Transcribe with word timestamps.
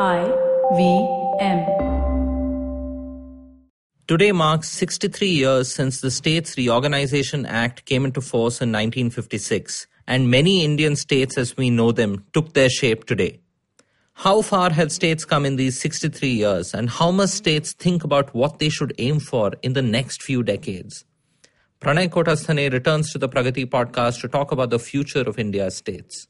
I 0.00 0.24
V 0.72 1.06
M. 1.38 1.64
Today 4.08 4.32
marks 4.32 4.68
63 4.70 5.28
years 5.28 5.72
since 5.72 6.00
the 6.00 6.10
States 6.10 6.56
Reorganization 6.56 7.46
Act 7.46 7.84
came 7.84 8.04
into 8.04 8.20
force 8.20 8.60
in 8.60 8.72
1956, 8.72 9.86
and 10.08 10.28
many 10.28 10.64
Indian 10.64 10.96
states 10.96 11.38
as 11.38 11.56
we 11.56 11.70
know 11.70 11.92
them 11.92 12.24
took 12.32 12.54
their 12.54 12.68
shape 12.68 13.04
today. 13.04 13.38
How 14.14 14.42
far 14.42 14.70
have 14.70 14.90
states 14.90 15.24
come 15.24 15.46
in 15.46 15.54
these 15.54 15.78
63 15.78 16.28
years, 16.28 16.74
and 16.74 16.90
how 16.90 17.12
must 17.12 17.34
states 17.34 17.72
think 17.72 18.02
about 18.02 18.34
what 18.34 18.58
they 18.58 18.70
should 18.70 18.94
aim 18.98 19.20
for 19.20 19.52
in 19.62 19.74
the 19.74 19.82
next 19.82 20.24
few 20.24 20.42
decades? 20.42 21.04
Pranay 21.80 22.08
Kotasthane 22.08 22.72
returns 22.72 23.12
to 23.12 23.18
the 23.18 23.28
Pragati 23.28 23.64
podcast 23.64 24.20
to 24.22 24.26
talk 24.26 24.50
about 24.50 24.70
the 24.70 24.80
future 24.80 25.20
of 25.20 25.38
India's 25.38 25.76
states. 25.76 26.26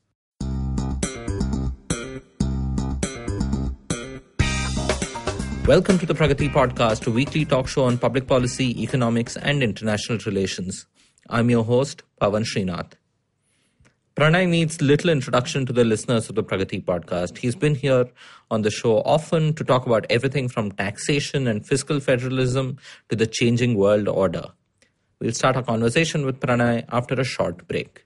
Welcome 5.67 5.99
to 6.01 6.05
the 6.05 6.13
Pragati 6.13 6.53
Podcast, 6.53 7.07
a 7.07 7.11
weekly 7.11 7.47
talk 7.47 7.69
show 7.69 7.85
on 7.85 7.97
public 7.97 8.27
policy, 8.27 8.83
economics, 8.83 9.39
and 9.39 9.63
international 9.63 10.19
relations. 10.27 10.85
I'm 11.31 11.49
your 11.49 11.65
host, 11.65 12.03
Pavan 12.21 12.45
Srinath. 12.45 12.93
Pranay 14.15 14.47
needs 14.47 14.83
little 14.83 15.09
introduction 15.09 15.65
to 15.65 15.73
the 15.73 15.83
listeners 15.83 16.29
of 16.29 16.35
the 16.35 16.45
Pragati 16.45 16.85
Podcast. 16.85 17.39
He's 17.39 17.57
been 17.57 17.75
here 17.75 18.05
on 18.51 18.61
the 18.61 18.71
show 18.71 18.99
often 19.07 19.55
to 19.55 19.65
talk 19.65 19.87
about 19.87 20.05
everything 20.11 20.51
from 20.51 20.71
taxation 20.71 21.47
and 21.47 21.67
fiscal 21.67 21.99
federalism 21.99 22.77
to 23.09 23.17
the 23.17 23.27
changing 23.27 23.75
world 23.75 24.07
order. 24.07 24.45
We'll 25.19 25.33
start 25.33 25.57
our 25.57 25.63
conversation 25.63 26.27
with 26.27 26.41
Pranay 26.41 26.85
after 26.91 27.15
a 27.15 27.25
short 27.25 27.67
break. 27.67 28.05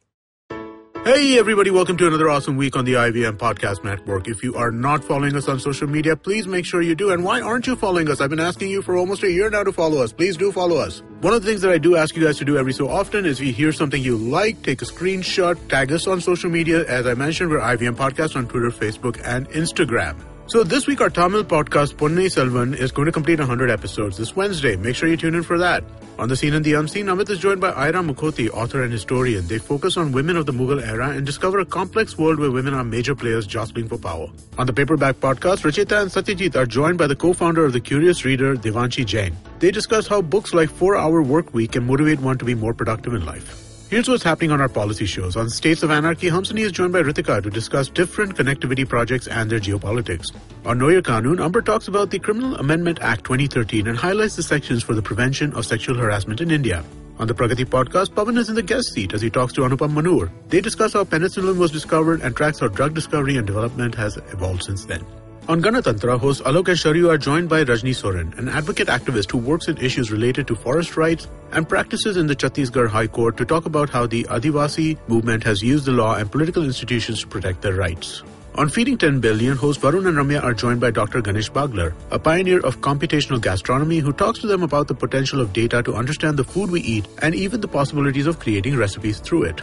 Hey 1.09 1.39
everybody, 1.39 1.71
welcome 1.71 1.97
to 1.97 2.07
another 2.07 2.29
awesome 2.29 2.59
week 2.59 2.77
on 2.77 2.85
the 2.85 2.93
IVM 2.93 3.39
Podcast 3.39 3.83
Network. 3.83 4.29
If 4.29 4.43
you 4.43 4.55
are 4.57 4.71
not 4.71 5.03
following 5.03 5.35
us 5.37 5.49
on 5.49 5.59
social 5.59 5.87
media, 5.87 6.15
please 6.15 6.47
make 6.47 6.67
sure 6.67 6.83
you 6.83 6.95
do. 6.95 7.13
And 7.13 7.25
why 7.25 7.41
aren't 7.41 7.67
you 7.67 7.77
following 7.77 8.11
us? 8.11 8.21
I've 8.21 8.29
been 8.29 8.39
asking 8.39 8.69
you 8.69 8.83
for 8.83 8.95
almost 8.95 9.23
a 9.23 9.33
year 9.33 9.49
now 9.49 9.65
to 9.65 9.73
follow 9.73 10.03
us. 10.03 10.13
Please 10.13 10.37
do 10.37 10.53
follow 10.53 10.77
us. 10.77 11.03
One 11.23 11.33
of 11.33 11.41
the 11.41 11.49
things 11.49 11.63
that 11.63 11.73
I 11.73 11.79
do 11.79 11.97
ask 11.97 12.15
you 12.15 12.23
guys 12.23 12.37
to 12.41 12.45
do 12.45 12.59
every 12.59 12.75
so 12.75 12.91
often 12.91 13.25
is 13.25 13.41
if 13.41 13.47
you 13.47 13.55
hear 13.55 13.73
something 13.73 14.03
you 14.03 14.19
like, 14.19 14.63
take 14.63 14.83
a 14.83 14.85
screenshot, 14.85 15.57
tag 15.71 15.91
us 15.93 16.07
on 16.07 16.21
social 16.21 16.51
media. 16.51 16.85
As 16.87 17.07
I 17.07 17.15
mentioned, 17.15 17.49
we're 17.49 17.61
IVM 17.61 17.97
Podcast 17.97 18.37
on 18.37 18.47
Twitter, 18.47 18.71
Facebook, 18.71 19.19
and 19.25 19.49
Instagram. 19.49 20.28
So 20.49 20.65
this 20.65 20.87
week 20.87 21.03
our 21.03 21.11
Tamil 21.11 21.45
podcast 21.45 21.97
Ponniyin 21.97 22.31
Selvan 22.35 22.75
is 22.75 22.91
going 22.91 23.05
to 23.05 23.13
complete 23.13 23.39
100 23.39 23.71
episodes 23.71 24.17
this 24.17 24.35
Wednesday. 24.35 24.77
Make 24.77 24.97
sure 24.97 25.07
you 25.07 25.19
tune 25.19 25.35
in 25.35 25.43
for 25.43 25.59
that. 25.59 25.85
On 26.19 26.31
the 26.31 26.37
scene 26.37 26.55
and 26.55 26.65
the 26.65 26.73
unseen, 26.73 27.05
Amit 27.05 27.29
is 27.29 27.39
joined 27.39 27.61
by 27.61 27.69
Ira 27.69 28.01
Mukhoty, 28.01 28.49
author 28.49 28.83
and 28.83 28.91
historian. 28.91 29.47
They 29.47 29.59
focus 29.59 29.99
on 29.99 30.11
women 30.11 30.39
of 30.39 30.47
the 30.47 30.53
Mughal 30.53 30.83
era 30.83 31.11
and 31.11 31.27
discover 31.27 31.59
a 31.59 31.67
complex 31.67 32.17
world 32.17 32.39
where 32.39 32.51
women 32.51 32.73
are 32.73 32.83
major 32.83 33.15
players 33.15 33.47
jostling 33.47 33.89
for 33.89 33.99
power. 33.99 34.29
On 34.57 34.67
the 34.67 34.73
Paperback 34.73 35.17
podcast, 35.17 35.67
Rachita 35.67 36.01
and 36.01 36.11
Satyajit 36.11 36.57
are 36.57 36.65
joined 36.65 36.97
by 36.97 37.07
the 37.07 37.15
co-founder 37.15 37.67
of 37.67 37.75
The 37.75 37.81
Curious 37.81 38.25
Reader, 38.25 38.57
Devanshi 38.57 39.05
Jain. 39.05 39.37
They 39.59 39.71
discuss 39.71 40.07
how 40.09 40.23
books 40.23 40.55
like 40.55 40.71
4-Hour 40.71 41.21
Work 41.25 41.53
Week 41.53 41.73
can 41.73 41.87
motivate 41.87 42.21
one 42.21 42.39
to 42.39 42.47
be 42.47 42.55
more 42.55 42.73
productive 42.73 43.13
in 43.13 43.27
life. 43.27 43.68
Here's 43.91 44.07
what's 44.07 44.23
happening 44.23 44.51
on 44.51 44.61
our 44.61 44.69
policy 44.69 45.07
shows. 45.07 45.35
On 45.35 45.49
States 45.49 45.83
of 45.83 45.91
Anarchy, 45.91 46.29
Hamsini 46.29 46.61
is 46.61 46.73
joined 46.73 46.93
by 46.93 47.01
Ritika 47.01 47.43
to 47.43 47.49
discuss 47.49 47.89
different 47.89 48.37
connectivity 48.37 48.87
projects 48.87 49.27
and 49.27 49.49
their 49.49 49.61
geopolitics. 49.61 50.27
On 50.67 50.77
Naya 50.77 51.01
Kanoon, 51.01 51.41
Umber 51.41 51.63
talks 51.63 51.89
about 51.89 52.11
the 52.11 52.19
Criminal 52.19 52.57
Amendment 52.57 52.99
Act 53.01 53.25
2013 53.25 53.87
and 53.87 53.97
highlights 53.97 54.37
the 54.37 54.43
sections 54.43 54.83
for 54.83 54.95
the 54.95 55.01
prevention 55.01 55.55
of 55.55 55.65
sexual 55.65 55.97
harassment 55.97 56.43
in 56.43 56.51
India. 56.51 56.85
On 57.19 57.27
the 57.27 57.35
Pragati 57.35 57.65
podcast, 57.65 58.11
Pavan 58.11 58.37
is 58.37 58.51
in 58.51 58.57
the 58.57 58.63
guest 58.63 58.93
seat 58.93 59.15
as 59.15 59.23
he 59.23 59.31
talks 59.31 59.55
to 59.55 59.63
Anupam 59.63 59.95
Manur. 59.95 60.31
They 60.49 60.61
discuss 60.61 60.93
how 60.93 61.05
penicillin 61.05 61.57
was 61.57 61.71
discovered 61.71 62.21
and 62.21 62.37
tracks 62.37 62.59
how 62.59 62.69
drug 62.69 62.93
discovery 62.93 63.39
and 63.39 63.47
development 63.47 63.95
has 63.95 64.19
evolved 64.19 64.65
since 64.65 64.85
then. 64.85 65.03
On 65.49 65.63
Ganatantra, 65.63 66.21
host 66.21 66.45
Alok 66.45 66.69
and 66.69 66.77
Sharyu 66.77 67.09
are 67.09 67.17
joined 67.17 67.49
by 67.49 67.65
Rajni 67.65 67.95
Soren, 67.95 68.35
an 68.37 68.51
advocate 68.51 68.89
activist 68.89 69.31
who 69.31 69.39
works 69.39 69.67
in 69.67 69.79
issues 69.79 70.13
related 70.13 70.47
to 70.47 70.55
forest 70.55 70.95
rights 70.99 71.27
and 71.53 71.67
practices 71.67 72.19
in 72.19 72.27
the 72.27 72.37
Chhattisgarh 72.37 72.87
High 72.87 73.07
Court 73.07 73.39
to 73.39 73.47
talk 73.47 73.65
about 73.65 73.89
how 73.89 74.07
the 74.07 74.25
Adivasi 74.25 74.99
movement 75.09 75.43
has 75.45 75.63
used 75.63 75.87
the 75.87 75.93
law 75.93 76.17
and 76.17 76.31
political 76.31 76.65
institutions 76.65 77.23
to 77.23 77.27
protect 77.27 77.63
their 77.63 77.73
rights. 77.73 78.23
On 78.57 78.69
Feeding 78.69 78.99
10 78.99 79.21
Billion, 79.21 79.57
hosts 79.57 79.83
Varun 79.83 80.07
and 80.07 80.19
Ramya 80.19 80.45
are 80.45 80.53
joined 80.53 80.83
by 80.83 80.91
Dr. 80.91 81.23
Ganesh 81.23 81.51
Bagler, 81.51 81.95
a 82.11 82.19
pioneer 82.19 82.61
of 82.61 82.83
computational 82.83 83.41
gastronomy 83.41 84.01
who 84.01 84.13
talks 84.13 84.41
to 84.41 84.47
them 84.47 84.63
about 84.63 84.87
the 84.87 84.95
potential 84.95 85.41
of 85.41 85.55
data 85.55 85.83
to 85.83 85.95
understand 85.95 86.37
the 86.37 86.45
food 86.45 86.71
we 86.71 86.83
eat 86.83 87.09
and 87.23 87.35
even 87.35 87.63
the 87.63 87.69
possibilities 87.69 88.27
of 88.27 88.39
creating 88.39 88.77
recipes 88.77 89.19
through 89.19 89.45
it. 89.45 89.63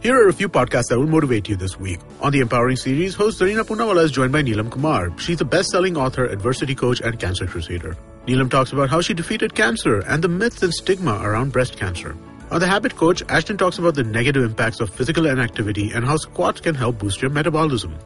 Here 0.00 0.14
are 0.14 0.28
a 0.28 0.32
few 0.32 0.48
podcasts 0.48 0.90
that 0.90 0.98
will 0.98 1.08
motivate 1.08 1.48
you 1.48 1.56
this 1.56 1.76
week. 1.76 1.98
On 2.20 2.30
the 2.30 2.38
Empowering 2.38 2.76
series, 2.76 3.16
host 3.16 3.40
Zarina 3.40 3.64
Poonawalla 3.64 4.04
is 4.04 4.12
joined 4.12 4.30
by 4.30 4.42
Neelam 4.42 4.70
Kumar. 4.70 5.10
She's 5.18 5.40
a 5.40 5.44
best-selling 5.44 5.96
author, 5.96 6.24
adversity 6.24 6.76
coach, 6.76 7.00
and 7.00 7.18
cancer 7.18 7.48
crusader. 7.48 7.96
Neelam 8.24 8.48
talks 8.48 8.70
about 8.70 8.90
how 8.90 9.00
she 9.00 9.12
defeated 9.12 9.56
cancer 9.56 9.98
and 10.06 10.22
the 10.22 10.28
myths 10.28 10.62
and 10.62 10.72
stigma 10.72 11.18
around 11.20 11.50
breast 11.50 11.76
cancer. 11.76 12.16
On 12.52 12.60
The 12.60 12.68
Habit 12.68 12.94
Coach, 12.94 13.24
Ashton 13.28 13.56
talks 13.56 13.78
about 13.78 13.96
the 13.96 14.04
negative 14.04 14.44
impacts 14.44 14.78
of 14.78 14.88
physical 14.88 15.26
inactivity 15.26 15.90
and 15.90 16.04
how 16.04 16.16
squats 16.16 16.60
can 16.60 16.76
help 16.76 17.00
boost 17.00 17.20
your 17.20 17.32
metabolism. 17.32 17.98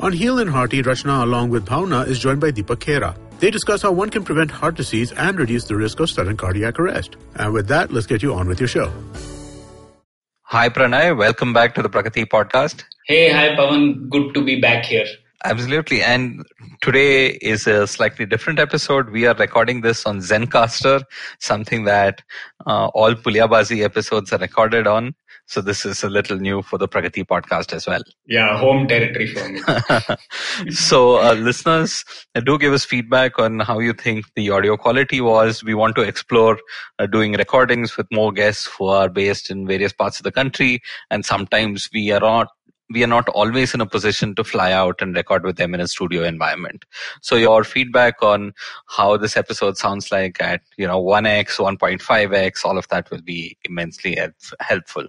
On 0.00 0.12
Heal 0.12 0.40
and 0.40 0.50
Hearty, 0.50 0.82
Rachna 0.82 1.22
along 1.22 1.48
with 1.48 1.64
Bhavna 1.64 2.06
is 2.06 2.18
joined 2.18 2.42
by 2.42 2.52
Deepak 2.52 2.76
Khera. 2.76 3.16
They 3.38 3.50
discuss 3.50 3.80
how 3.80 3.92
one 3.92 4.10
can 4.10 4.22
prevent 4.22 4.50
heart 4.50 4.74
disease 4.74 5.12
and 5.12 5.38
reduce 5.38 5.64
the 5.64 5.76
risk 5.76 5.98
of 6.00 6.10
sudden 6.10 6.36
cardiac 6.36 6.78
arrest. 6.78 7.16
And 7.36 7.54
with 7.54 7.68
that, 7.68 7.90
let's 7.90 8.06
get 8.06 8.22
you 8.22 8.34
on 8.34 8.48
with 8.48 8.60
your 8.60 8.68
show. 8.68 8.92
Hi, 10.50 10.70
Pranay. 10.70 11.14
Welcome 11.14 11.52
back 11.52 11.74
to 11.74 11.82
the 11.82 11.90
Pragati 11.90 12.24
podcast. 12.24 12.84
Hey, 13.04 13.30
hi, 13.30 13.54
Pavan. 13.54 14.08
Good 14.08 14.32
to 14.32 14.42
be 14.42 14.58
back 14.58 14.86
here. 14.86 15.04
Absolutely. 15.44 16.00
And 16.00 16.42
today 16.80 17.32
is 17.52 17.66
a 17.66 17.86
slightly 17.86 18.24
different 18.24 18.58
episode. 18.58 19.10
We 19.10 19.26
are 19.26 19.34
recording 19.34 19.82
this 19.82 20.06
on 20.06 20.20
Zencastr, 20.20 21.02
something 21.38 21.84
that 21.84 22.22
uh, 22.66 22.86
all 22.94 23.12
Puliyabaazi 23.12 23.84
episodes 23.84 24.32
are 24.32 24.38
recorded 24.38 24.86
on. 24.86 25.14
So 25.48 25.62
this 25.62 25.86
is 25.86 26.04
a 26.04 26.10
little 26.10 26.36
new 26.36 26.60
for 26.60 26.76
the 26.76 26.86
Pragati 26.86 27.24
podcast 27.24 27.72
as 27.72 27.86
well. 27.86 28.02
Yeah, 28.26 28.58
home 28.58 28.86
territory 28.86 29.26
for 29.28 29.48
me. 29.48 30.70
so 30.70 31.22
uh, 31.22 31.32
listeners, 31.32 32.04
uh, 32.34 32.40
do 32.40 32.58
give 32.58 32.74
us 32.74 32.84
feedback 32.84 33.38
on 33.38 33.60
how 33.60 33.78
you 33.78 33.94
think 33.94 34.26
the 34.36 34.50
audio 34.50 34.76
quality 34.76 35.22
was. 35.22 35.64
We 35.64 35.72
want 35.72 35.96
to 35.96 36.02
explore 36.02 36.58
uh, 36.98 37.06
doing 37.06 37.32
recordings 37.32 37.96
with 37.96 38.06
more 38.12 38.30
guests 38.30 38.66
who 38.66 38.88
are 38.88 39.08
based 39.08 39.50
in 39.50 39.66
various 39.66 39.94
parts 39.94 40.20
of 40.20 40.24
the 40.24 40.32
country. 40.32 40.80
And 41.10 41.24
sometimes 41.24 41.88
we 41.94 42.10
are 42.12 42.20
not 42.20 42.48
we 42.90 43.04
are 43.04 43.08
not 43.08 43.28
always 43.30 43.74
in 43.74 43.80
a 43.80 43.86
position 43.86 44.34
to 44.34 44.44
fly 44.44 44.72
out 44.72 45.02
and 45.02 45.14
record 45.14 45.44
with 45.44 45.56
them 45.56 45.74
in 45.74 45.80
a 45.80 45.88
studio 45.88 46.24
environment. 46.24 46.84
So 47.20 47.36
your 47.36 47.64
feedback 47.64 48.22
on 48.22 48.52
how 48.86 49.16
this 49.18 49.36
episode 49.36 49.76
sounds 49.76 50.10
like 50.10 50.40
at, 50.40 50.62
you 50.78 50.86
know, 50.86 51.02
1x, 51.02 51.58
1.5x, 51.58 52.64
all 52.64 52.78
of 52.78 52.88
that 52.88 53.10
will 53.10 53.20
be 53.20 53.58
immensely 53.64 54.18
helpful. 54.60 55.06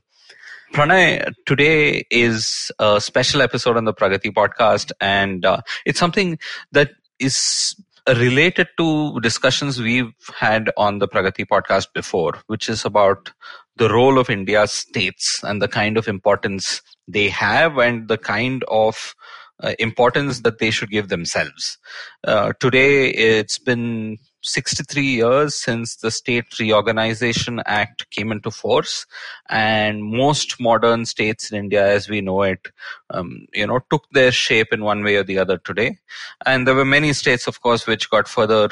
Pranay, 0.71 1.33
today 1.45 2.05
is 2.11 2.71
a 2.79 3.01
special 3.01 3.41
episode 3.41 3.75
on 3.75 3.85
the 3.85 3.93
Pragati 3.93 4.31
podcast, 4.31 4.91
and 5.01 5.43
uh, 5.43 5.61
it's 5.85 5.99
something 5.99 6.37
that 6.71 6.91
is 7.19 7.75
related 8.07 8.67
to 8.77 9.19
discussions 9.19 9.81
we've 9.81 10.13
had 10.37 10.69
on 10.77 10.99
the 10.99 11.07
Pragati 11.07 11.45
podcast 11.45 11.87
before, 11.93 12.33
which 12.47 12.69
is 12.69 12.85
about 12.85 13.31
the 13.77 13.89
role 13.89 14.19
of 14.19 14.29
India's 14.29 14.71
states 14.71 15.39
and 15.43 15.61
the 15.61 15.67
kind 15.67 15.97
of 15.97 16.07
importance 16.07 16.81
they 17.07 17.29
have 17.29 17.77
and 17.77 18.07
the 18.07 18.17
kind 18.17 18.63
of 18.67 19.15
uh, 19.63 19.73
importance 19.79 20.41
that 20.41 20.59
they 20.59 20.69
should 20.69 20.91
give 20.91 21.09
themselves. 21.09 21.77
Uh, 22.23 22.53
today, 22.59 23.09
it's 23.09 23.57
been 23.57 24.17
63 24.41 25.03
years 25.03 25.55
since 25.55 25.97
the 25.97 26.11
State 26.11 26.57
Reorganization 26.59 27.61
Act 27.65 28.09
came 28.11 28.31
into 28.31 28.51
force, 28.51 29.05
and 29.49 30.03
most 30.03 30.59
modern 30.59 31.05
states 31.05 31.51
in 31.51 31.57
India, 31.57 31.85
as 31.85 32.09
we 32.09 32.21
know 32.21 32.43
it, 32.43 32.67
um, 33.09 33.47
you 33.53 33.67
know, 33.67 33.79
took 33.89 34.05
their 34.11 34.31
shape 34.31 34.71
in 34.71 34.83
one 34.83 35.03
way 35.03 35.15
or 35.15 35.23
the 35.23 35.37
other 35.37 35.57
today. 35.57 35.97
And 36.45 36.67
there 36.67 36.75
were 36.75 36.85
many 36.85 37.13
states, 37.13 37.47
of 37.47 37.61
course, 37.61 37.85
which 37.85 38.09
got 38.09 38.27
further 38.27 38.69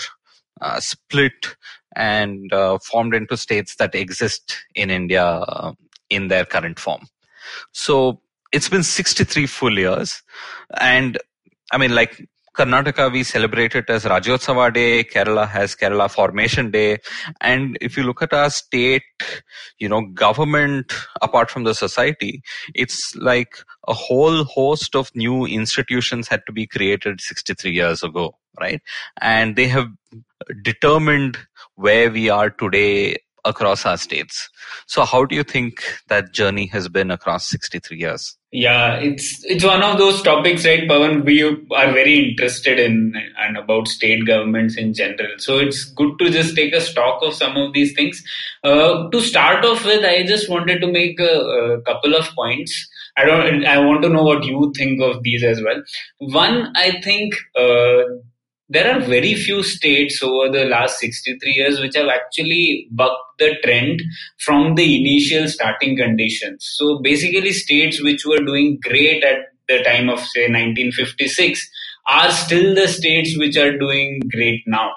uh, 0.61 0.79
split 0.79 1.55
and 1.95 2.51
uh, 2.53 2.77
formed 2.79 3.13
into 3.13 3.35
states 3.35 3.75
that 3.75 3.95
exist 3.95 4.57
in 4.75 4.89
India 4.89 5.23
uh, 5.23 5.73
in 6.09 6.27
their 6.27 6.45
current 6.45 6.79
form. 6.79 7.07
So 7.71 8.21
it's 8.51 8.69
been 8.69 8.83
63 8.83 9.47
full 9.47 9.77
years, 9.77 10.21
and 10.79 11.17
I 11.71 11.77
mean, 11.77 11.93
like 11.93 12.27
Karnataka, 12.57 13.11
we 13.11 13.23
celebrate 13.23 13.75
it 13.75 13.87
as 13.87 14.03
Rajyotsava 14.03 14.73
Day. 14.73 15.03
Kerala 15.03 15.47
has 15.47 15.75
Kerala 15.75 16.09
Formation 16.09 16.71
Day. 16.71 16.97
And 17.39 17.77
if 17.81 17.95
you 17.95 18.01
look 18.01 18.23
at 18.23 18.33
our 18.33 18.49
state, 18.49 19.03
you 19.77 19.87
know, 19.87 20.01
government, 20.01 20.91
apart 21.21 21.51
from 21.51 21.65
the 21.65 21.75
society, 21.75 22.41
it's 22.73 23.15
like 23.15 23.57
a 23.87 23.93
whole 23.93 24.43
host 24.43 24.95
of 24.95 25.15
new 25.15 25.45
institutions 25.45 26.27
had 26.27 26.41
to 26.47 26.51
be 26.51 26.65
created 26.65 27.21
63 27.21 27.71
years 27.71 28.01
ago, 28.01 28.35
right? 28.59 28.81
And 29.21 29.55
they 29.55 29.67
have 29.67 29.89
determined 30.63 31.37
where 31.75 32.09
we 32.09 32.29
are 32.29 32.49
today 32.49 33.17
across 33.47 33.85
our 33.85 33.97
states. 33.97 34.49
So, 34.85 35.05
how 35.05 35.25
do 35.25 35.35
you 35.35 35.43
think 35.43 35.83
that 36.07 36.33
journey 36.33 36.67
has 36.67 36.87
been 36.89 37.11
across 37.11 37.49
63 37.49 37.97
years? 37.97 38.37
Yeah, 38.51 38.95
it's 38.95 39.43
it's 39.43 39.65
one 39.65 39.83
of 39.83 39.97
those 39.97 40.21
topics, 40.21 40.65
right, 40.65 40.87
Pavan? 40.87 41.25
We 41.25 41.43
are 41.43 41.91
very 41.91 42.29
interested 42.29 42.79
in 42.79 43.13
and 43.39 43.57
about 43.57 43.89
state 43.89 44.25
governments 44.25 44.77
in 44.77 44.93
general. 44.93 45.33
So 45.37 45.59
it's 45.59 45.83
good 45.83 46.17
to 46.19 46.29
just 46.29 46.55
take 46.55 46.73
a 46.73 46.79
stock 46.79 47.21
of 47.23 47.33
some 47.33 47.57
of 47.57 47.73
these 47.73 47.93
things. 47.93 48.23
Uh, 48.63 49.09
to 49.09 49.19
start 49.19 49.65
off 49.65 49.83
with, 49.83 50.05
I 50.05 50.23
just 50.23 50.49
wanted 50.49 50.79
to 50.79 50.87
make 50.87 51.19
a, 51.19 51.25
a 51.25 51.81
couple 51.81 52.15
of 52.15 52.25
points. 52.35 52.87
I 53.17 53.25
don't. 53.25 53.65
I 53.65 53.79
want 53.79 54.01
to 54.03 54.09
know 54.09 54.23
what 54.23 54.45
you 54.45 54.71
think 54.77 55.01
of 55.01 55.23
these 55.23 55.43
as 55.43 55.61
well. 55.61 55.83
One, 56.19 56.71
I 56.75 57.01
think 57.01 57.35
uh, 57.59 58.03
there 58.69 58.93
are 58.93 58.99
very 58.99 59.33
few 59.33 59.63
states 59.63 60.21
over 60.21 60.51
the 60.51 60.65
last 60.65 60.99
63 60.99 61.51
years 61.51 61.79
which 61.79 61.95
have 61.95 62.07
actually 62.07 62.87
bucked 62.91 63.39
the 63.39 63.55
trend 63.63 64.01
from 64.39 64.75
the 64.75 64.95
initial 64.99 65.47
starting 65.47 65.95
conditions. 65.95 66.67
So 66.77 66.99
basically, 66.99 67.53
states 67.53 68.03
which 68.03 68.25
were 68.25 68.43
doing 68.43 68.79
great 68.81 69.23
at 69.23 69.53
the 69.67 69.83
time 69.83 70.09
of, 70.09 70.19
say, 70.19 70.47
1956 70.47 71.69
are 72.07 72.31
still 72.31 72.75
the 72.75 72.87
states 72.87 73.37
which 73.37 73.57
are 73.57 73.77
doing 73.77 74.21
great 74.31 74.63
now. 74.65 74.91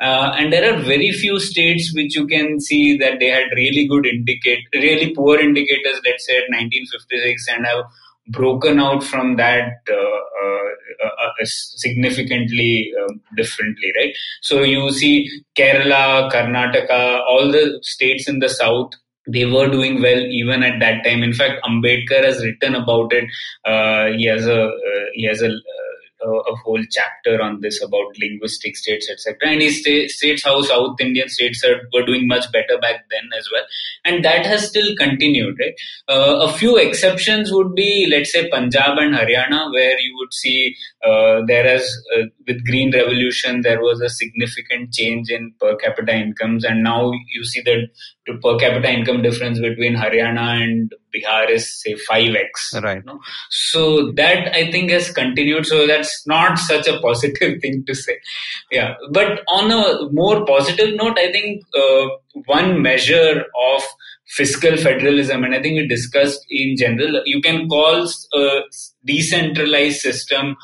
Uh, 0.00 0.32
and 0.36 0.52
there 0.52 0.72
are 0.72 0.80
very 0.80 1.10
few 1.10 1.40
states 1.40 1.92
which 1.94 2.14
you 2.14 2.26
can 2.26 2.60
see 2.60 2.96
that 2.98 3.18
they 3.18 3.26
had 3.26 3.46
really 3.56 3.86
good 3.88 4.06
indicate, 4.06 4.60
really 4.72 5.12
poor 5.12 5.40
indicators, 5.40 6.00
let's 6.04 6.24
say 6.24 6.36
at 6.36 6.50
1956, 6.50 7.48
and 7.48 7.66
have 7.66 7.84
broken 8.28 8.78
out 8.78 9.02
from 9.02 9.36
that 9.36 9.72
uh, 9.90 9.94
uh, 11.04 11.08
uh, 11.08 11.32
significantly 11.44 12.90
um, 13.00 13.20
differently, 13.36 13.92
right? 13.96 14.14
So 14.42 14.62
you 14.62 14.90
see 14.90 15.28
Kerala, 15.56 16.30
Karnataka, 16.30 17.20
all 17.28 17.50
the 17.50 17.78
states 17.82 18.28
in 18.28 18.38
the 18.38 18.48
south 18.48 18.92
they 19.30 19.44
were 19.44 19.68
doing 19.68 20.00
well 20.00 20.18
even 20.18 20.62
at 20.62 20.80
that 20.80 21.04
time. 21.04 21.22
In 21.22 21.34
fact, 21.34 21.62
Ambedkar 21.64 22.24
has 22.24 22.42
written 22.42 22.74
about 22.74 23.12
it. 23.12 23.24
Uh, 23.64 24.06
he 24.16 24.24
has 24.24 24.46
a 24.46 24.64
uh, 24.68 25.04
he 25.12 25.26
has 25.26 25.42
a 25.42 25.50
a 26.28 26.54
whole 26.56 26.82
chapter 26.90 27.40
on 27.40 27.60
this 27.60 27.82
about 27.82 28.18
linguistic 28.20 28.76
states, 28.76 29.08
etc. 29.10 29.36
And 29.42 29.62
he 29.62 29.70
states 30.08 30.44
how 30.44 30.62
South 30.62 31.00
Indian 31.00 31.28
states 31.28 31.64
are, 31.64 31.80
were 31.92 32.04
doing 32.04 32.26
much 32.26 32.50
better 32.52 32.78
back 32.80 33.04
then 33.10 33.28
as 33.38 33.48
well, 33.52 33.64
and 34.04 34.24
that 34.24 34.46
has 34.46 34.68
still 34.68 34.94
continued. 34.96 35.56
Right, 35.58 35.74
uh, 36.08 36.48
a 36.48 36.52
few 36.52 36.76
exceptions 36.76 37.52
would 37.52 37.74
be, 37.74 38.06
let's 38.10 38.32
say, 38.32 38.48
Punjab 38.48 38.98
and 38.98 39.14
Haryana, 39.14 39.72
where 39.72 39.98
you 39.98 40.14
would 40.18 40.32
see 40.32 40.74
uh, 41.04 41.42
there 41.46 41.76
uh, 41.76 42.22
with 42.46 42.64
Green 42.66 42.92
Revolution 42.92 43.60
there 43.62 43.80
was 43.80 44.00
a 44.00 44.08
significant 44.08 44.92
change 44.92 45.30
in 45.30 45.52
per 45.60 45.76
capita 45.76 46.12
incomes, 46.12 46.64
and 46.64 46.82
now 46.82 47.12
you 47.32 47.44
see 47.44 47.60
that 47.62 47.88
the 48.26 48.34
per 48.42 48.58
capita 48.58 48.90
income 48.90 49.22
difference 49.22 49.60
between 49.60 49.94
Haryana 49.94 50.62
and 50.62 50.92
Bihar 51.14 51.50
is 51.50 51.80
say 51.80 51.94
5x. 52.10 52.82
Right. 52.82 52.96
You 52.96 53.02
know? 53.04 53.20
So 53.50 54.12
that 54.12 54.54
I 54.54 54.70
think 54.70 54.90
has 54.90 55.10
continued. 55.10 55.66
So 55.66 55.86
that's 55.86 56.26
not 56.26 56.58
such 56.58 56.88
a 56.88 57.00
positive 57.00 57.58
thing 57.62 57.84
to 57.86 57.94
say. 57.94 58.18
Yeah. 58.72 58.94
But 59.12 59.44
on 59.48 59.70
a 59.70 60.10
more 60.12 60.44
positive 60.44 60.96
note, 60.96 61.18
I 61.18 61.30
think 61.30 61.62
uh, 61.76 62.06
one 62.46 62.82
measure 62.82 63.44
of 63.74 63.82
fiscal 64.26 64.76
federalism, 64.76 65.44
and 65.44 65.54
I 65.54 65.62
think 65.62 65.76
we 65.76 65.88
discussed 65.88 66.44
in 66.50 66.76
general, 66.76 67.22
you 67.24 67.40
can 67.40 67.68
call 67.68 68.06
a 68.34 68.60
decentralized 69.06 70.00
system 70.00 70.50
uh, 70.50 70.54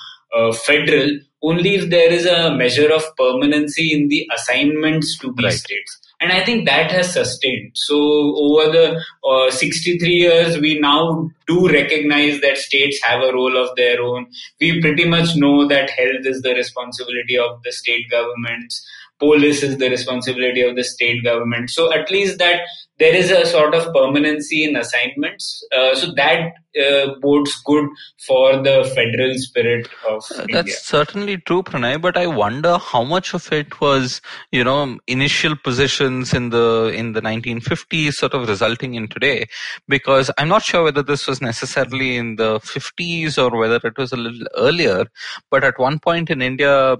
federal 0.52 1.19
only 1.42 1.75
if 1.75 1.90
there 1.90 2.10
is 2.10 2.25
a 2.26 2.54
measure 2.54 2.90
of 2.92 3.04
permanency 3.16 3.92
in 3.92 4.08
the 4.08 4.28
assignments 4.34 5.19
to 5.19 5.32
these 5.36 5.44
right. 5.44 5.52
states 5.52 6.04
and 6.25 6.32
I 6.32 6.42
think 6.42 6.64
that 6.64 6.90
has 6.92 7.12
sustained. 7.12 7.72
So 7.75 7.96
over 7.96 8.72
the 8.72 9.02
uh, 9.28 9.50
63 9.50 10.08
years, 10.08 10.58
we 10.58 10.78
now 10.78 11.28
do 11.46 11.69
recognize 11.69 12.40
that 12.40 12.56
states 12.56 12.98
have 13.02 13.20
a 13.20 13.32
role 13.32 13.56
of 13.56 13.76
their 13.76 14.00
own. 14.00 14.28
We 14.58 14.81
pretty 14.81 15.06
much 15.06 15.36
know 15.36 15.69
that 15.69 15.90
health 15.90 16.25
is 16.25 16.40
the 16.40 16.54
responsibility 16.54 17.36
of 17.36 17.62
the 17.62 17.72
state 17.72 18.10
governments. 18.10 18.82
Police 19.19 19.62
is 19.62 19.78
the 19.78 19.90
responsibility 19.90 20.62
of 20.62 20.76
the 20.76 20.84
state 20.84 21.22
government. 21.22 21.70
So 21.70 21.93
at 21.93 22.11
least 22.11 22.38
that 22.38 22.61
there 22.99 23.14
is 23.14 23.31
a 23.31 23.44
sort 23.44 23.75
of 23.75 23.93
permanency 23.93 24.64
in 24.64 24.76
assignments. 24.76 25.64
Uh, 25.76 25.94
so 25.96 26.12
that 26.14 26.52
uh, 26.81 27.14
bodes 27.20 27.61
good 27.64 27.88
for 28.25 28.56
the 28.62 28.90
federal 28.94 29.34
spirit 29.34 29.88
of 30.08 30.25
uh, 30.37 30.46
That's 30.52 30.84
certainly 30.84 31.38
true, 31.38 31.62
Pranay. 31.62 32.00
But 32.00 32.16
I 32.16 32.26
wonder 32.26 32.78
how 32.78 33.02
much 33.02 33.34
of 33.34 33.52
it 33.52 33.81
was, 33.81 34.20
you 34.52 34.62
know, 34.62 34.99
initial 35.08 35.56
positions 35.56 36.32
in 36.32 36.50
the 36.50 36.93
in 36.94 37.12
the 37.12 37.20
1950s, 37.22 38.12
sort 38.12 38.34
of 38.34 38.49
resulting 38.49 38.94
in 38.94 39.08
today. 39.08 39.46
Because 39.88 40.31
I'm 40.38 40.49
not 40.49 40.62
sure 40.62 40.84
whether 40.84 41.02
this 41.02 41.26
was 41.26 41.40
necessarily 41.40 42.17
in 42.17 42.37
the 42.37 42.60
50s 42.60 43.38
or 43.38 43.58
whether 43.58 43.81
it 43.84 43.99
was 43.99 44.12
a 44.12 44.17
little 44.17 44.46
earlier. 44.56 45.06
But 45.50 45.64
at 45.64 45.78
one 45.78 45.99
point 45.99 46.31
in 46.31 46.43
India, 46.43 46.96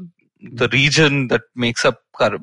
the 0.53 0.69
region 0.69 1.29
that 1.29 1.43
makes 1.55 1.85
up 1.85 2.01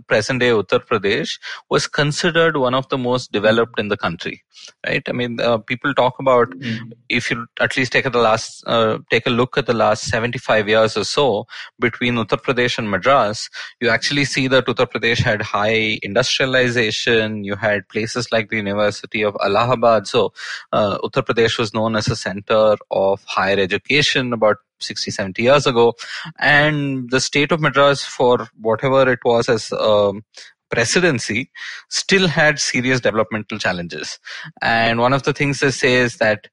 present 0.07 0.39
day 0.39 0.49
Uttar 0.49 0.85
Pradesh 0.85 1.39
was 1.69 1.87
considered 1.87 2.57
one 2.57 2.73
of 2.73 2.87
the 2.89 2.97
most 2.97 3.31
developed 3.31 3.79
in 3.79 3.87
the 3.87 3.97
country, 3.97 4.43
right? 4.85 5.03
I 5.07 5.11
mean, 5.11 5.39
uh, 5.39 5.59
people 5.59 5.93
talk 5.93 6.19
about 6.19 6.49
mm. 6.51 6.91
if 7.09 7.31
you 7.31 7.45
at 7.59 7.77
least 7.77 7.91
take 7.91 8.05
a 8.05 8.09
the 8.09 8.19
last 8.19 8.63
uh, 8.67 8.97
take 9.09 9.25
a 9.25 9.29
look 9.29 9.57
at 9.57 9.65
the 9.65 9.73
last 9.73 10.03
75 10.03 10.67
years 10.67 10.97
or 10.97 11.03
so 11.03 11.47
between 11.79 12.15
Uttar 12.15 12.41
Pradesh 12.41 12.77
and 12.77 12.89
Madras, 12.89 13.49
you 13.79 13.89
actually 13.89 14.25
see 14.25 14.47
that 14.47 14.65
Uttar 14.65 14.91
Pradesh 14.91 15.21
had 15.21 15.41
high 15.41 15.99
industrialization. 16.03 17.43
You 17.43 17.55
had 17.55 17.87
places 17.87 18.31
like 18.31 18.49
the 18.49 18.57
University 18.57 19.23
of 19.23 19.37
Allahabad. 19.43 20.07
So 20.07 20.33
uh, 20.73 20.97
Uttar 20.99 21.23
Pradesh 21.23 21.57
was 21.57 21.73
known 21.73 21.95
as 21.95 22.07
a 22.07 22.15
center 22.15 22.75
of 22.91 23.23
higher 23.25 23.59
education 23.59 24.33
about 24.33 24.57
60, 24.83 25.11
70 25.11 25.41
years 25.41 25.65
ago. 25.65 25.93
And 26.39 27.09
the 27.09 27.19
state 27.19 27.51
of 27.51 27.61
Madras, 27.61 28.03
for 28.03 28.49
whatever 28.59 29.11
it 29.11 29.19
was 29.23 29.49
as 29.49 29.71
um, 29.73 30.23
presidency, 30.69 31.51
still 31.89 32.27
had 32.27 32.59
serious 32.59 32.99
developmental 32.99 33.57
challenges. 33.57 34.19
And 34.61 34.99
one 34.99 35.13
of 35.13 35.23
the 35.23 35.33
things 35.33 35.59
they 35.59 35.71
say 35.71 35.95
is 35.95 36.17
that 36.17 36.47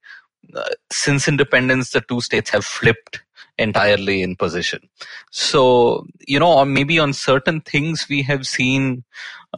uh, 0.55 0.65
since 0.93 1.29
independence, 1.29 1.91
the 1.91 2.01
two 2.01 2.21
states 2.21 2.51
have 2.51 2.65
flipped 2.65 3.23
entirely 3.59 4.23
in 4.23 4.37
position. 4.37 4.81
So, 5.31 6.07
you 6.27 6.39
know, 6.39 6.59
or 6.59 6.65
maybe 6.65 6.99
on 6.99 7.13
certain 7.13 7.61
things 7.61 8.07
we 8.09 8.23
have 8.23 8.47
seen 8.47 9.05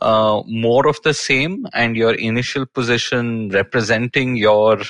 uh, 0.01 0.43
more 0.47 0.89
of 0.89 1.01
the 1.03 1.15
same 1.15 1.67
and 1.75 1.97
your 1.97 2.15
initial 2.15 2.67
position 2.67 3.51
representing 3.51 4.37
your 4.37 4.81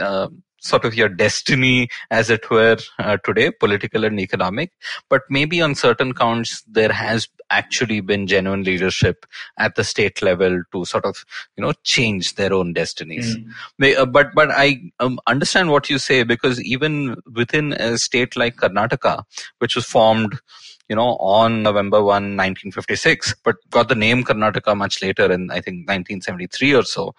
uh, 0.00 0.28
sort 0.64 0.84
of 0.84 0.94
your 0.94 1.08
destiny, 1.08 1.88
as 2.10 2.30
it 2.30 2.48
were, 2.50 2.78
uh, 2.98 3.18
today, 3.18 3.50
political 3.50 4.04
and 4.04 4.18
economic. 4.18 4.72
But 5.10 5.22
maybe 5.28 5.60
on 5.60 5.74
certain 5.74 6.14
counts, 6.14 6.62
there 6.62 6.92
has 6.92 7.28
actually 7.50 8.00
been 8.00 8.26
genuine 8.26 8.64
leadership 8.64 9.26
at 9.58 9.74
the 9.74 9.84
state 9.84 10.22
level 10.22 10.62
to 10.72 10.84
sort 10.86 11.04
of, 11.04 11.24
you 11.56 11.62
know, 11.62 11.72
change 11.82 12.34
their 12.36 12.52
own 12.54 12.72
destinies. 12.72 13.36
Mm. 13.36 13.96
Uh, 13.98 14.06
but 14.06 14.34
but 14.34 14.50
I 14.50 14.80
um, 15.00 15.20
understand 15.26 15.70
what 15.70 15.90
you 15.90 15.98
say 15.98 16.22
because 16.22 16.60
even 16.62 17.16
within 17.32 17.74
a 17.74 17.98
state 17.98 18.34
like 18.36 18.56
Karnataka, 18.56 19.24
which 19.58 19.76
was 19.76 19.84
formed 19.84 20.40
you 20.88 20.96
know, 20.96 21.16
on 21.16 21.62
November 21.62 21.98
1, 21.98 22.06
1956, 22.06 23.34
but 23.42 23.56
got 23.70 23.88
the 23.88 23.94
name 23.94 24.22
Karnataka 24.24 24.76
much 24.76 25.02
later 25.02 25.30
in, 25.30 25.50
I 25.50 25.60
think, 25.60 25.88
1973 25.88 26.74
or 26.74 26.82
so. 26.82 27.14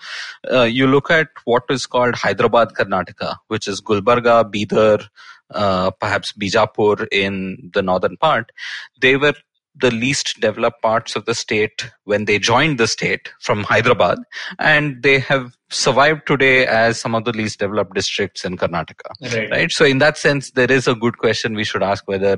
Uh, 0.51 0.63
you 0.63 0.88
look 0.88 1.10
at 1.10 1.29
what 1.45 1.63
is 1.69 1.86
called 1.86 2.15
Hyderabad 2.15 2.74
Karnataka, 2.74 3.38
which 3.48 3.67
is 3.67 3.81
Gulbarga, 3.81 4.50
Bidar, 4.51 5.07
uh, 5.51 5.91
perhaps 5.91 6.31
Bijapur 6.34 7.07
in 7.12 7.72
the 7.74 7.81
northern 7.81 8.17
part. 8.17 8.51
They 9.00 9.17
were 9.17 9.34
the 9.77 9.91
least 9.91 10.39
developed 10.39 10.82
parts 10.82 11.15
of 11.15 11.25
the 11.25 11.36
state 11.36 11.91
when 12.05 12.25
they 12.25 12.39
joined 12.39 12.77
the 12.77 12.88
state 12.88 13.29
from 13.41 13.63
Hyderabad, 13.63 14.20
and 14.60 15.03
they 15.03 15.20
have 15.20 15.55
survived 15.70 16.25
today 16.25 16.65
as 16.65 17.00
some 17.00 17.13
of 17.15 17.25
the 17.25 17.32
least 17.32 17.60
developed 17.60 17.94
districts 17.94 18.46
in 18.46 18.58
Karnataka. 18.58 19.12
Right. 19.22 19.50
right. 19.50 19.72
So, 19.72 19.86
in 19.86 19.98
that 20.00 20.17
sense, 20.17 20.51
there 20.51 20.72
is 20.72 20.88
a 20.88 20.96
good 20.96 21.17
question 21.17 21.55
we 21.55 21.63
should 21.63 21.84
ask 21.84 22.08
whether, 22.08 22.38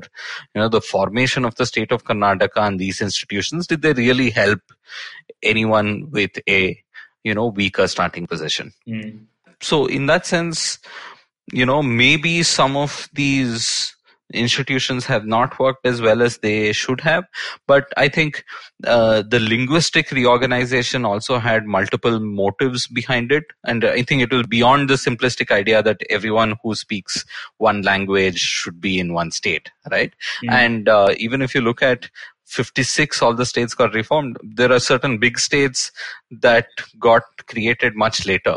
you 0.54 0.60
know, 0.60 0.68
the 0.68 0.80
formation 0.80 1.44
of 1.44 1.54
the 1.54 1.66
state 1.66 1.92
of 1.92 2.04
Karnataka 2.04 2.56
and 2.56 2.80
these 2.80 3.00
institutions 3.00 3.66
did 3.66 3.82
they 3.82 3.92
really 3.92 4.30
help 4.30 4.60
anyone 5.42 6.10
with 6.10 6.32
a, 6.48 6.82
you 7.22 7.34
know, 7.34 7.46
weaker 7.46 7.86
starting 7.86 8.26
position? 8.26 8.72
Mm. 8.88 9.26
So, 9.60 9.86
in 9.86 10.06
that 10.06 10.26
sense, 10.26 10.78
you 11.52 11.64
know, 11.64 11.82
maybe 11.82 12.42
some 12.42 12.76
of 12.76 13.08
these 13.12 13.94
institutions 14.32 15.06
have 15.06 15.26
not 15.26 15.58
worked 15.58 15.86
as 15.86 16.00
well 16.00 16.22
as 16.22 16.38
they 16.38 16.72
should 16.72 17.00
have. 17.00 17.24
But 17.66 17.86
I 17.96 18.08
think 18.08 18.44
uh, 18.84 19.22
the 19.22 19.40
linguistic 19.40 20.10
reorganization 20.10 21.04
also 21.04 21.38
had 21.38 21.66
multiple 21.66 22.20
motives 22.20 22.86
behind 22.86 23.32
it. 23.32 23.44
And 23.64 23.84
I 23.84 24.02
think 24.02 24.22
it 24.22 24.32
was 24.32 24.46
beyond 24.46 24.90
the 24.90 24.94
simplistic 24.94 25.50
idea 25.50 25.82
that 25.82 26.02
everyone 26.10 26.56
who 26.62 26.74
speaks 26.74 27.24
one 27.56 27.82
language 27.82 28.38
should 28.38 28.80
be 28.80 28.98
in 28.98 29.14
one 29.14 29.30
state, 29.30 29.70
right? 29.90 30.12
Mm. 30.44 30.52
And 30.52 30.88
uh, 30.88 31.14
even 31.16 31.42
if 31.42 31.54
you 31.54 31.60
look 31.60 31.82
at 31.82 32.10
56 32.46 33.20
all 33.20 33.34
the 33.34 33.44
states 33.44 33.74
got 33.74 33.92
reformed 33.92 34.38
there 34.42 34.72
are 34.72 34.80
certain 34.80 35.18
big 35.18 35.38
states 35.38 35.92
that 36.30 36.66
got 36.98 37.22
created 37.46 37.94
much 37.94 38.26
later 38.26 38.56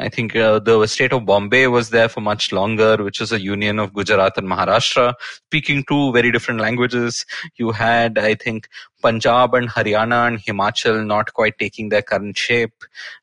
I 0.00 0.08
think 0.08 0.34
uh, 0.34 0.58
the 0.58 0.86
state 0.86 1.12
of 1.12 1.26
Bombay 1.26 1.66
was 1.66 1.90
there 1.90 2.08
for 2.08 2.22
much 2.22 2.52
longer, 2.52 2.96
which 3.04 3.20
is 3.20 3.32
a 3.32 3.40
union 3.40 3.78
of 3.78 3.92
Gujarat 3.92 4.38
and 4.38 4.48
Maharashtra, 4.48 5.12
speaking 5.46 5.84
two 5.86 6.10
very 6.12 6.32
different 6.32 6.60
languages. 6.60 7.26
You 7.56 7.72
had, 7.72 8.16
I 8.16 8.34
think, 8.34 8.68
Punjab 9.02 9.54
and 9.54 9.68
Haryana 9.68 10.26
and 10.26 10.38
Himachal 10.38 11.06
not 11.06 11.34
quite 11.34 11.58
taking 11.58 11.90
their 11.90 12.00
current 12.00 12.38
shape. 12.38 12.72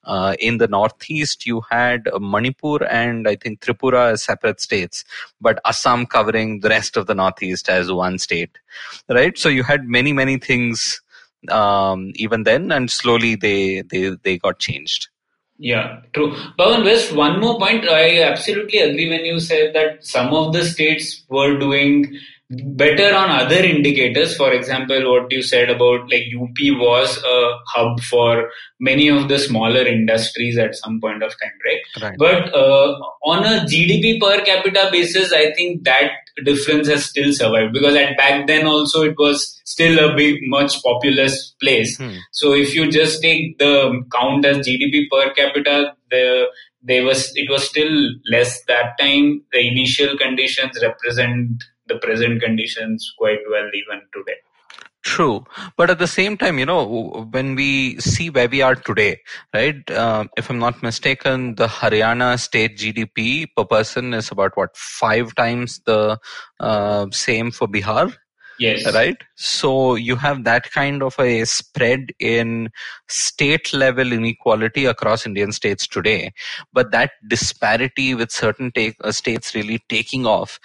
Uh, 0.04 0.36
in 0.40 0.60
the 0.60 0.68
northeast, 0.68 1.48
you 1.48 1.62
had 1.70 2.08
Manipur 2.20 2.84
and 2.86 3.28
I 3.28 3.36
think 3.36 3.62
Tripura 3.62 4.12
as 4.12 4.24
separate 4.24 4.62
states, 4.62 5.04
but 5.42 5.60
Assam 5.66 6.06
covering 6.06 6.60
the 6.60 6.70
rest 6.70 6.96
of 6.96 7.08
the 7.08 7.16
northeast 7.16 7.70
as 7.70 7.92
one 7.92 8.20
state, 8.20 8.58
right? 9.10 9.36
So 9.36 9.50
you 9.50 9.64
had 9.64 9.88
many, 9.88 10.14
many 10.14 10.38
things 10.38 11.02
um, 11.50 12.12
even 12.16 12.44
then, 12.44 12.72
and 12.72 12.92
slowly 12.92 13.36
they 13.36 13.82
they 13.82 14.16
they 14.24 14.38
got 14.38 14.60
changed. 14.60 15.10
Yeah, 15.60 16.02
true. 16.14 16.34
Pavan, 16.58 16.84
West, 16.84 17.14
one 17.16 17.40
more 17.40 17.58
point. 17.60 17.84
I 17.90 18.22
absolutely 18.22 18.80
agree 18.80 19.10
when 19.10 19.26
you 19.26 19.40
said 19.40 19.74
that 19.74 20.06
some 20.06 20.34
of 20.34 20.54
the 20.54 20.64
states 20.64 21.24
were 21.30 21.58
doing 21.58 22.20
better 22.50 23.14
on 23.14 23.30
other 23.30 23.58
indicators. 23.58 24.36
For 24.38 24.54
example, 24.54 25.12
what 25.12 25.32
you 25.32 25.42
said 25.42 25.70
about 25.70 26.10
like 26.10 26.24
UP 26.34 26.58
was 26.80 27.18
a 27.24 27.58
hub 27.68 28.00
for 28.02 28.50
many 28.80 29.10
of 29.10 29.28
the 29.28 29.38
smaller 29.38 29.86
industries 29.86 30.58
at 30.58 30.76
some 30.76 31.02
point 31.02 31.24
of 31.24 31.32
time, 31.32 31.52
right? 31.66 32.04
right. 32.04 32.18
But 32.18 32.54
uh, 32.54 33.00
on 33.26 33.44
a 33.44 33.66
GDP 33.66 34.20
per 34.20 34.44
capita 34.44 34.90
basis, 34.92 35.34
I 35.34 35.52
think 35.54 35.84
that 35.84 36.12
difference 36.46 36.88
has 36.88 37.06
still 37.06 37.34
survived 37.34 37.74
because 37.74 37.96
at 37.96 38.16
back 38.16 38.48
then 38.48 38.68
also 38.68 39.04
it 39.04 39.16
was 39.18 39.60
still 39.66 40.00
a 40.00 40.16
big, 40.16 40.38
much 40.44 40.82
populous 40.84 41.56
place. 41.62 41.98
Hmm. 41.98 42.18
So 42.32 42.54
if 42.54 42.74
you 42.74 42.90
just 42.90 43.22
take 43.22 43.58
the 43.58 44.04
count 44.14 44.46
as 44.46 44.66
GDP 44.66 45.10
per 45.12 45.34
capita, 45.34 45.96
the 46.10 46.46
there 46.82 47.04
was 47.04 47.34
it 47.36 47.50
was 47.50 47.68
still 47.68 47.92
less 48.32 48.64
that 48.68 48.98
time. 48.98 49.44
The 49.52 49.68
initial 49.68 50.18
conditions 50.18 50.80
represent 50.82 51.64
the 51.88 51.98
present 51.98 52.42
conditions 52.42 53.14
quite 53.18 53.40
well 53.50 53.70
even 53.74 54.02
today. 54.14 54.38
True, 55.04 55.46
but 55.78 55.90
at 55.90 56.00
the 56.00 56.08
same 56.08 56.36
time, 56.36 56.60
you 56.60 56.66
know, 56.66 57.26
when 57.32 57.56
we 57.56 57.98
see 58.00 58.30
where 58.30 58.50
we 58.50 58.62
are 58.62 58.76
today, 58.76 59.22
right? 59.54 59.90
Uh, 59.90 60.26
if 60.36 60.50
I'm 60.50 60.60
not 60.60 60.84
mistaken, 60.84 61.56
the 61.56 61.68
Haryana 61.68 62.38
state 62.38 62.78
GDP 62.78 63.48
per 63.56 63.64
person 63.64 64.14
is 64.14 64.32
about 64.32 64.58
what 64.58 64.76
five 64.76 65.34
times 65.36 65.80
the 65.86 66.20
uh, 66.60 67.06
same 67.12 67.52
for 67.52 67.68
Bihar. 67.70 68.14
Yes. 68.60 68.92
Right. 68.94 69.18
So 69.36 69.96
you 69.96 70.16
have 70.16 70.44
that 70.46 70.72
kind 70.72 71.04
of 71.04 71.20
a 71.20 71.46
spread 71.46 72.12
in 72.20 72.70
state 73.08 73.72
level 73.74 74.12
inequality 74.12 74.86
across 74.86 75.26
Indian 75.26 75.52
states 75.52 75.88
today. 75.88 76.34
But 76.74 76.92
that 76.92 77.12
disparity 77.28 78.16
with 78.16 78.32
certain 78.32 78.72
take, 78.72 78.96
uh, 79.04 79.12
states 79.12 79.54
really 79.54 79.84
taking 79.90 80.26
off 80.26 80.60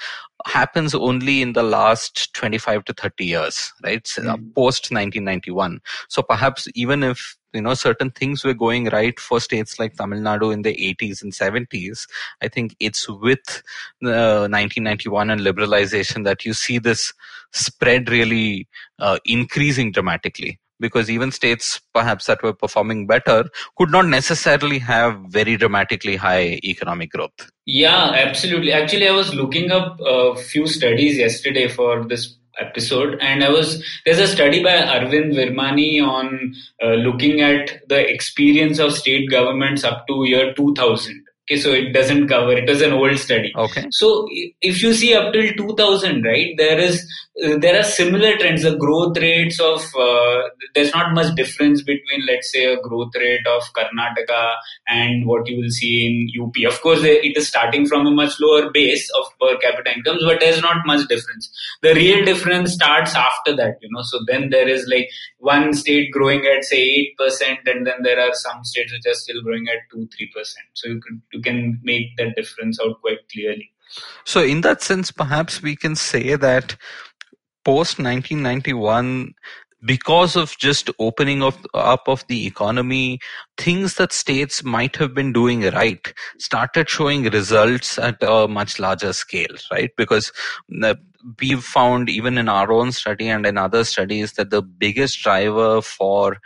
happens 0.46 0.94
only 0.94 1.42
in 1.42 1.52
the 1.52 1.62
last 1.62 2.34
25 2.34 2.84
to 2.87 2.92
30 2.92 3.25
years, 3.25 3.72
right? 3.84 4.04
Mm. 4.04 4.54
Post 4.54 4.90
1991. 4.90 5.80
So 6.08 6.22
perhaps 6.22 6.68
even 6.75 7.02
if 7.02 7.37
you 7.52 7.61
know 7.61 7.75
certain 7.75 8.11
things 8.11 8.44
were 8.44 8.54
going 8.54 8.87
right 8.87 9.18
for 9.18 9.40
states 9.40 9.78
like 9.78 9.94
Tamil 9.94 10.21
Nadu 10.21 10.52
in 10.52 10.62
the 10.62 10.75
80s 10.75 11.23
and 11.23 11.32
70s, 11.32 12.06
I 12.40 12.49
think 12.49 12.76
it's 12.80 13.09
with 13.09 13.62
uh, 14.04 14.49
1991 14.49 15.30
and 15.30 15.40
liberalization 15.40 16.25
that 16.25 16.44
you 16.44 16.52
see 16.52 16.78
this 16.78 17.12
spread 17.52 18.09
really 18.09 18.68
uh, 18.99 19.18
increasing 19.26 19.92
dramatically 19.92 20.59
because 20.82 21.09
even 21.09 21.30
states 21.30 21.80
perhaps 21.94 22.26
that 22.26 22.42
were 22.42 22.52
performing 22.52 23.06
better 23.06 23.44
could 23.76 23.90
not 23.90 24.06
necessarily 24.06 24.78
have 24.78 25.18
very 25.28 25.56
dramatically 25.56 26.16
high 26.16 26.61
economic 26.64 27.11
growth. 27.12 27.50
Yeah, 27.64 28.11
absolutely. 28.14 28.73
Actually, 28.73 29.09
I 29.09 29.12
was 29.12 29.32
looking 29.32 29.71
up 29.71 29.99
a 30.04 30.35
few 30.35 30.66
studies 30.66 31.16
yesterday 31.16 31.68
for 31.68 32.04
this 32.04 32.37
episode. 32.61 33.18
And 33.21 33.42
i 33.44 33.49
was 33.49 33.85
there's 34.04 34.18
a 34.18 34.26
study 34.28 34.62
by 34.62 34.71
arvind 34.71 35.35
virmani 35.35 36.06
on 36.06 36.54
uh, 36.82 36.94
looking 36.94 37.40
at 37.40 37.88
the 37.88 38.09
experience 38.09 38.78
of 38.78 38.92
state 38.92 39.30
governments 39.30 39.85
up 39.85 40.06
to 40.06 40.25
year 40.25 40.54
2000 40.54 41.12
Okay, 41.12 41.22
so 41.56 41.71
it 41.71 41.92
doesn't 41.92 42.28
cover. 42.28 42.52
It 42.52 42.68
was 42.68 42.82
an 42.82 42.92
old 42.92 43.18
study. 43.18 43.52
Okay. 43.56 43.87
So 43.90 44.26
if 44.61 44.82
you 44.82 44.92
see 44.94 45.14
up 45.14 45.32
till 45.32 45.52
2000, 45.54 46.23
right, 46.23 46.54
there 46.56 46.78
is 46.78 47.06
uh, 47.42 47.56
there 47.59 47.78
are 47.78 47.82
similar 47.82 48.37
trends. 48.37 48.62
The 48.62 48.76
growth 48.76 49.16
rates 49.16 49.59
of 49.59 49.82
uh, 49.99 50.42
there's 50.75 50.92
not 50.92 51.14
much 51.14 51.35
difference 51.35 51.82
between, 51.82 52.26
let's 52.26 52.52
say, 52.52 52.64
a 52.73 52.80
growth 52.80 53.12
rate 53.16 53.47
of 53.47 53.62
Karnataka 53.73 54.54
and 54.87 55.26
what 55.26 55.49
you 55.49 55.59
will 55.59 55.71
see 55.71 56.06
in 56.06 56.42
UP. 56.42 56.54
Of 56.71 56.80
course, 56.82 57.02
it 57.02 57.37
is 57.37 57.49
starting 57.49 57.87
from 57.87 58.06
a 58.06 58.11
much 58.11 58.38
lower 58.38 58.71
base 58.71 59.09
of 59.18 59.26
per 59.40 59.56
capita 59.59 59.97
incomes, 59.97 60.23
but 60.25 60.40
there's 60.40 60.61
not 60.61 60.85
much 60.85 61.09
difference. 61.09 61.50
The 61.82 61.94
real 61.94 62.25
difference 62.25 62.75
starts 62.75 63.14
after 63.14 63.56
that, 63.56 63.78
you 63.80 63.88
know. 63.90 64.02
So 64.02 64.21
then 64.26 64.50
there 64.50 64.68
is 64.68 64.87
like 64.88 65.09
one 65.42 65.75
state 65.75 66.12
growing 66.12 66.46
at 66.46 66.64
say 66.64 66.80
eight 66.80 67.16
percent, 67.18 67.58
and 67.66 67.84
then 67.87 68.02
there 68.02 68.20
are 68.20 68.32
some 68.32 68.64
states 68.64 68.92
which 68.92 69.12
are 69.12 69.18
still 69.18 69.42
growing 69.42 69.66
at 69.68 69.90
two, 69.90 70.08
three 70.16 70.30
percent. 70.34 70.66
So 70.75 70.88
you 70.88 71.00
could 71.00 71.20
you 71.32 71.42
can 71.42 71.80
make 71.82 72.16
that 72.16 72.37
difference 72.37 72.78
out 72.80 73.00
quite 73.00 73.28
clearly. 73.30 73.70
So 74.25 74.42
in 74.42 74.61
that 74.61 74.82
sense, 74.82 75.11
perhaps 75.11 75.61
we 75.61 75.75
can 75.75 75.96
say 75.96 76.37
that 76.37 76.76
post 77.64 77.99
1991 77.99 79.34
because 79.85 80.37
of 80.37 80.57
just 80.59 80.91
opening 80.99 81.43
of, 81.43 81.59
up 81.75 82.09
of 82.09 82.25
the 82.29 82.47
economy, 82.47 83.19
things 83.57 83.95
that 83.97 84.12
states 84.12 84.62
might 84.62 84.97
have 84.97 85.15
been 85.15 85.33
doing 85.33 85.62
right 85.62 86.12
started 86.39 86.89
showing 86.89 87.25
results 87.25 87.99
at 87.99 88.17
a 88.23 88.47
much 88.49 88.79
larger 88.79 89.12
scale, 89.12 89.55
right? 89.71 89.91
Because 89.97 90.33
uh, 90.83 90.95
we've 91.41 91.65
found 91.65 92.09
even 92.09 92.39
in 92.39 92.49
our 92.49 92.73
own 92.73 92.93
study 92.93 93.29
and 93.29 93.47
in 93.47 93.59
other 93.59 93.85
studies 93.85 94.33
that 94.35 94.51
the 94.51 94.62
biggest 94.62 95.21
driver 95.23 95.83
for 95.83 96.39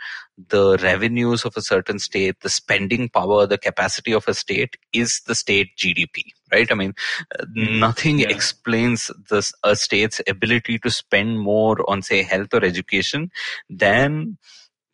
the 0.49 0.77
revenues 0.81 1.45
of 1.45 1.57
a 1.57 1.61
certain 1.61 1.99
state, 1.99 2.39
the 2.41 2.49
spending 2.49 3.09
power, 3.09 3.47
the 3.47 3.57
capacity 3.57 4.13
of 4.13 4.27
a 4.27 4.33
state 4.33 4.77
is 4.93 5.21
the 5.25 5.35
state 5.35 5.69
GDP, 5.77 6.23
right? 6.51 6.71
I 6.71 6.75
mean, 6.75 6.93
mm-hmm. 7.33 7.79
nothing 7.79 8.19
yeah. 8.19 8.29
explains 8.29 9.11
this 9.29 9.53
a 9.63 9.75
state's 9.75 10.21
ability 10.27 10.79
to 10.79 10.89
spend 10.89 11.39
more 11.39 11.77
on, 11.89 12.01
say, 12.01 12.23
health 12.23 12.53
or 12.53 12.63
education 12.63 13.31
than 13.69 14.37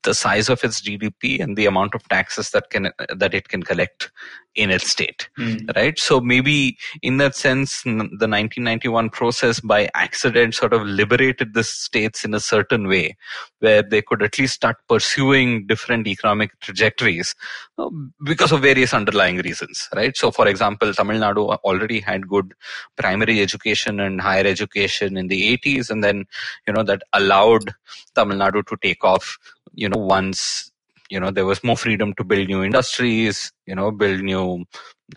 the 0.04 0.14
size 0.14 0.50
of 0.50 0.64
its 0.64 0.82
GDP 0.82 1.40
and 1.40 1.58
the 1.58 1.66
amount 1.66 1.96
of 1.96 2.08
taxes 2.10 2.52
that 2.52 2.70
can 2.70 2.92
that 3.16 3.34
it 3.34 3.50
can 3.50 3.64
collect 3.64 4.12
in 4.56 4.70
its 4.70 4.92
state, 4.92 5.30
mm. 5.40 5.76
right? 5.76 5.98
So 5.98 6.20
maybe 6.20 6.78
in 7.02 7.18
that 7.18 7.36
sense, 7.36 7.82
the 7.84 7.90
1991 7.90 9.10
process 9.10 9.60
by 9.60 9.90
accident 9.96 10.54
sort 10.54 10.74
of 10.74 10.84
liberated 10.84 11.54
the 11.54 11.64
states 11.64 12.24
in 12.24 12.34
a 12.34 12.40
certain 12.40 12.88
way, 12.88 13.18
where 13.60 13.82
they 13.82 14.02
could 14.02 14.22
at 14.22 14.38
least 14.38 14.54
start 14.54 14.78
pursuing 14.88 15.66
different 15.66 16.08
economic 16.08 16.60
trajectories 16.60 17.34
uh, 17.78 17.90
because 18.24 18.52
of 18.52 18.62
various 18.62 18.94
underlying 18.94 19.38
reasons, 19.38 19.90
right? 19.96 20.16
So, 20.16 20.30
for 20.30 20.48
example, 20.48 20.94
Tamil 20.94 21.20
Nadu 21.20 21.58
already 21.64 22.00
had 22.00 22.28
good 22.28 22.54
primary 22.96 23.42
education 23.42 24.00
and 24.00 24.22
higher 24.22 24.46
education 24.46 25.18
in 25.18 25.28
the 25.28 25.58
80s, 25.58 25.90
and 25.90 26.04
then 26.04 26.26
you 26.68 26.74
know 26.74 26.84
that 26.84 27.02
allowed 27.14 27.74
Tamil 28.14 28.38
Nadu 28.38 28.66
to 28.68 28.78
take 28.82 29.04
off 29.04 29.38
you 29.74 29.90
know 29.90 30.00
once 30.00 30.72
you 31.10 31.20
know 31.20 31.32
there 31.32 31.46
was 31.46 31.64
more 31.64 31.78
freedom 31.78 32.14
to 32.16 32.24
build 32.24 32.48
new 32.48 32.64
industries 32.64 33.52
you 33.66 33.76
know 33.76 33.92
build 33.92 34.22
new 34.22 34.66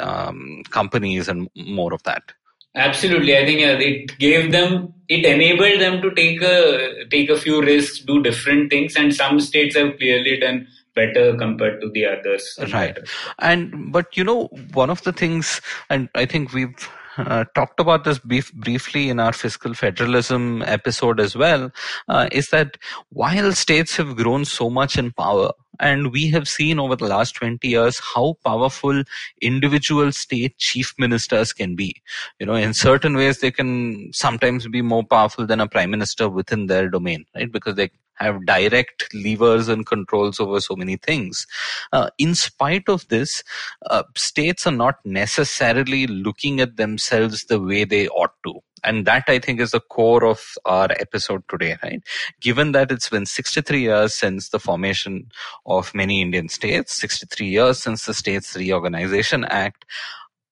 um, 0.01 0.63
companies 0.71 1.29
and 1.29 1.49
more 1.57 1.95
of 1.95 2.03
that. 2.03 2.33
Absolutely. 2.75 3.37
I 3.37 3.47
think 3.47 3.61
yeah, 3.61 3.79
it 3.79 4.19
gave 4.19 4.53
them 4.53 4.93
it 5.09 5.25
enabled 5.25 5.81
them 5.81 6.03
to 6.03 6.11
take 6.15 6.43
a 6.43 7.07
take 7.11 7.31
a 7.31 7.39
few 7.39 7.63
risks 7.63 8.01
do 8.01 8.23
different 8.23 8.71
things 8.71 8.97
and 8.97 9.15
some 9.15 9.41
states 9.41 9.77
have 9.77 9.97
clearly 9.97 10.39
done 10.39 10.67
better 10.95 11.37
compared 11.37 11.81
to 11.81 11.91
the 11.91 12.07
others. 12.07 12.59
Right. 12.73 12.99
And 13.39 13.93
but 13.93 14.17
you 14.17 14.25
know 14.25 14.49
one 14.75 14.91
of 14.91 15.03
the 15.05 15.13
things 15.13 15.61
and 15.89 16.09
i 16.15 16.27
think 16.27 16.53
we've 16.53 16.89
uh, 17.19 17.45
talked 17.55 17.81
about 17.81 18.05
this 18.05 18.19
brief, 18.19 18.53
briefly 18.55 19.09
in 19.09 19.21
our 19.21 19.33
fiscal 19.33 19.75
federalism 19.75 20.63
episode 20.63 21.21
as 21.21 21.37
well, 21.37 21.71
uh, 22.09 22.29
is 22.33 22.49
that 22.49 22.77
while 23.11 23.53
states 23.53 23.97
have 23.97 24.17
grown 24.17 24.45
so 24.45 24.71
much 24.71 24.99
in 24.99 25.13
power, 25.13 25.53
and 25.79 26.13
we 26.13 26.31
have 26.31 26.49
seen 26.49 26.79
over 26.79 26.97
the 26.97 27.07
last 27.07 27.35
20 27.35 27.69
years 27.69 28.01
how 28.15 28.37
powerful 28.45 29.03
individual 29.43 30.11
state 30.13 30.57
chief 30.59 30.95
ministers 30.99 31.53
can 31.53 31.75
be. 31.75 31.95
You 32.41 32.47
know 32.47 32.55
in 32.55 32.73
certain 32.73 33.15
ways 33.15 33.41
they 33.41 33.51
can 33.51 34.11
sometimes 34.13 34.67
be 34.69 34.83
more 34.83 35.05
powerful 35.05 35.47
than 35.47 35.61
a 35.61 35.69
prime 35.69 35.91
minister 35.91 36.29
within 36.29 36.67
their 36.67 36.89
domain 36.89 37.27
right? 37.35 37.51
Because 37.51 37.75
they 37.75 37.91
have 38.17 38.45
direct 38.47 39.09
levers 39.15 39.69
and 39.69 39.87
controls 39.87 40.41
over 40.41 40.61
so 40.61 40.77
many 40.77 40.97
things. 40.97 41.47
Uh, 41.93 42.11
in 42.19 42.35
spite 42.35 42.89
of 42.89 43.07
this, 43.09 43.43
uh, 43.91 44.03
states 44.17 44.67
are 44.67 44.73
not 44.73 44.97
necessarily 45.05 46.07
looking 46.07 46.61
at 46.61 46.77
themselves 46.77 47.45
the 47.45 47.61
way 47.61 47.85
they 47.85 48.09
ought 48.09 48.33
to 48.45 48.61
and 48.85 49.07
that 49.07 49.25
i 49.29 49.39
think 49.39 49.61
is 49.61 49.71
the 49.71 49.81
core 49.81 50.25
of 50.25 50.41
our 50.65 50.89
episode 50.93 51.43
today 51.49 51.77
right 51.83 52.03
given 52.41 52.73
that 52.73 52.91
it's 52.91 53.09
been 53.09 53.27
63 53.27 53.81
years 53.81 54.15
since 54.15 54.51
the 54.51 54.61
formation 54.61 55.29
of 55.67 55.95
many 55.95 56.21
indian 56.21 56.49
states 56.49 56.97
63 56.97 57.47
years 57.47 57.79
since 57.79 58.07
the 58.07 58.15
states 58.15 58.55
reorganization 58.57 59.45
act 59.45 59.85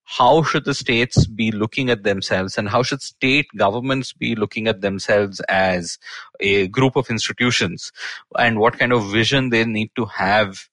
how 0.05 0.43
should 0.43 0.65
the 0.65 0.75
states 0.75 1.27
be 1.27 1.51
looking 1.51 1.91
at 1.91 2.03
themselves 2.03 2.59
and 2.59 2.69
how 2.69 2.83
should 2.83 3.03
state 3.03 3.47
governments 3.57 4.13
be 4.13 4.35
looking 4.35 4.69
at 4.69 4.81
themselves 4.81 5.41
as 5.49 5.99
a 6.41 6.69
group 6.69 6.97
of 6.97 7.11
institutions? 7.11 7.91
And 8.39 8.59
what 8.59 8.79
kind 8.79 8.93
of 8.93 9.11
vision 9.11 9.51
they 9.51 9.65
need 9.65 9.91
to 9.97 10.05
have 10.07 10.69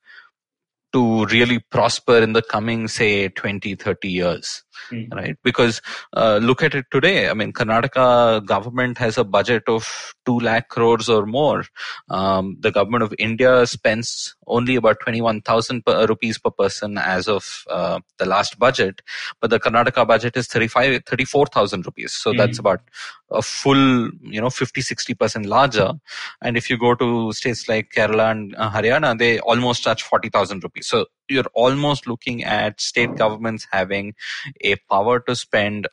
to 0.93 1.25
really 1.25 1.59
prosper 1.59 2.17
in 2.17 2.33
the 2.33 2.41
coming 2.41 2.88
say 2.88 3.29
20 3.29 3.75
30 3.75 4.09
years 4.09 4.63
mm. 4.89 5.13
right? 5.13 5.38
Because 5.43 5.81
uh, 6.13 6.39
look 6.41 6.63
at 6.63 6.75
it 6.75 6.85
today. 6.91 7.29
I 7.29 7.33
mean 7.33 7.53
karnataka 7.53 8.45
government 8.45 8.97
has 8.97 9.17
a 9.17 9.23
budget 9.23 9.63
of 9.67 10.13
2 10.25 10.39
lakh 10.39 10.69
crores 10.69 11.09
or 11.09 11.25
more. 11.25 11.63
Um, 12.09 12.57
the 12.59 12.71
government 12.71 13.03
of 13.03 13.13
india 13.19 13.65
spends 13.65 14.35
only 14.47 14.75
about 14.75 15.00
21000 15.05 15.85
per, 15.85 16.05
rupees 16.07 16.38
per 16.38 16.51
person 16.51 16.97
as 16.97 17.27
of 17.27 17.63
uh, 17.69 18.00
the 18.17 18.25
last 18.25 18.59
budget 18.59 19.01
but 19.39 19.50
the 19.50 19.59
karnataka 19.59 20.05
budget 20.07 20.35
is 20.38 20.47
35 20.47 21.05
34000 21.05 21.85
rupees. 21.85 22.13
So 22.13 22.31
mm. 22.31 22.38
that's 22.38 22.59
about 22.59 22.81
a 23.29 23.41
full 23.41 24.09
you 24.21 24.41
know 24.41 24.50
50 24.50 24.81
60% 24.81 25.45
larger. 25.45 25.93
And 26.41 26.57
if 26.57 26.69
you 26.69 26.77
go 26.77 26.95
to 26.95 27.31
states 27.33 27.67
like 27.67 27.91
kerala 27.95 28.31
and 28.31 28.55
uh, 28.55 28.71
haryana 28.71 29.17
they 29.17 29.39
almost 29.39 29.83
touch 29.83 30.03
40000 30.03 30.63
rupees. 30.63 30.88
So 30.88 31.05
you're 31.31 31.51
almost 31.53 32.07
looking 32.07 32.43
at 32.43 32.81
state 32.81 33.15
governments 33.15 33.67
having 33.71 34.13
a 34.61 34.75
power 34.89 35.19
to 35.21 35.35
spend 35.35 35.88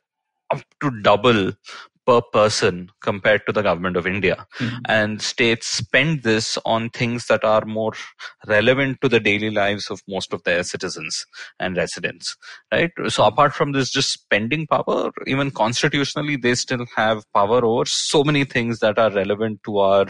up 0.50 0.62
to 0.80 0.90
double 1.02 1.52
per 2.08 2.22
person 2.22 2.90
compared 3.02 3.44
to 3.44 3.52
the 3.52 3.62
government 3.62 3.94
of 3.94 4.06
India. 4.06 4.46
Mm-hmm. 4.58 4.78
And 4.86 5.20
states 5.20 5.66
spend 5.66 6.22
this 6.22 6.56
on 6.64 6.88
things 6.88 7.26
that 7.26 7.44
are 7.44 7.66
more 7.66 7.92
relevant 8.46 9.02
to 9.02 9.10
the 9.10 9.20
daily 9.20 9.50
lives 9.50 9.90
of 9.90 10.00
most 10.08 10.32
of 10.32 10.42
their 10.44 10.62
citizens 10.62 11.26
and 11.60 11.76
residents. 11.76 12.34
Right? 12.72 12.90
So 13.08 13.24
apart 13.24 13.52
from 13.52 13.72
this 13.72 13.90
just 13.90 14.10
spending 14.10 14.66
power, 14.66 15.10
even 15.26 15.50
constitutionally 15.50 16.36
they 16.36 16.54
still 16.54 16.86
have 16.96 17.30
power 17.34 17.62
over 17.62 17.84
so 17.84 18.24
many 18.24 18.44
things 18.44 18.78
that 18.78 18.98
are 18.98 19.12
relevant 19.12 19.60
to 19.64 19.78
our 19.78 20.06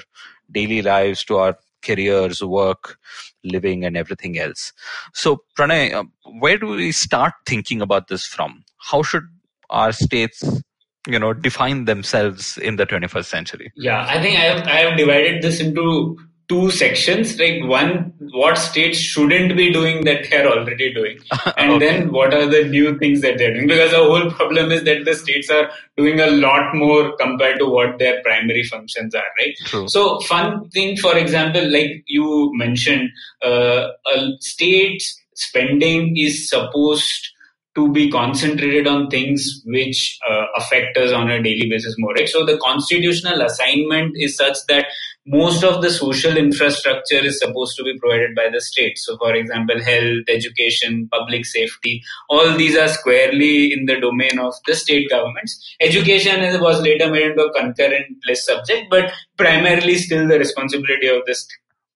daily 0.52 0.82
lives, 0.82 1.24
to 1.24 1.38
our 1.38 1.58
careers, 1.82 2.42
work, 2.42 2.98
living, 3.44 3.84
and 3.84 3.96
everything 3.96 4.38
else. 4.38 4.72
So, 5.14 5.42
Pranay, 5.58 5.92
uh, 5.92 6.04
where 6.38 6.58
do 6.58 6.68
we 6.68 6.92
start 6.92 7.34
thinking 7.46 7.80
about 7.80 8.08
this 8.08 8.26
from? 8.26 8.64
How 8.78 9.02
should 9.02 9.24
our 9.70 9.92
states 9.92 10.62
you 11.06 11.18
know 11.18 11.32
define 11.32 11.84
themselves 11.84 12.58
in 12.58 12.76
the 12.76 12.86
21st 12.86 13.24
century 13.24 13.72
yeah 13.76 14.06
i 14.08 14.20
think 14.20 14.38
i 14.38 14.42
have, 14.42 14.66
I 14.66 14.76
have 14.80 14.96
divided 14.96 15.42
this 15.42 15.60
into 15.60 16.18
two 16.48 16.70
sections 16.70 17.38
like 17.38 17.62
one 17.64 18.12
what 18.32 18.56
states 18.56 18.98
shouldn't 18.98 19.54
be 19.56 19.70
doing 19.70 20.04
that 20.04 20.26
they're 20.30 20.46
already 20.46 20.92
doing 20.94 21.18
and 21.56 21.72
okay. 21.72 21.86
then 21.86 22.12
what 22.12 22.32
are 22.32 22.46
the 22.46 22.64
new 22.64 22.98
things 22.98 23.20
that 23.20 23.36
they're 23.36 23.52
doing 23.52 23.66
because 23.66 23.90
the 23.90 23.98
whole 23.98 24.30
problem 24.30 24.72
is 24.72 24.82
that 24.84 25.04
the 25.04 25.14
states 25.14 25.50
are 25.50 25.70
doing 25.96 26.20
a 26.20 26.30
lot 26.30 26.74
more 26.74 27.14
compared 27.16 27.58
to 27.58 27.66
what 27.66 27.98
their 27.98 28.22
primary 28.22 28.64
functions 28.64 29.14
are 29.14 29.30
right 29.38 29.54
True. 29.66 29.88
so 29.88 30.20
fun 30.20 30.68
thing 30.70 30.96
for 30.96 31.16
example 31.16 31.70
like 31.70 32.02
you 32.06 32.50
mentioned 32.54 33.10
uh, 33.44 33.88
a 34.14 34.32
state's 34.40 35.20
spending 35.34 36.16
is 36.16 36.48
supposed 36.48 37.28
to 37.74 37.92
be 37.92 38.10
concentrated 38.10 38.88
on 38.88 39.08
things 39.08 39.62
which 39.66 40.18
uh, 40.28 40.46
affect 40.56 40.96
us 40.96 41.12
on 41.12 41.30
a 41.30 41.40
daily 41.42 41.68
basis 41.68 41.94
more 41.98 42.12
right 42.14 42.28
so 42.28 42.44
the 42.44 42.58
constitutional 42.58 43.42
assignment 43.42 44.12
is 44.16 44.36
such 44.36 44.56
that 44.66 44.86
most 45.30 45.62
of 45.62 45.82
the 45.82 45.90
social 45.90 46.36
infrastructure 46.36 47.22
is 47.30 47.38
supposed 47.38 47.76
to 47.76 47.84
be 47.84 47.98
provided 47.98 48.34
by 48.34 48.48
the 48.52 48.60
state 48.60 48.96
so 48.98 49.16
for 49.18 49.34
example 49.34 49.82
health 49.82 50.28
education 50.28 51.08
public 51.12 51.44
safety 51.44 52.02
all 52.28 52.56
these 52.56 52.76
are 52.76 52.88
squarely 52.88 53.72
in 53.72 53.86
the 53.86 54.00
domain 54.00 54.38
of 54.38 54.54
the 54.66 54.74
state 54.74 55.08
governments 55.10 55.76
education 55.80 56.40
was 56.60 56.80
later 56.80 57.10
made 57.10 57.30
into 57.30 57.44
a 57.44 57.52
concurrent 57.60 58.16
list 58.26 58.46
subject 58.46 58.86
but 58.90 59.12
primarily 59.36 59.96
still 59.96 60.26
the 60.26 60.38
responsibility 60.38 61.08
of 61.08 61.22
the 61.26 61.36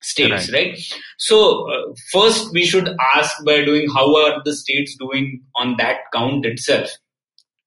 states, 0.02 0.52
right? 0.52 0.66
right? 0.66 0.78
So 1.18 1.70
uh, 1.70 1.94
first 2.12 2.52
we 2.52 2.66
should 2.66 2.88
ask 3.14 3.44
by 3.44 3.64
doing 3.64 3.88
how 3.88 4.14
are 4.16 4.42
the 4.44 4.54
states 4.54 4.96
doing 4.96 5.42
on 5.56 5.76
that 5.78 5.98
count 6.12 6.44
itself. 6.44 6.90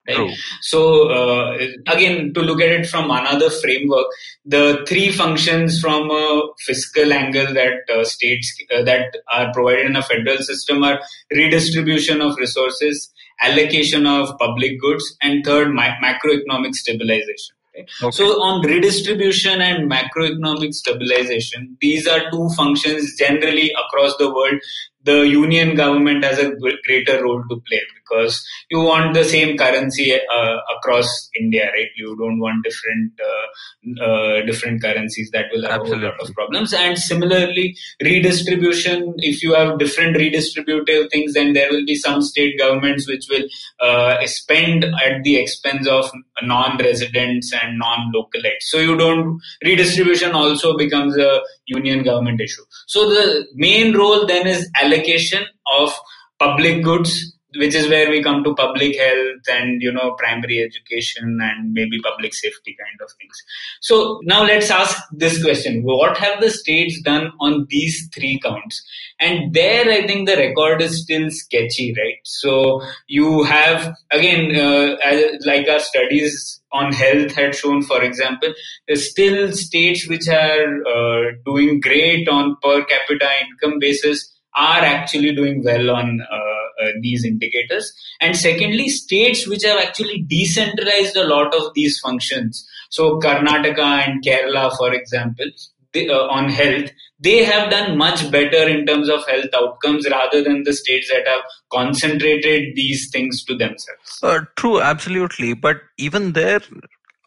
Right. 0.07 0.17
True. 0.17 0.31
So 0.61 1.09
uh, 1.09 1.57
again, 1.87 2.33
to 2.35 2.41
look 2.41 2.61
at 2.61 2.69
it 2.69 2.85
from 2.85 3.09
another 3.09 3.49
framework, 3.49 4.05
the 4.45 4.85
three 4.87 5.11
functions 5.11 5.79
from 5.79 6.11
a 6.11 6.41
fiscal 6.59 7.11
angle 7.11 7.53
that 7.55 7.89
uh, 7.91 8.03
states 8.03 8.55
uh, 8.75 8.83
that 8.83 9.17
are 9.33 9.51
provided 9.51 9.87
in 9.87 9.95
a 9.95 10.03
federal 10.03 10.37
system 10.37 10.83
are 10.83 10.99
redistribution 11.31 12.21
of 12.21 12.37
resources, 12.37 13.11
allocation 13.41 14.05
of 14.05 14.37
public 14.37 14.79
goods, 14.79 15.17
and 15.23 15.43
third, 15.43 15.73
ma- 15.73 15.95
macroeconomic 16.03 16.75
stabilization. 16.75 17.55
Okay. 17.77 18.11
So 18.11 18.41
on 18.41 18.65
redistribution 18.65 19.59
and 19.59 19.91
macroeconomic 19.91 20.73
stabilization, 20.73 21.77
these 21.81 22.07
are 22.07 22.29
two 22.31 22.49
functions 22.55 23.15
generally 23.17 23.71
across 23.71 24.15
the 24.17 24.33
world 24.33 24.61
the 25.05 25.27
union 25.27 25.75
government 25.75 26.23
has 26.23 26.39
a 26.39 26.51
greater 26.85 27.23
role 27.23 27.43
to 27.49 27.61
play 27.67 27.81
because 27.95 28.45
you 28.69 28.79
want 28.79 29.13
the 29.13 29.23
same 29.23 29.57
currency 29.57 30.13
uh, 30.13 30.57
across 30.75 31.29
India, 31.39 31.65
right? 31.65 31.89
You 31.95 32.15
don't 32.17 32.39
want 32.39 32.63
different 32.63 33.13
uh, 33.19 34.03
uh, 34.03 34.45
different 34.45 34.81
currencies 34.81 35.29
that 35.31 35.45
will 35.53 35.63
have 35.63 35.81
Absolutely. 35.81 36.07
a 36.07 36.09
lot 36.09 36.21
of 36.21 36.33
problems. 36.33 36.73
And 36.73 36.97
similarly, 36.97 37.75
redistribution. 38.01 39.13
If 39.17 39.43
you 39.43 39.53
have 39.53 39.79
different 39.79 40.17
redistributive 40.17 41.11
things, 41.11 41.33
then 41.33 41.53
there 41.53 41.69
will 41.71 41.85
be 41.85 41.95
some 41.95 42.21
state 42.21 42.57
governments 42.57 43.07
which 43.07 43.25
will 43.29 43.45
uh, 43.79 44.25
spend 44.25 44.85
at 44.85 45.23
the 45.23 45.37
expense 45.37 45.87
of 45.87 46.09
non-residents 46.41 47.53
and 47.53 47.77
non-localites. 47.77 48.61
So 48.61 48.79
you 48.79 48.97
don't 48.97 49.39
redistribution 49.63 50.31
also 50.31 50.75
becomes 50.77 51.17
a 51.17 51.41
union 51.67 52.03
government 52.03 52.41
issue. 52.41 52.63
So 52.87 53.09
the 53.09 53.47
main 53.53 53.95
role 53.95 54.25
then 54.25 54.47
is 54.47 54.69
allocation 54.81 55.43
of 55.79 55.93
public 56.39 56.83
goods 56.83 57.35
which 57.57 57.75
is 57.75 57.87
where 57.87 58.09
we 58.09 58.21
come 58.23 58.43
to 58.43 58.53
public 58.55 58.97
health 58.97 59.41
and 59.49 59.81
you 59.81 59.91
know 59.91 60.15
primary 60.17 60.61
education 60.61 61.39
and 61.41 61.73
maybe 61.73 61.99
public 62.01 62.33
safety 62.33 62.75
kind 62.79 62.99
of 63.01 63.09
things. 63.19 63.43
So 63.81 64.19
now 64.23 64.43
let's 64.43 64.69
ask 64.69 65.01
this 65.11 65.41
question. 65.43 65.83
What 65.83 66.17
have 66.17 66.41
the 66.41 66.49
states 66.49 67.01
done 67.01 67.31
on 67.39 67.67
these 67.69 68.09
three 68.13 68.39
counts? 68.39 68.83
And 69.19 69.53
there 69.53 69.89
i 69.89 70.05
think 70.05 70.27
the 70.27 70.35
record 70.35 70.81
is 70.81 71.03
still 71.03 71.29
sketchy 71.29 71.93
right? 71.97 72.19
So 72.23 72.81
you 73.07 73.43
have 73.43 73.95
again 74.11 74.55
uh, 74.55 74.97
like 75.45 75.67
our 75.69 75.79
studies 75.79 76.61
on 76.79 76.91
health 76.91 77.33
had 77.33 77.55
shown, 77.55 77.81
for 77.81 78.03
example, 78.03 78.53
still 78.93 79.51
states 79.51 80.07
which 80.07 80.27
are 80.27 80.65
uh, 80.93 81.31
doing 81.45 81.79
great 81.79 82.27
on 82.27 82.55
per 82.61 82.83
capita 82.85 83.29
income 83.43 83.79
basis 83.79 84.31
are 84.55 84.83
actually 84.83 85.35
doing 85.35 85.63
well 85.63 85.91
on 85.91 86.21
uh, 86.21 86.83
uh, 86.83 86.91
these 87.01 87.25
indicators. 87.25 87.93
And 88.21 88.35
secondly, 88.37 88.89
states 88.89 89.47
which 89.47 89.63
have 89.63 89.79
actually 89.79 90.25
decentralized 90.27 91.15
a 91.15 91.27
lot 91.27 91.53
of 91.53 91.73
these 91.73 91.99
functions. 91.99 92.67
So 92.89 93.19
Karnataka 93.19 94.07
and 94.07 94.23
Kerala, 94.23 94.75
for 94.77 94.93
example, 94.93 95.47
uh, 95.95 96.27
on 96.27 96.49
health, 96.49 96.91
they 97.25 97.43
have 97.43 97.71
done 97.71 97.97
much 97.97 98.29
better 98.31 98.67
in 98.69 98.85
terms 98.85 99.09
of 99.09 99.25
health 99.27 99.53
outcomes 99.53 100.07
rather 100.09 100.43
than 100.43 100.63
the 100.63 100.73
states 100.73 101.09
that 101.11 101.27
have 101.27 101.41
concentrated 101.71 102.75
these 102.75 103.09
things 103.11 103.43
to 103.45 103.55
themselves. 103.55 104.19
Uh, 104.21 104.41
true, 104.55 104.79
absolutely. 104.79 105.53
But 105.53 105.77
even 105.97 106.33
there, 106.33 106.61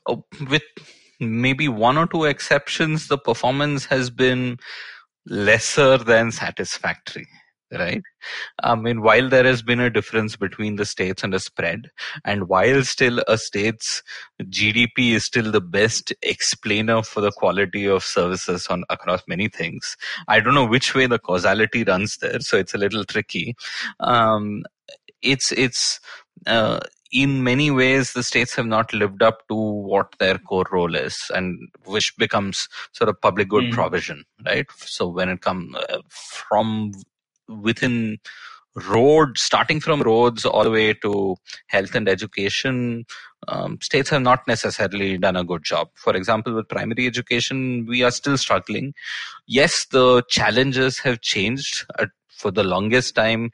uh, 0.06 0.16
with 0.48 0.62
maybe 1.18 1.68
one 1.68 1.98
or 1.98 2.06
two 2.06 2.24
exceptions, 2.24 3.08
the 3.08 3.18
performance 3.18 3.86
has 3.86 4.08
been 4.08 4.58
lesser 5.26 5.98
than 5.98 6.30
satisfactory 6.30 7.26
right? 7.72 8.02
I 8.62 8.74
mean, 8.74 9.02
while 9.02 9.28
there 9.28 9.44
has 9.44 9.62
been 9.62 9.80
a 9.80 9.90
difference 9.90 10.36
between 10.36 10.76
the 10.76 10.84
states 10.84 11.22
and 11.22 11.34
a 11.34 11.40
spread, 11.40 11.90
and 12.24 12.48
while 12.48 12.82
still 12.84 13.20
a 13.28 13.38
state's 13.38 14.02
GDP 14.42 15.12
is 15.12 15.24
still 15.24 15.50
the 15.50 15.60
best 15.60 16.12
explainer 16.22 17.02
for 17.02 17.20
the 17.20 17.32
quality 17.32 17.86
of 17.86 18.04
services 18.04 18.66
on 18.68 18.84
across 18.90 19.22
many 19.28 19.48
things, 19.48 19.96
I 20.28 20.40
don't 20.40 20.54
know 20.54 20.66
which 20.66 20.94
way 20.94 21.06
the 21.06 21.18
causality 21.18 21.84
runs 21.84 22.16
there, 22.18 22.40
so 22.40 22.56
it's 22.56 22.74
a 22.74 22.78
little 22.78 23.04
tricky. 23.04 23.56
Um, 24.00 24.64
it's 25.22 25.52
it's 25.52 26.00
uh, 26.46 26.80
in 27.12 27.42
many 27.42 27.70
ways 27.70 28.12
the 28.12 28.22
states 28.22 28.54
have 28.54 28.66
not 28.66 28.92
lived 28.92 29.22
up 29.22 29.46
to 29.48 29.54
what 29.54 30.14
their 30.18 30.38
core 30.38 30.66
role 30.70 30.94
is 30.94 31.16
and 31.34 31.58
which 31.84 32.14
becomes 32.18 32.68
sort 32.92 33.08
of 33.08 33.20
public 33.20 33.48
good 33.48 33.64
Mm. 33.64 33.72
provision 33.72 34.24
right 34.46 34.66
so 34.76 35.08
when 35.08 35.28
it 35.28 35.40
comes 35.40 35.74
uh, 35.74 35.98
from 36.08 36.92
within 37.48 38.18
roads 38.88 39.42
starting 39.42 39.80
from 39.80 40.02
roads 40.02 40.44
all 40.44 40.64
the 40.64 40.70
way 40.70 40.92
to 40.92 41.36
health 41.66 41.94
and 41.94 42.08
education 42.08 43.04
um, 43.48 43.78
states 43.80 44.10
have 44.10 44.22
not 44.22 44.46
necessarily 44.46 45.18
done 45.18 45.36
a 45.36 45.44
good 45.44 45.64
job. 45.64 45.88
For 45.94 46.14
example 46.14 46.54
with 46.54 46.68
primary 46.68 47.06
education 47.06 47.86
we 47.86 48.02
are 48.02 48.10
still 48.10 48.36
struggling. 48.36 48.94
Yes 49.46 49.86
the 49.86 50.22
challenges 50.28 50.98
have 51.00 51.20
changed 51.20 51.86
uh, 51.98 52.06
for 52.28 52.50
the 52.50 52.62
longest 52.62 53.14
time 53.14 53.50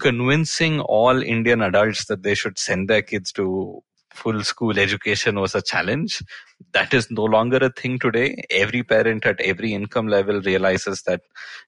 convincing 0.00 0.80
all 0.80 1.22
Indian 1.22 1.60
adults 1.62 2.06
that 2.06 2.22
they 2.22 2.34
should 2.34 2.58
send 2.58 2.88
their 2.88 3.02
kids 3.02 3.32
to 3.32 3.82
full 4.14 4.42
school 4.44 4.78
education 4.78 5.40
was 5.40 5.54
a 5.54 5.62
challenge. 5.62 6.22
That 6.72 6.94
is 6.94 7.10
no 7.10 7.24
longer 7.24 7.58
a 7.58 7.70
thing 7.70 7.98
today. 7.98 8.42
Every 8.50 8.82
parent 8.82 9.26
at 9.26 9.40
every 9.40 9.74
income 9.74 10.08
level 10.08 10.40
realizes 10.40 11.02
that, 11.02 11.22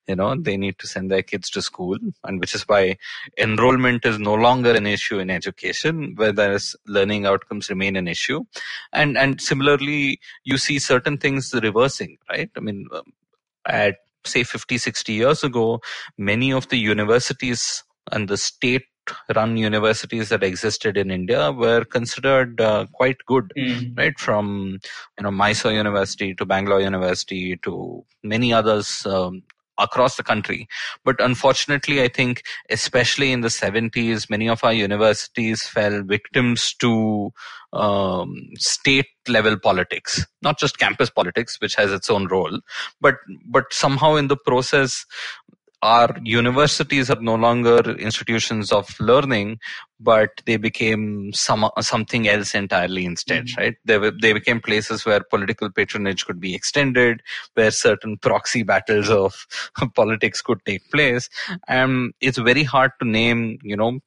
you 0.06 0.16
know, 0.16 0.34
they 0.36 0.56
need 0.56 0.78
to 0.78 0.86
send 0.86 1.10
their 1.10 1.22
kids 1.22 1.50
to 1.50 1.62
school 1.62 1.98
and 2.24 2.40
which 2.40 2.54
is 2.54 2.62
why 2.62 2.96
enrollment 3.36 4.04
is 4.04 4.18
no 4.18 4.34
longer 4.34 4.72
an 4.72 4.86
issue 4.86 5.18
in 5.18 5.30
education, 5.30 6.14
whereas 6.16 6.76
learning 6.86 7.26
outcomes 7.26 7.68
remain 7.68 7.96
an 7.96 8.08
issue. 8.08 8.44
And, 8.92 9.18
and 9.18 9.40
similarly, 9.40 10.20
you 10.44 10.56
see 10.56 10.78
certain 10.78 11.18
things 11.18 11.52
reversing, 11.52 12.18
right? 12.30 12.50
I 12.56 12.60
mean, 12.60 12.88
at 13.66 13.96
say 14.24 14.42
50, 14.44 14.78
60 14.78 15.12
years 15.12 15.44
ago, 15.44 15.80
many 16.18 16.52
of 16.52 16.68
the 16.68 16.78
universities 16.78 17.84
and 18.12 18.28
the 18.28 18.36
state 18.36 18.82
run 19.34 19.56
universities 19.56 20.28
that 20.30 20.42
existed 20.42 20.96
in 20.96 21.10
India 21.10 21.52
were 21.52 21.84
considered 21.84 22.60
uh, 22.60 22.86
quite 22.92 23.16
good, 23.26 23.52
Mm. 23.56 23.96
right? 23.96 24.18
From 24.18 24.78
you 25.18 25.22
know 25.24 25.30
Mysore 25.30 25.72
University 25.72 26.34
to 26.34 26.44
Bangalore 26.46 26.80
University 26.80 27.56
to 27.64 28.04
many 28.22 28.52
others 28.52 29.04
um, 29.06 29.42
across 29.78 30.16
the 30.16 30.22
country. 30.22 30.66
But 31.04 31.20
unfortunately, 31.20 32.02
I 32.02 32.08
think 32.08 32.42
especially 32.70 33.32
in 33.32 33.42
the 33.42 33.48
70s, 33.48 34.30
many 34.30 34.48
of 34.48 34.64
our 34.64 34.72
universities 34.72 35.62
fell 35.66 36.02
victims 36.02 36.74
to 36.80 37.30
um, 37.72 38.34
state 38.58 39.06
level 39.28 39.58
politics, 39.58 40.24
not 40.40 40.58
just 40.58 40.78
campus 40.78 41.10
politics, 41.10 41.60
which 41.60 41.74
has 41.74 41.92
its 41.92 42.08
own 42.08 42.26
role, 42.28 42.60
but 43.00 43.16
but 43.44 43.64
somehow 43.72 44.14
in 44.14 44.28
the 44.28 44.36
process 44.36 45.04
our 45.82 46.16
universities 46.24 47.10
are 47.10 47.20
no 47.20 47.34
longer 47.34 47.78
institutions 47.98 48.72
of 48.72 48.88
learning, 48.98 49.58
but 50.00 50.30
they 50.46 50.56
became 50.56 51.32
some 51.32 51.68
something 51.80 52.26
else 52.28 52.54
entirely 52.54 53.04
instead, 53.04 53.46
Mhm. 53.46 53.56
right? 53.58 53.74
They 53.84 53.98
they 54.22 54.32
became 54.32 54.60
places 54.60 55.04
where 55.04 55.20
political 55.20 55.70
patronage 55.70 56.24
could 56.26 56.40
be 56.40 56.54
extended, 56.54 57.22
where 57.54 57.70
certain 57.70 58.16
proxy 58.18 58.62
battles 58.62 59.10
of 59.10 59.46
politics 59.94 60.42
could 60.42 60.64
take 60.64 60.90
place, 60.90 61.28
and 61.68 62.12
it's 62.20 62.38
very 62.38 62.62
hard 62.64 62.92
to 63.00 63.08
name, 63.08 63.58
you 63.62 63.76
know. 63.76 64.00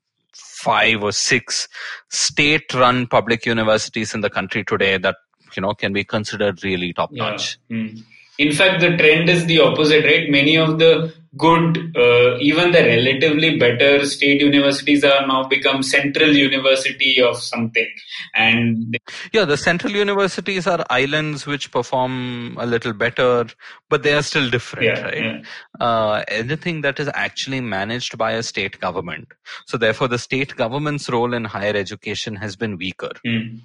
Five 0.62 1.04
or 1.04 1.12
six 1.12 1.68
state-run 2.10 3.08
public 3.08 3.46
universities 3.46 4.14
in 4.14 4.22
the 4.22 4.30
country 4.30 4.64
today 4.64 4.98
that 4.98 5.16
you 5.56 5.62
know 5.62 5.74
can 5.74 5.92
be 5.94 6.04
considered 6.04 6.64
really 6.64 6.94
top-notch. 6.94 7.58
Yeah. 7.70 7.78
Mm. 7.78 8.04
In 8.40 8.54
fact, 8.54 8.80
the 8.80 8.96
trend 8.96 9.30
is 9.30 9.46
the 9.46 9.60
opposite, 9.60 10.06
right? 10.06 10.30
Many 10.30 10.58
of 10.58 10.80
the 10.80 11.14
good, 11.38 11.96
uh, 11.96 12.38
even 12.40 12.72
the 12.72 12.82
relatively 12.82 13.60
better 13.60 14.06
state 14.06 14.42
universities 14.42 15.04
are 15.04 15.28
now 15.28 15.44
become 15.48 15.84
central 15.84 16.30
university 16.30 17.22
of 17.22 17.38
something, 17.38 17.88
and 18.34 18.94
they, 18.94 19.00
Yeah, 19.34 19.44
the 19.44 19.58
central 19.58 19.92
universities 19.92 20.68
are 20.68 20.86
islands 20.90 21.46
which 21.46 21.70
perform 21.72 22.58
a 22.58 22.66
little 22.66 22.94
better, 22.94 23.46
but 23.90 24.04
they 24.04 24.14
are 24.14 24.24
still 24.24 24.50
different, 24.50 24.86
yeah, 24.86 25.02
right? 25.02 25.24
yeah. 25.24 25.42
Uh, 25.86 26.24
anything 26.30 26.82
that 26.82 27.00
is 27.00 27.10
actually 27.14 27.62
managed 27.62 28.18
by 28.18 28.32
a 28.32 28.42
state 28.42 28.80
government. 28.80 29.28
So 29.68 29.78
therefore, 29.78 30.08
the 30.08 30.18
state 30.18 30.56
government's 30.56 31.10
role 31.10 31.34
in 31.34 31.44
higher 31.44 31.76
education 31.76 32.38
has 32.38 32.56
been 32.56 32.78
weaker. 32.78 33.12
Mm. 33.28 33.60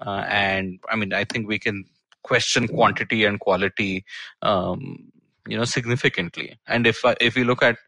Uh, 0.00 0.24
and 0.28 0.78
I 0.88 0.96
mean, 0.96 1.12
I 1.12 1.24
think 1.24 1.48
we 1.48 1.58
can 1.58 1.84
question 2.26 2.66
quantity 2.68 3.24
and 3.24 3.38
quality, 3.40 4.04
um, 4.42 5.12
you 5.46 5.56
know, 5.56 5.64
significantly. 5.64 6.58
And 6.66 6.86
if 6.86 7.02
if 7.20 7.36
we 7.36 7.44
look 7.44 7.62
at 7.62 7.78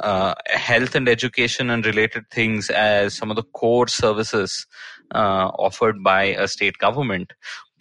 uh, 0.00 0.34
health 0.46 0.94
and 0.94 1.08
education 1.08 1.70
and 1.70 1.86
related 1.86 2.24
things 2.30 2.68
as 2.70 3.14
some 3.14 3.30
of 3.30 3.36
the 3.36 3.48
core 3.60 3.88
services 3.88 4.66
uh, 5.14 5.48
offered 5.66 6.02
by 6.02 6.24
a 6.24 6.48
state 6.48 6.78
government, 6.78 7.32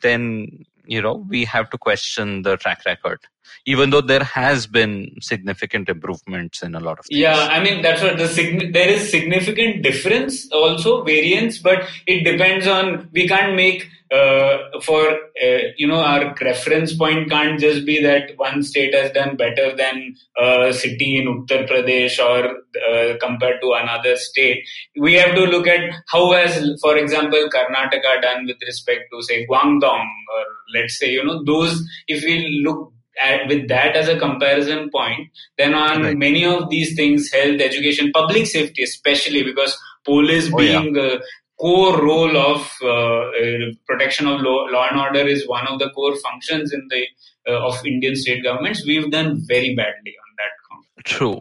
then 0.02 0.66
you 0.86 1.02
know 1.02 1.26
we 1.28 1.46
have 1.46 1.70
to 1.72 1.78
question 1.78 2.44
the 2.44 2.58
track 2.58 2.86
record, 2.86 3.20
even 3.66 3.90
though 3.90 4.02
there 4.02 4.24
has 4.24 4.68
been 4.68 5.16
significant 5.22 5.90
improvements 5.90 6.62
in 6.62 6.76
a 6.76 6.80
lot 6.80 7.00
of 7.00 7.06
things. 7.06 7.20
Yeah, 7.20 7.48
I 7.52 7.62
mean 7.64 7.82
that's 7.82 8.02
what 8.02 8.18
the 8.18 8.28
sign- 8.28 8.72
there 8.72 8.90
is 8.90 9.10
significant 9.10 9.84
difference 9.84 10.52
also 10.52 11.04
variance, 11.04 11.60
but 11.60 11.84
it 12.08 12.24
depends 12.24 12.68
on 12.68 13.10
we 13.14 13.28
can't 13.28 13.56
make 13.56 13.90
uh, 14.12 14.58
for 14.82 15.02
uh, 15.44 15.60
you 15.78 15.88
know 15.88 16.00
our 16.00 16.36
reference 16.42 16.96
point 16.96 17.30
can't 17.30 17.60
just 17.60 17.86
be 17.86 18.02
that 18.02 18.32
one 18.38 18.62
state 18.62 18.94
has 18.94 19.12
done 19.12 19.36
better 19.36 19.76
than 19.76 20.16
a 20.40 20.72
city 20.74 21.18
in 21.18 21.26
Uttar 21.26 21.68
Pradesh 21.68 22.20
or 22.20 22.62
uh, 22.90 23.18
compared 23.20 23.62
to 23.62 23.74
another 23.74 24.16
state. 24.16 24.64
We 24.96 25.14
have 25.16 25.34
to 25.36 25.46
look 25.46 25.68
at 25.68 25.92
how 26.08 26.34
has, 26.34 26.80
for 26.82 26.98
example, 26.98 27.50
Karnataka 27.54 28.22
done 28.22 28.46
with 28.46 28.58
respect 28.62 29.06
to 29.12 29.24
say 29.24 29.48
Guangdong 29.48 30.06
or 30.36 30.44
let's 30.74 31.00
say 31.00 31.12
you 31.12 31.24
know 31.24 31.44
those. 31.44 31.82
If 32.08 32.24
we 32.24 32.62
look 32.64 32.92
at, 33.24 33.48
with 33.48 33.68
that 33.70 33.96
as 33.96 34.08
a 34.10 34.18
comparison 34.20 34.90
point, 34.92 35.30
then 35.58 35.74
on 35.74 36.02
Right. 36.04 36.18
many 36.18 36.46
of 36.46 36.70
these 36.70 36.96
things, 36.96 37.32
health, 37.32 37.62
education, 37.62 38.12
public 38.12 38.46
safety, 38.46 38.84
especially 38.84 39.44
because 39.44 39.78
police 40.04 40.50
Oh, 40.54 40.60
yeah. 40.60 40.80
being 40.82 40.94
the 40.94 41.22
core 41.58 42.02
role 42.04 42.36
of 42.38 42.70
uh, 42.84 42.88
uh, 42.88 43.72
protection 43.88 44.28
of 44.28 44.42
law, 44.42 44.66
law 44.66 44.88
and 44.92 45.00
order 45.00 45.26
is 45.28 45.48
one 45.48 45.66
of 45.68 45.80
the 45.80 45.90
core 45.92 46.16
functions 46.18 46.74
in 46.74 46.86
the 46.90 47.06
uh, 47.48 47.66
of 47.68 47.76
Indian 47.86 48.16
state 48.16 48.44
governments. 48.44 48.84
We've 48.86 49.10
done 49.10 49.40
very 49.48 49.76
badly 49.76 50.14
on 50.24 50.30
that 50.38 50.52
count. 50.70 50.86
True. 51.06 51.40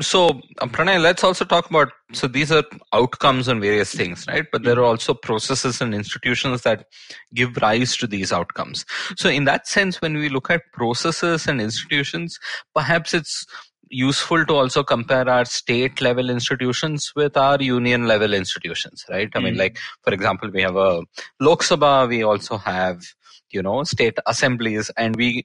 So, 0.00 0.40
um, 0.60 0.70
Pranay, 0.70 1.00
let's 1.00 1.24
also 1.24 1.44
talk 1.44 1.68
about. 1.70 1.90
So, 2.12 2.26
these 2.28 2.52
are 2.52 2.64
outcomes 2.92 3.48
and 3.48 3.60
various 3.60 3.94
things, 3.94 4.26
right? 4.28 4.44
But 4.52 4.62
there 4.62 4.78
are 4.78 4.84
also 4.84 5.14
processes 5.14 5.80
and 5.80 5.94
institutions 5.94 6.62
that 6.62 6.86
give 7.34 7.56
rise 7.56 7.96
to 7.98 8.06
these 8.06 8.32
outcomes. 8.32 8.84
So, 9.16 9.28
in 9.28 9.44
that 9.44 9.66
sense, 9.66 10.00
when 10.00 10.14
we 10.14 10.28
look 10.28 10.50
at 10.50 10.62
processes 10.72 11.46
and 11.46 11.60
institutions, 11.60 12.38
perhaps 12.74 13.14
it's 13.14 13.46
useful 13.90 14.44
to 14.46 14.54
also 14.54 14.82
compare 14.82 15.28
our 15.28 15.44
state 15.44 16.00
level 16.00 16.30
institutions 16.30 17.12
with 17.14 17.36
our 17.36 17.60
union 17.60 18.06
level 18.06 18.34
institutions, 18.34 19.04
right? 19.10 19.28
I 19.34 19.40
mean, 19.40 19.54
Mm. 19.54 19.58
like, 19.58 19.78
for 20.02 20.12
example, 20.12 20.50
we 20.50 20.62
have 20.62 20.76
a 20.76 21.02
Lok 21.40 21.62
Sabha, 21.62 22.08
we 22.08 22.22
also 22.22 22.56
have, 22.58 23.02
you 23.50 23.62
know, 23.62 23.84
state 23.84 24.18
assemblies, 24.26 24.90
and 24.96 25.14
we 25.16 25.44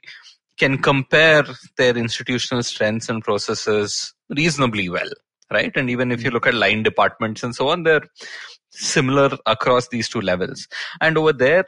can 0.60 0.78
compare 0.78 1.45
their 1.78 1.98
institutional 1.98 2.63
strengths 2.63 3.10
and 3.10 3.24
processes 3.24 4.13
reasonably 4.30 4.89
well, 4.89 5.10
right? 5.52 5.72
And 5.76 5.89
even 5.89 6.12
if 6.12 6.22
you 6.22 6.30
hmm. 6.30 6.36
look 6.36 6.48
at 6.48 6.54
line 6.54 6.84
departments 6.84 7.43
and 7.43 7.56
so 7.56 7.69
on, 7.69 7.84
they're 7.84 8.04
similar 8.72 9.38
across 9.45 9.88
these 9.88 10.10
two 10.10 10.22
levels. 10.22 10.67
And 11.02 11.17
over 11.17 11.34
there, 11.34 11.65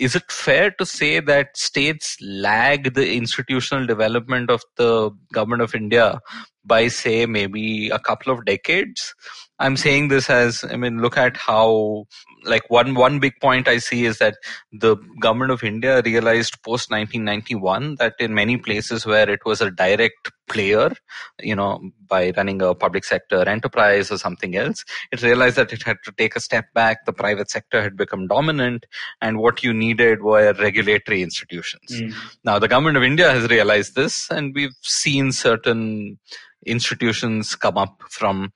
is 0.00 0.16
it 0.16 0.32
fair 0.32 0.70
to 0.72 0.86
say 0.86 1.20
that 1.20 1.56
states 1.56 2.16
lag 2.22 2.94
the 2.94 3.12
institutional 3.12 3.86
development 3.86 4.50
of 4.50 4.62
the 4.76 5.10
government 5.32 5.60
of 5.60 5.74
India 5.74 6.18
by, 6.64 6.88
say, 6.88 7.26
maybe 7.26 7.90
a 7.90 7.98
couple 7.98 8.32
of 8.32 8.46
decades? 8.46 9.14
I'm 9.58 9.76
saying 9.76 10.08
this 10.08 10.30
as, 10.30 10.64
I 10.64 10.76
mean, 10.76 11.02
look 11.02 11.18
at 11.18 11.36
how, 11.36 12.06
like, 12.44 12.68
one, 12.68 12.94
one 12.94 13.18
big 13.18 13.34
point 13.40 13.68
I 13.68 13.78
see 13.78 14.04
is 14.04 14.18
that 14.18 14.36
the 14.72 14.96
government 15.20 15.50
of 15.50 15.62
India 15.62 16.02
realized 16.04 16.62
post 16.62 16.90
1991 16.90 17.96
that 17.96 18.14
in 18.18 18.34
many 18.34 18.56
places 18.56 19.06
where 19.06 19.28
it 19.28 19.40
was 19.44 19.60
a 19.60 19.70
direct 19.70 20.30
player, 20.48 20.90
you 21.40 21.54
know, 21.54 21.80
by 22.06 22.32
running 22.36 22.60
a 22.60 22.74
public 22.74 23.04
sector 23.04 23.48
enterprise 23.48 24.10
or 24.10 24.18
something 24.18 24.56
else, 24.56 24.84
it 25.12 25.22
realized 25.22 25.56
that 25.56 25.72
it 25.72 25.82
had 25.82 25.96
to 26.04 26.12
take 26.12 26.36
a 26.36 26.40
step 26.40 26.66
back. 26.74 27.04
The 27.06 27.12
private 27.12 27.50
sector 27.50 27.82
had 27.82 27.96
become 27.96 28.26
dominant, 28.26 28.86
and 29.20 29.38
what 29.38 29.62
you 29.62 29.72
needed 29.72 30.22
were 30.22 30.52
regulatory 30.54 31.22
institutions. 31.22 31.90
Mm. 31.90 32.14
Now, 32.44 32.58
the 32.58 32.68
government 32.68 32.96
of 32.96 33.02
India 33.02 33.30
has 33.30 33.48
realized 33.48 33.94
this, 33.94 34.30
and 34.30 34.54
we've 34.54 34.76
seen 34.82 35.32
certain, 35.32 36.18
institutions 36.66 37.54
come 37.54 37.78
up 37.78 38.02
from 38.08 38.52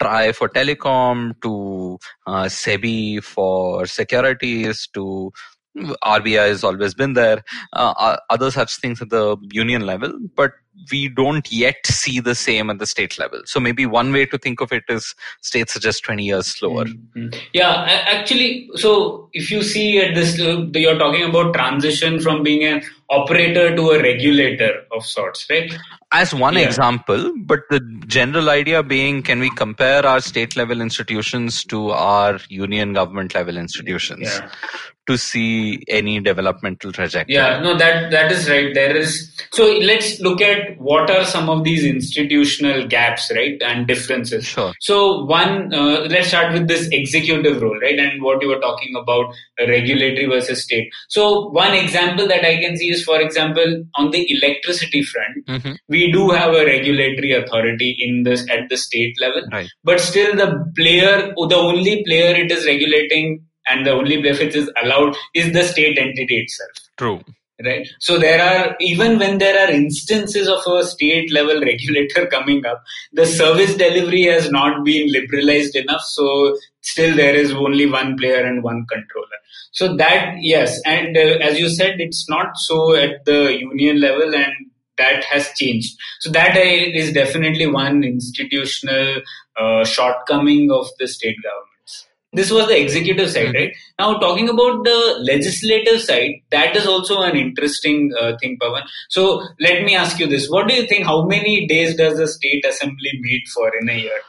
TRAI 0.00 0.32
for 0.34 0.48
telecom 0.48 1.40
to 1.42 1.98
uh, 2.26 2.44
SEBI 2.44 3.22
for 3.22 3.86
securities 3.86 4.88
to 4.94 5.32
RBI 5.76 6.48
has 6.48 6.64
always 6.64 6.94
been 6.94 7.12
there, 7.12 7.44
uh, 7.72 8.16
other 8.30 8.50
such 8.50 8.76
things 8.76 9.02
at 9.02 9.10
the 9.10 9.36
union 9.52 9.84
level, 9.84 10.12
but 10.34 10.52
we 10.90 11.08
don't 11.08 11.50
yet 11.50 11.86
see 11.86 12.20
the 12.20 12.34
same 12.34 12.70
at 12.70 12.78
the 12.78 12.86
state 12.86 13.18
level. 13.18 13.40
So 13.44 13.60
maybe 13.60 13.86
one 13.86 14.12
way 14.12 14.26
to 14.26 14.38
think 14.38 14.60
of 14.60 14.72
it 14.72 14.84
is 14.88 15.14
states 15.42 15.76
are 15.76 15.80
just 15.80 16.04
20 16.04 16.24
years 16.24 16.46
slower. 16.46 16.84
Mm-hmm. 16.84 17.28
Yeah, 17.52 18.04
actually, 18.06 18.70
so 18.74 19.28
if 19.32 19.50
you 19.50 19.62
see 19.62 19.98
at 20.00 20.14
this, 20.14 20.40
uh, 20.40 20.66
you're 20.74 20.98
talking 20.98 21.24
about 21.24 21.54
transition 21.54 22.20
from 22.20 22.42
being 22.42 22.64
an 22.64 22.82
operator 23.10 23.74
to 23.74 23.90
a 23.90 24.02
regulator 24.02 24.82
of 24.92 25.04
sorts, 25.04 25.46
right? 25.48 25.72
As 26.12 26.34
one 26.34 26.54
yeah. 26.54 26.60
example, 26.60 27.32
but 27.44 27.60
the 27.70 27.80
general 28.06 28.50
idea 28.50 28.82
being 28.82 29.22
can 29.22 29.40
we 29.40 29.50
compare 29.50 30.04
our 30.06 30.20
state 30.20 30.56
level 30.56 30.80
institutions 30.80 31.64
to 31.64 31.90
our 31.90 32.38
union 32.48 32.92
government 32.92 33.34
level 33.34 33.56
institutions? 33.56 34.22
Yeah 34.22 34.50
to 35.06 35.16
see 35.16 35.82
any 35.88 36.20
developmental 36.20 36.92
trajectory. 36.92 37.34
Yeah, 37.34 37.60
no, 37.60 37.76
that 37.78 38.10
that 38.10 38.32
is 38.32 38.48
right. 38.50 38.74
There 38.74 38.96
is 38.96 39.32
so 39.52 39.64
let's 39.64 40.20
look 40.20 40.40
at 40.40 40.65
what 40.78 41.10
are 41.10 41.24
some 41.24 41.48
of 41.48 41.64
these 41.64 41.84
institutional 41.84 42.86
gaps, 42.86 43.30
right, 43.34 43.60
and 43.62 43.86
differences. 43.86 44.44
Sure. 44.44 44.72
So 44.80 45.24
one, 45.24 45.72
uh, 45.72 46.06
let's 46.10 46.28
start 46.28 46.52
with 46.52 46.68
this 46.68 46.88
executive 46.88 47.60
role, 47.62 47.78
right, 47.80 47.98
and 47.98 48.22
what 48.22 48.42
you 48.42 48.48
were 48.48 48.60
talking 48.60 48.94
about 48.96 49.34
regulatory 49.58 50.26
versus 50.26 50.62
state. 50.62 50.88
So 51.08 51.48
one 51.50 51.74
example 51.74 52.26
that 52.28 52.44
I 52.44 52.56
can 52.56 52.76
see 52.76 52.90
is, 52.90 53.04
for 53.04 53.20
example, 53.20 53.84
on 53.96 54.10
the 54.10 54.26
electricity 54.30 55.02
front, 55.02 55.46
mm-hmm. 55.46 55.72
we 55.88 56.12
do 56.12 56.30
have 56.30 56.54
a 56.54 56.64
regulatory 56.64 57.32
authority 57.32 57.96
in 57.98 58.22
this 58.22 58.48
at 58.50 58.68
the 58.68 58.76
state 58.76 59.14
level, 59.20 59.42
right. 59.52 59.68
but 59.84 60.00
still 60.00 60.34
the 60.36 60.72
player, 60.76 61.32
the 61.36 61.56
only 61.56 62.04
player 62.04 62.34
it 62.34 62.50
is 62.50 62.66
regulating 62.66 63.44
and 63.68 63.84
the 63.84 63.90
only 63.90 64.18
which 64.18 64.54
is 64.54 64.70
allowed 64.82 65.16
is 65.34 65.52
the 65.52 65.62
state 65.64 65.98
entity 65.98 66.38
itself. 66.38 66.70
True. 66.96 67.20
Right. 67.64 67.88
So 68.00 68.18
there 68.18 68.42
are, 68.42 68.76
even 68.80 69.18
when 69.18 69.38
there 69.38 69.58
are 69.58 69.72
instances 69.72 70.46
of 70.46 70.60
a 70.66 70.84
state 70.84 71.32
level 71.32 71.58
regulator 71.62 72.26
coming 72.26 72.66
up, 72.66 72.82
the 73.14 73.24
service 73.24 73.74
delivery 73.74 74.24
has 74.24 74.50
not 74.50 74.84
been 74.84 75.10
liberalized 75.10 75.74
enough. 75.74 76.02
So 76.02 76.58
still 76.82 77.16
there 77.16 77.34
is 77.34 77.52
only 77.52 77.86
one 77.86 78.18
player 78.18 78.44
and 78.44 78.62
one 78.62 78.84
controller. 78.86 79.38
So 79.72 79.96
that, 79.96 80.36
yes. 80.40 80.80
And 80.84 81.16
uh, 81.16 81.38
as 81.40 81.58
you 81.58 81.70
said, 81.70 81.98
it's 81.98 82.28
not 82.28 82.56
so 82.56 82.94
at 82.94 83.24
the 83.24 83.56
union 83.58 84.02
level 84.02 84.34
and 84.34 84.52
that 84.98 85.24
has 85.24 85.50
changed. 85.56 85.96
So 86.20 86.30
that 86.32 86.56
is 86.56 87.12
definitely 87.12 87.66
one 87.66 88.04
institutional 88.04 89.22
uh, 89.56 89.84
shortcoming 89.84 90.70
of 90.70 90.88
the 90.98 91.08
state 91.08 91.36
government. 91.42 91.75
This 92.36 92.50
was 92.50 92.68
the 92.68 92.78
executive 92.78 93.30
side, 93.30 93.46
mm-hmm. 93.46 93.56
right? 93.56 93.76
Now, 93.98 94.18
talking 94.18 94.48
about 94.50 94.84
the 94.84 95.16
legislative 95.20 96.02
side, 96.02 96.34
that 96.50 96.76
is 96.76 96.86
also 96.86 97.22
an 97.22 97.34
interesting 97.34 98.12
uh, 98.20 98.36
thing, 98.40 98.58
Pavan. 98.62 98.82
So, 99.08 99.42
let 99.58 99.82
me 99.84 99.96
ask 99.96 100.18
you 100.18 100.26
this: 100.26 100.48
What 100.48 100.68
do 100.68 100.74
you 100.74 100.86
think? 100.86 101.06
How 101.06 101.24
many 101.24 101.66
days 101.66 101.96
does 101.96 102.18
the 102.18 102.28
state 102.28 102.66
assembly 102.66 103.12
meet 103.20 103.48
for 103.54 103.72
in 103.80 103.88
a 103.88 103.98
year? 103.98 104.20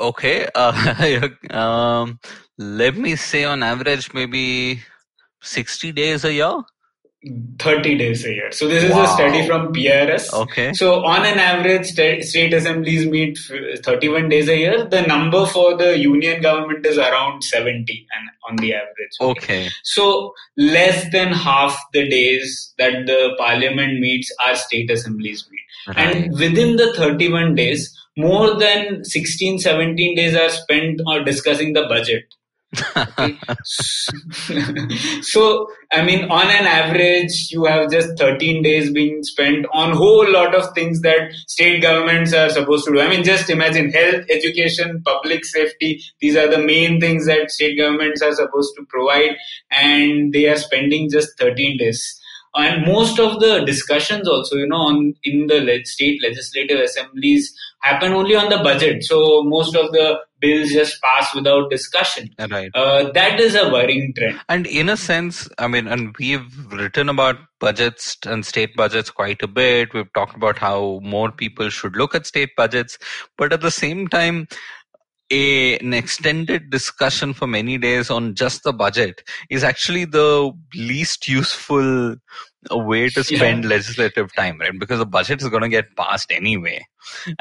Okay, 0.00 0.48
uh, 0.54 1.28
um, 1.50 2.18
let 2.56 2.96
me 2.96 3.16
say 3.16 3.44
on 3.44 3.62
average, 3.62 4.12
maybe 4.14 4.82
sixty 5.42 5.92
days 5.92 6.24
a 6.24 6.32
year. 6.32 6.54
30 7.58 7.98
days 7.98 8.24
a 8.24 8.32
year. 8.34 8.50
So 8.50 8.66
this 8.66 8.82
is 8.82 8.90
wow. 8.90 9.04
a 9.04 9.06
study 9.06 9.46
from 9.46 9.72
PRS. 9.72 10.32
Okay. 10.32 10.72
So 10.72 11.04
on 11.04 11.24
an 11.24 11.38
average, 11.38 11.86
state 11.86 12.52
assemblies 12.52 13.06
meet 13.06 13.38
31 13.84 14.28
days 14.28 14.48
a 14.48 14.56
year. 14.56 14.84
The 14.84 15.02
number 15.02 15.46
for 15.46 15.76
the 15.76 15.96
union 15.96 16.42
government 16.42 16.84
is 16.84 16.98
around 16.98 17.44
70 17.44 18.06
and 18.12 18.28
on 18.48 18.56
the 18.56 18.74
average. 18.74 19.12
Okay. 19.20 19.68
So 19.84 20.32
less 20.56 21.10
than 21.12 21.32
half 21.32 21.80
the 21.92 22.08
days 22.08 22.74
that 22.78 23.06
the 23.06 23.34
parliament 23.38 24.00
meets 24.00 24.34
are 24.44 24.56
state 24.56 24.90
assemblies 24.90 25.48
meet. 25.48 25.96
Right. 25.96 26.16
And 26.16 26.32
within 26.32 26.76
the 26.76 26.92
31 26.94 27.54
days, 27.54 27.96
more 28.16 28.58
than 28.58 29.04
16, 29.04 29.60
17 29.60 30.16
days 30.16 30.34
are 30.34 30.50
spent 30.50 31.00
on 31.06 31.24
discussing 31.24 31.72
the 31.72 31.86
budget 31.88 32.24
so 35.22 35.68
i 35.92 36.02
mean 36.02 36.24
on 36.30 36.46
an 36.46 36.66
average 36.66 37.48
you 37.50 37.64
have 37.64 37.90
just 37.90 38.16
13 38.18 38.62
days 38.62 38.90
being 38.90 39.22
spent 39.22 39.66
on 39.74 39.92
whole 39.94 40.30
lot 40.32 40.54
of 40.54 40.72
things 40.74 41.02
that 41.02 41.32
state 41.46 41.82
governments 41.82 42.32
are 42.32 42.48
supposed 42.48 42.84
to 42.86 42.92
do. 42.92 43.00
I 43.00 43.08
mean 43.08 43.24
just 43.24 43.50
imagine 43.50 43.90
health 43.90 44.24
education 44.30 45.02
public 45.04 45.44
safety. 45.44 46.02
These 46.20 46.36
are 46.36 46.48
the 46.48 46.58
main 46.58 47.00
things 47.00 47.26
that 47.26 47.50
state 47.50 47.76
governments 47.76 48.22
are 48.22 48.34
supposed 48.34 48.74
to 48.76 48.86
provide 48.86 49.36
and 49.70 50.32
they 50.32 50.46
are 50.48 50.56
spending 50.56 51.10
just 51.10 51.38
13 51.38 51.78
days 51.78 52.21
and 52.54 52.86
most 52.86 53.18
of 53.18 53.40
the 53.40 53.64
discussions 53.64 54.28
also 54.28 54.56
you 54.56 54.66
know 54.66 54.76
on 54.76 55.14
in 55.24 55.46
the 55.46 55.80
state 55.84 56.22
legislative 56.22 56.80
assemblies 56.80 57.54
happen 57.82 58.12
only 58.12 58.36
on 58.36 58.48
the 58.48 58.58
budget. 58.58 59.02
So 59.04 59.42
most 59.42 59.74
of 59.74 59.90
the 59.92 60.20
bills 60.40 60.70
just 60.70 61.00
pass 61.02 61.34
without 61.34 61.70
discussion. 61.70 62.30
Right. 62.38 62.70
Uh, 62.74 63.10
that 63.12 63.38
is 63.38 63.54
a 63.54 63.70
worrying 63.70 64.14
trend. 64.16 64.40
And 64.48 64.66
in 64.66 64.88
a 64.88 64.96
sense 64.96 65.48
i 65.58 65.66
mean 65.68 65.86
and 65.86 66.14
we've 66.18 66.72
written 66.72 67.08
about 67.08 67.36
budgets 67.60 68.16
and 68.26 68.44
state 68.44 68.74
budgets 68.76 69.10
quite 69.10 69.42
a 69.42 69.48
bit. 69.48 69.94
We've 69.94 70.12
talked 70.14 70.36
about 70.36 70.58
how 70.58 71.00
more 71.02 71.30
people 71.30 71.68
should 71.70 71.96
look 71.96 72.14
at 72.14 72.26
state 72.26 72.50
budgets. 72.56 72.98
But 73.36 73.52
at 73.52 73.60
the 73.60 73.70
same 73.70 74.08
time 74.08 74.48
a, 75.32 75.78
an 75.78 75.94
extended 75.94 76.70
discussion 76.70 77.32
for 77.32 77.46
many 77.46 77.78
days 77.78 78.10
on 78.10 78.34
just 78.34 78.62
the 78.62 78.72
budget 78.72 79.22
is 79.50 79.64
actually 79.64 80.04
the 80.04 80.52
least 80.74 81.26
useful 81.26 82.16
way 82.70 83.08
to 83.08 83.24
spend 83.24 83.64
yeah. 83.64 83.70
legislative 83.70 84.32
time, 84.34 84.58
right? 84.60 84.78
Because 84.78 84.98
the 84.98 85.06
budget 85.06 85.42
is 85.42 85.48
going 85.48 85.62
to 85.62 85.68
get 85.68 85.96
passed 85.96 86.30
anyway. 86.30 86.84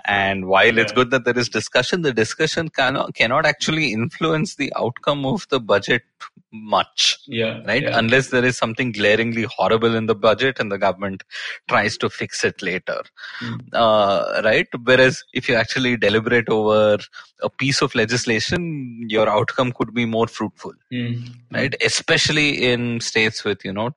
And 0.05 0.47
while 0.47 0.73
yeah. 0.73 0.81
it's 0.81 0.91
good 0.91 1.11
that 1.11 1.25
there 1.25 1.37
is 1.37 1.49
discussion, 1.49 2.01
the 2.01 2.13
discussion 2.13 2.69
cannot 2.69 3.13
cannot 3.13 3.45
actually 3.45 3.93
influence 3.93 4.55
the 4.55 4.73
outcome 4.75 5.25
of 5.25 5.47
the 5.49 5.59
budget 5.59 6.03
much. 6.51 7.19
Yeah. 7.27 7.61
Right? 7.65 7.83
Yeah. 7.83 7.97
Unless 7.97 8.29
there 8.29 8.43
is 8.43 8.57
something 8.57 8.91
glaringly 8.91 9.43
horrible 9.43 9.95
in 9.95 10.07
the 10.07 10.15
budget 10.15 10.59
and 10.59 10.71
the 10.71 10.77
government 10.77 11.23
tries 11.67 11.97
to 11.97 12.09
fix 12.09 12.43
it 12.43 12.61
later. 12.61 13.01
Mm. 13.39 13.59
Uh, 13.73 14.41
right? 14.43 14.67
Whereas 14.83 15.23
if 15.33 15.47
you 15.47 15.55
actually 15.55 15.97
deliberate 15.97 16.49
over 16.49 16.97
a 17.41 17.49
piece 17.49 17.81
of 17.81 17.93
legislation, 17.95 19.05
your 19.07 19.29
outcome 19.29 19.71
could 19.71 19.93
be 19.93 20.05
more 20.05 20.27
fruitful. 20.27 20.73
Mm. 20.91 21.35
Right? 21.51 21.75
Especially 21.85 22.71
in 22.71 22.99
states 22.99 23.43
with, 23.43 23.63
you 23.63 23.73
know, 23.73 23.91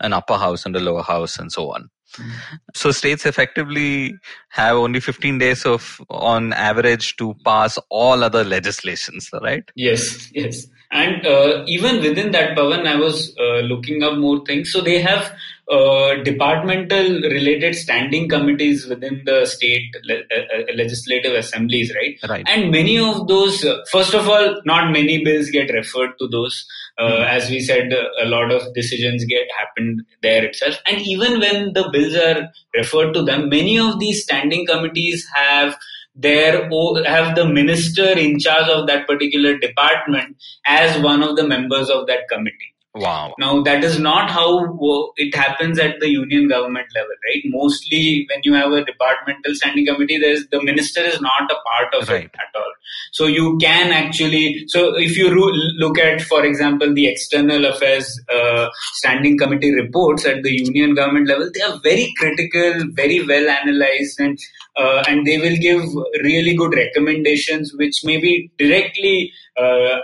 an 0.00 0.12
upper 0.12 0.36
house 0.36 0.66
and 0.66 0.74
a 0.76 0.80
lower 0.80 1.02
house 1.02 1.38
and 1.38 1.52
so 1.52 1.72
on. 1.72 1.90
Mm-hmm. 2.16 2.56
So 2.74 2.90
states 2.90 3.26
effectively 3.26 4.14
have 4.50 4.76
only 4.76 5.00
15 5.00 5.38
days 5.38 5.66
of 5.66 6.00
on 6.08 6.52
average 6.52 7.16
to 7.16 7.34
pass 7.44 7.78
all 7.90 8.24
other 8.24 8.44
legislations, 8.44 9.30
right? 9.42 9.70
Yes, 9.74 10.30
yes. 10.32 10.66
And 10.90 11.26
uh, 11.26 11.64
even 11.66 12.00
within 12.00 12.30
that, 12.32 12.56
Pavan, 12.56 12.86
I 12.86 12.96
was 12.96 13.36
uh, 13.38 13.60
looking 13.60 14.02
up 14.02 14.16
more 14.16 14.42
things. 14.46 14.72
So 14.72 14.80
they 14.80 15.02
have 15.02 15.34
uh, 15.70 16.14
departmental 16.22 17.20
related 17.20 17.74
standing 17.74 18.26
committees 18.26 18.86
within 18.86 19.20
the 19.26 19.44
state 19.44 19.94
le- 20.04 20.14
uh, 20.14 20.60
uh, 20.60 20.74
legislative 20.74 21.34
assemblies, 21.34 21.94
right? 21.94 22.18
Right. 22.26 22.46
And 22.48 22.70
many 22.70 22.98
of 22.98 23.28
those, 23.28 23.66
uh, 23.66 23.84
first 23.92 24.14
of 24.14 24.28
all, 24.28 24.62
not 24.64 24.90
many 24.90 25.22
bills 25.22 25.50
get 25.50 25.70
referred 25.70 26.18
to 26.20 26.28
those. 26.28 26.66
Mm-hmm. 26.98 27.22
As 27.22 27.48
we 27.48 27.60
said, 27.60 27.92
a 27.92 28.26
lot 28.26 28.50
of 28.50 28.74
decisions 28.74 29.24
get 29.24 29.46
happened 29.56 30.02
there 30.22 30.44
itself. 30.44 30.76
And 30.86 31.00
even 31.02 31.38
when 31.38 31.72
the 31.72 31.88
bills 31.92 32.14
are 32.16 32.48
referred 32.74 33.12
to 33.12 33.22
them, 33.22 33.48
many 33.48 33.78
of 33.78 34.00
these 34.00 34.24
standing 34.24 34.66
committees 34.66 35.26
have 35.32 35.76
their 36.16 36.68
have 37.06 37.36
the 37.36 37.46
minister 37.46 38.08
in 38.18 38.40
charge 38.40 38.68
of 38.68 38.88
that 38.88 39.06
particular 39.06 39.56
department 39.56 40.36
as 40.66 41.00
one 41.00 41.22
of 41.22 41.36
the 41.36 41.46
members 41.46 41.88
of 41.88 42.08
that 42.08 42.28
committee 42.28 42.74
Wow. 42.98 43.34
Now, 43.38 43.62
that 43.62 43.84
is 43.84 43.98
not 43.98 44.30
how 44.30 44.78
it 45.16 45.34
happens 45.34 45.78
at 45.78 46.00
the 46.00 46.08
union 46.08 46.48
government 46.48 46.88
level, 46.94 47.10
right? 47.26 47.42
Mostly, 47.46 48.26
when 48.30 48.40
you 48.42 48.54
have 48.54 48.72
a 48.72 48.84
departmental 48.84 49.54
standing 49.54 49.86
committee, 49.86 50.18
there's 50.18 50.46
the 50.50 50.62
minister 50.62 51.00
is 51.00 51.20
not 51.20 51.50
a 51.50 51.54
part 51.54 51.94
of 51.94 52.08
right. 52.08 52.24
it 52.24 52.30
at 52.34 52.60
all. 52.60 52.72
So 53.12 53.26
you 53.26 53.56
can 53.60 53.92
actually, 53.92 54.64
so 54.68 54.96
if 54.96 55.16
you 55.16 55.30
look 55.30 55.98
at, 55.98 56.20
for 56.22 56.44
example, 56.44 56.92
the 56.92 57.06
external 57.06 57.64
affairs 57.66 58.20
uh, 58.28 58.68
standing 58.94 59.38
committee 59.38 59.72
reports 59.74 60.26
at 60.26 60.42
the 60.42 60.52
union 60.52 60.94
government 60.94 61.28
level, 61.28 61.50
they 61.54 61.62
are 61.62 61.78
very 61.82 62.12
critical, 62.16 62.84
very 62.92 63.24
well 63.26 63.48
analyzed, 63.48 64.18
and 64.18 64.38
uh, 64.78 65.02
and 65.08 65.26
they 65.26 65.38
will 65.38 65.56
give 65.56 65.82
really 66.22 66.54
good 66.54 66.74
recommendations 66.74 67.72
which 67.74 68.04
may 68.04 68.16
be 68.16 68.50
directly 68.58 69.32
uh, 69.56 69.96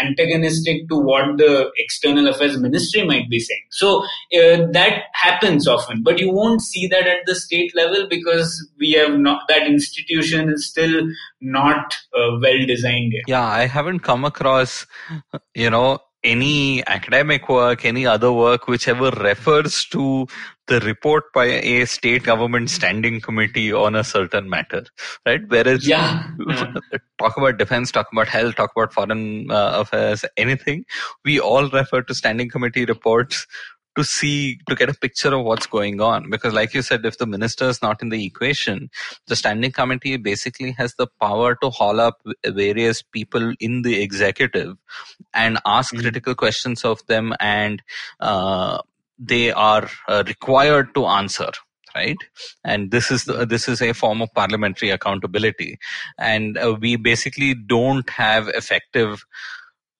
antagonistic 0.00 0.88
to 0.88 0.96
what 0.96 1.36
the 1.38 1.70
external 1.76 2.28
affairs 2.28 2.58
ministry 2.58 3.04
might 3.04 3.28
be 3.28 3.38
saying 3.38 3.64
so 3.70 4.02
uh, 4.38 4.66
that 4.72 5.04
happens 5.14 5.66
often 5.66 6.02
but 6.02 6.18
you 6.18 6.30
won't 6.32 6.60
see 6.60 6.86
that 6.86 7.06
at 7.06 7.18
the 7.26 7.34
state 7.34 7.74
level 7.74 8.06
because 8.08 8.68
we 8.78 8.92
have 8.92 9.18
not 9.18 9.42
that 9.48 9.66
institution 9.66 10.48
is 10.48 10.68
still 10.68 11.02
not 11.40 11.98
uh, 12.14 12.38
well 12.40 12.66
designed 12.66 13.12
yet. 13.12 13.24
yeah 13.26 13.46
i 13.46 13.66
haven't 13.66 14.00
come 14.00 14.24
across 14.24 14.86
you 15.54 15.68
know 15.68 15.98
any 16.24 16.86
academic 16.86 17.48
work, 17.48 17.84
any 17.84 18.06
other 18.06 18.32
work 18.32 18.68
which 18.68 18.86
ever 18.88 19.10
refers 19.10 19.84
to 19.86 20.26
the 20.68 20.80
report 20.80 21.24
by 21.34 21.44
a 21.44 21.84
state 21.86 22.22
government 22.22 22.70
standing 22.70 23.20
committee 23.20 23.72
on 23.72 23.96
a 23.96 24.04
certain 24.04 24.48
matter, 24.48 24.84
right? 25.26 25.40
Whereas, 25.48 25.86
yeah. 25.86 26.28
talk 27.18 27.36
about 27.36 27.58
defense, 27.58 27.90
talk 27.90 28.06
about 28.12 28.28
health, 28.28 28.54
talk 28.54 28.70
about 28.76 28.92
foreign 28.92 29.50
uh, 29.50 29.72
affairs, 29.80 30.24
anything, 30.36 30.84
we 31.24 31.40
all 31.40 31.68
refer 31.68 32.02
to 32.02 32.14
standing 32.14 32.48
committee 32.48 32.84
reports 32.84 33.46
to 33.96 34.04
see 34.04 34.58
to 34.68 34.74
get 34.74 34.88
a 34.88 34.94
picture 34.94 35.34
of 35.34 35.44
what's 35.44 35.66
going 35.66 36.00
on. 36.00 36.30
Because 36.30 36.52
like 36.54 36.74
you 36.74 36.82
said 36.82 37.04
if 37.04 37.18
the 37.18 37.26
minister 37.26 37.68
is 37.68 37.82
not 37.82 38.02
in 38.02 38.08
the 38.08 38.24
equation 38.24 38.90
the 39.26 39.36
standing 39.36 39.72
committee 39.72 40.16
basically 40.16 40.72
has 40.72 40.94
the 40.94 41.06
power 41.20 41.54
to 41.56 41.70
haul 41.70 42.00
up 42.00 42.20
various 42.46 43.02
people 43.02 43.54
in 43.60 43.82
the 43.82 44.00
executive 44.02 44.76
and 45.34 45.58
ask 45.64 45.92
mm-hmm. 45.92 46.02
critical 46.02 46.34
questions 46.34 46.84
of 46.84 47.04
them 47.06 47.34
and 47.40 47.82
uh, 48.20 48.78
they 49.18 49.52
are 49.52 49.88
uh, 50.08 50.22
required 50.26 50.94
to 50.94 51.06
answer 51.06 51.50
right? 51.94 52.16
And 52.64 52.90
this 52.90 53.10
is 53.10 53.24
the, 53.24 53.44
this 53.44 53.68
is 53.68 53.82
a 53.82 53.92
form 53.92 54.22
of 54.22 54.32
parliamentary 54.32 54.88
accountability. 54.88 55.78
And 56.18 56.56
uh, 56.56 56.76
we 56.80 56.96
basically 56.96 57.54
don't 57.54 58.08
have 58.08 58.48
effective 58.48 59.26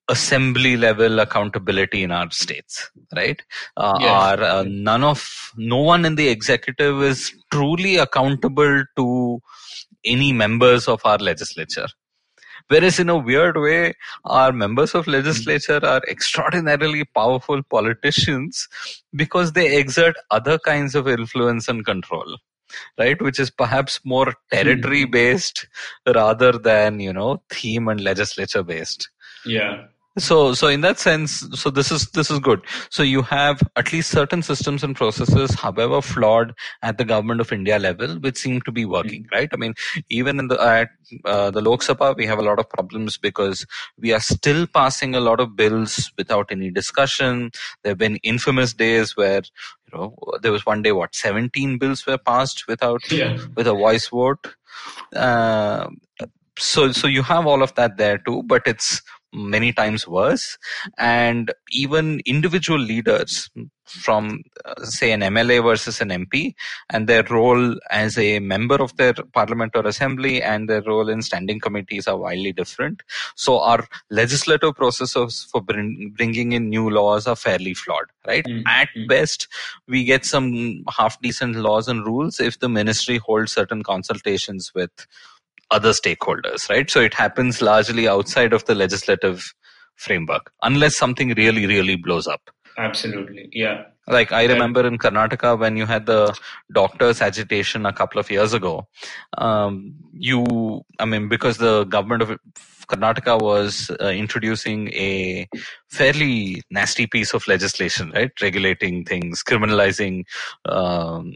assembly 0.09 0.77
level 0.77 1.21
accountability 1.21 2.03
in 2.03 2.11
our 2.11 2.31
states 2.31 2.91
right? 3.17 3.43
Uh, 3.77 3.97
yes. 4.01 4.11
our 4.11 4.43
uh, 4.43 4.65
none 4.67 5.05
of 5.05 5.53
no 5.57 5.79
one 5.79 6.05
in 6.05 6.17
the 6.17 6.29
executive 6.29 7.03
is 7.03 7.33
truly 7.51 7.97
accountable 7.97 8.85
to 8.97 9.41
any 10.05 10.33
members 10.33 10.89
of 10.89 11.01
our 11.05 11.19
legislature. 11.19 11.87
Whereas 12.69 12.99
in 12.99 13.09
a 13.09 13.19
weird 13.19 13.57
way 13.57 13.95
our 14.25 14.53
members 14.53 14.95
of 14.95 15.07
legislature 15.07 15.81
are 15.85 16.03
extraordinarily 16.09 17.05
powerful 17.05 17.63
politicians 17.63 18.69
because 19.15 19.53
they 19.53 19.77
exert 19.77 20.17
other 20.31 20.59
kinds 20.59 20.95
of 20.95 21.07
influence 21.07 21.69
and 21.69 21.85
control 21.85 22.39
right? 22.99 23.21
Which 23.21 23.39
is 23.39 23.51
perhaps 23.51 24.01
more 24.05 24.35
territory 24.51 25.05
based 25.05 25.67
rather 26.07 26.53
than 26.53 27.01
you 27.01 27.13
know 27.13 27.43
theme 27.51 27.89
and 27.89 28.01
legislature 28.01 28.63
based 28.63 29.11
yeah 29.45 29.85
so 30.19 30.53
so 30.53 30.69
in 30.69 30.83
that 30.83 30.99
sense 30.99 31.47
so 31.55 31.71
this 31.71 31.91
is 31.91 32.11
this 32.11 32.31
is 32.31 32.39
good 32.39 32.61
so 32.91 33.03
you 33.03 33.23
have 33.23 33.63
at 33.77 33.93
least 33.93 34.11
certain 34.11 34.43
systems 34.43 34.85
and 34.85 34.95
processes 34.95 35.55
however 35.55 36.03
flawed 36.03 36.53
at 36.83 36.99
the 36.99 37.05
government 37.05 37.41
of 37.41 37.51
india 37.51 37.79
level 37.79 38.15
which 38.17 38.37
seem 38.37 38.61
to 38.61 38.71
be 38.71 38.85
working 38.85 39.23
mm-hmm. 39.23 39.37
right 39.37 39.49
i 39.53 39.57
mean 39.57 39.75
even 40.11 40.39
in 40.39 40.49
the 40.49 40.61
at 40.63 40.89
uh, 41.25 41.51
the 41.51 41.63
lok 41.63 41.81
sabha 41.83 42.15
we 42.17 42.27
have 42.27 42.39
a 42.39 42.43
lot 42.43 42.59
of 42.59 42.69
problems 42.69 43.17
because 43.17 43.65
we 43.99 44.13
are 44.13 44.21
still 44.21 44.67
passing 44.67 45.15
a 45.15 45.21
lot 45.21 45.41
of 45.41 45.57
bills 45.57 46.13
without 46.19 46.51
any 46.51 46.71
discussion 46.71 47.51
there 47.83 47.93
have 47.93 47.99
been 47.99 48.17
infamous 48.17 48.75
days 48.75 49.17
where 49.17 49.43
you 49.87 49.99
know 49.99 50.15
there 50.43 50.53
was 50.53 50.67
one 50.67 50.83
day 50.83 50.93
what 50.93 51.15
17 51.15 51.79
bills 51.79 52.07
were 52.07 52.19
passed 52.19 52.67
without 52.69 53.11
yeah. 53.11 53.39
with 53.57 53.67
a 53.67 53.73
voice 53.73 54.09
vote 54.09 54.55
uh, 55.17 55.89
so 56.59 56.93
so 56.93 57.07
you 57.07 57.23
have 57.23 57.47
all 57.47 57.63
of 57.63 57.75
that 57.77 57.97
there 57.97 58.19
too 58.19 58.43
but 58.43 58.63
it's 58.67 59.01
many 59.33 59.73
times 59.73 60.07
worse. 60.07 60.59
And 60.99 61.53
even 61.71 62.21
individual 62.27 62.79
leaders 62.79 63.51
from 63.85 64.43
uh, 64.65 64.85
say 64.85 65.13
an 65.13 65.21
MLA 65.21 65.63
versus 65.63 66.01
an 66.01 66.09
MP 66.09 66.55
and 66.89 67.09
their 67.09 67.25
role 67.25 67.77
as 67.91 68.17
a 68.17 68.39
member 68.39 68.77
of 68.77 68.97
their 68.97 69.13
parliament 69.13 69.73
or 69.75 69.87
assembly 69.87 70.43
and 70.43 70.69
their 70.69 70.83
role 70.83 71.09
in 71.09 71.21
standing 71.21 71.61
committees 71.61 72.07
are 72.07 72.17
wildly 72.17 72.53
different. 72.53 73.03
So 73.35 73.59
our 73.59 73.87
legislative 74.11 74.77
processes 74.77 75.47
for 75.51 75.61
bring, 75.61 76.15
bringing 76.17 76.53
in 76.53 76.71
new 76.71 76.89
laws 76.89 77.27
are 77.27 77.37
fairly 77.37 77.75
flawed 77.75 78.07
right? 78.27 78.45
Mm-hmm. 78.45 78.67
at 78.67 78.89
best 79.09 79.49
we 79.89 80.05
get 80.05 80.25
some 80.25 80.85
half 80.97 81.21
decent 81.21 81.57
laws 81.57 81.89
and 81.89 82.07
rules 82.07 82.41
if 82.41 82.59
the 82.61 82.69
ministry 82.69 83.19
holds 83.19 83.53
certain 83.53 83.83
consultations 83.83 84.73
with 84.75 84.91
other 85.73 85.91
stakeholders, 85.91 86.69
right? 86.71 86.89
So 86.91 87.01
it 87.01 87.15
happens 87.15 87.61
largely 87.63 88.07
outside 88.07 88.53
of 88.53 88.65
the 88.67 88.75
legislative 88.75 89.53
framework, 89.97 90.53
unless 90.63 90.97
something 90.97 91.35
really, 91.35 91.67
really 91.67 91.97
blows 91.97 92.27
up. 92.27 92.51
Absolutely, 92.79 93.49
yeah. 93.53 93.85
Like 94.09 94.33
I 94.33 94.47
remember 94.47 94.85
in 94.87 94.99
Karnataka 94.99 95.59
when 95.59 95.77
you 95.77 95.87
had 95.87 96.07
the 96.07 96.37
doctors' 96.73 97.21
agitation 97.21 97.87
a 97.87 97.93
couple 97.93 98.19
of 98.19 98.31
years 98.31 98.53
ago, 98.53 98.89
um, 99.39 99.95
you, 100.13 100.83
I 100.99 101.05
mean, 101.05 101.29
because 101.29 101.59
the 101.59 101.85
government 101.85 102.23
of 102.23 102.39
Karnataka 102.89 103.41
was 103.41 103.91
uh, 104.01 104.09
introducing 104.09 104.89
a 104.89 105.49
fairly 105.89 106.63
nasty 106.71 107.07
piece 107.07 107.33
of 107.33 107.47
legislation, 107.47 108.11
right? 108.15 108.31
Regulating 108.41 109.05
things, 109.05 109.43
criminalizing, 109.43 110.25
um, 110.65 111.35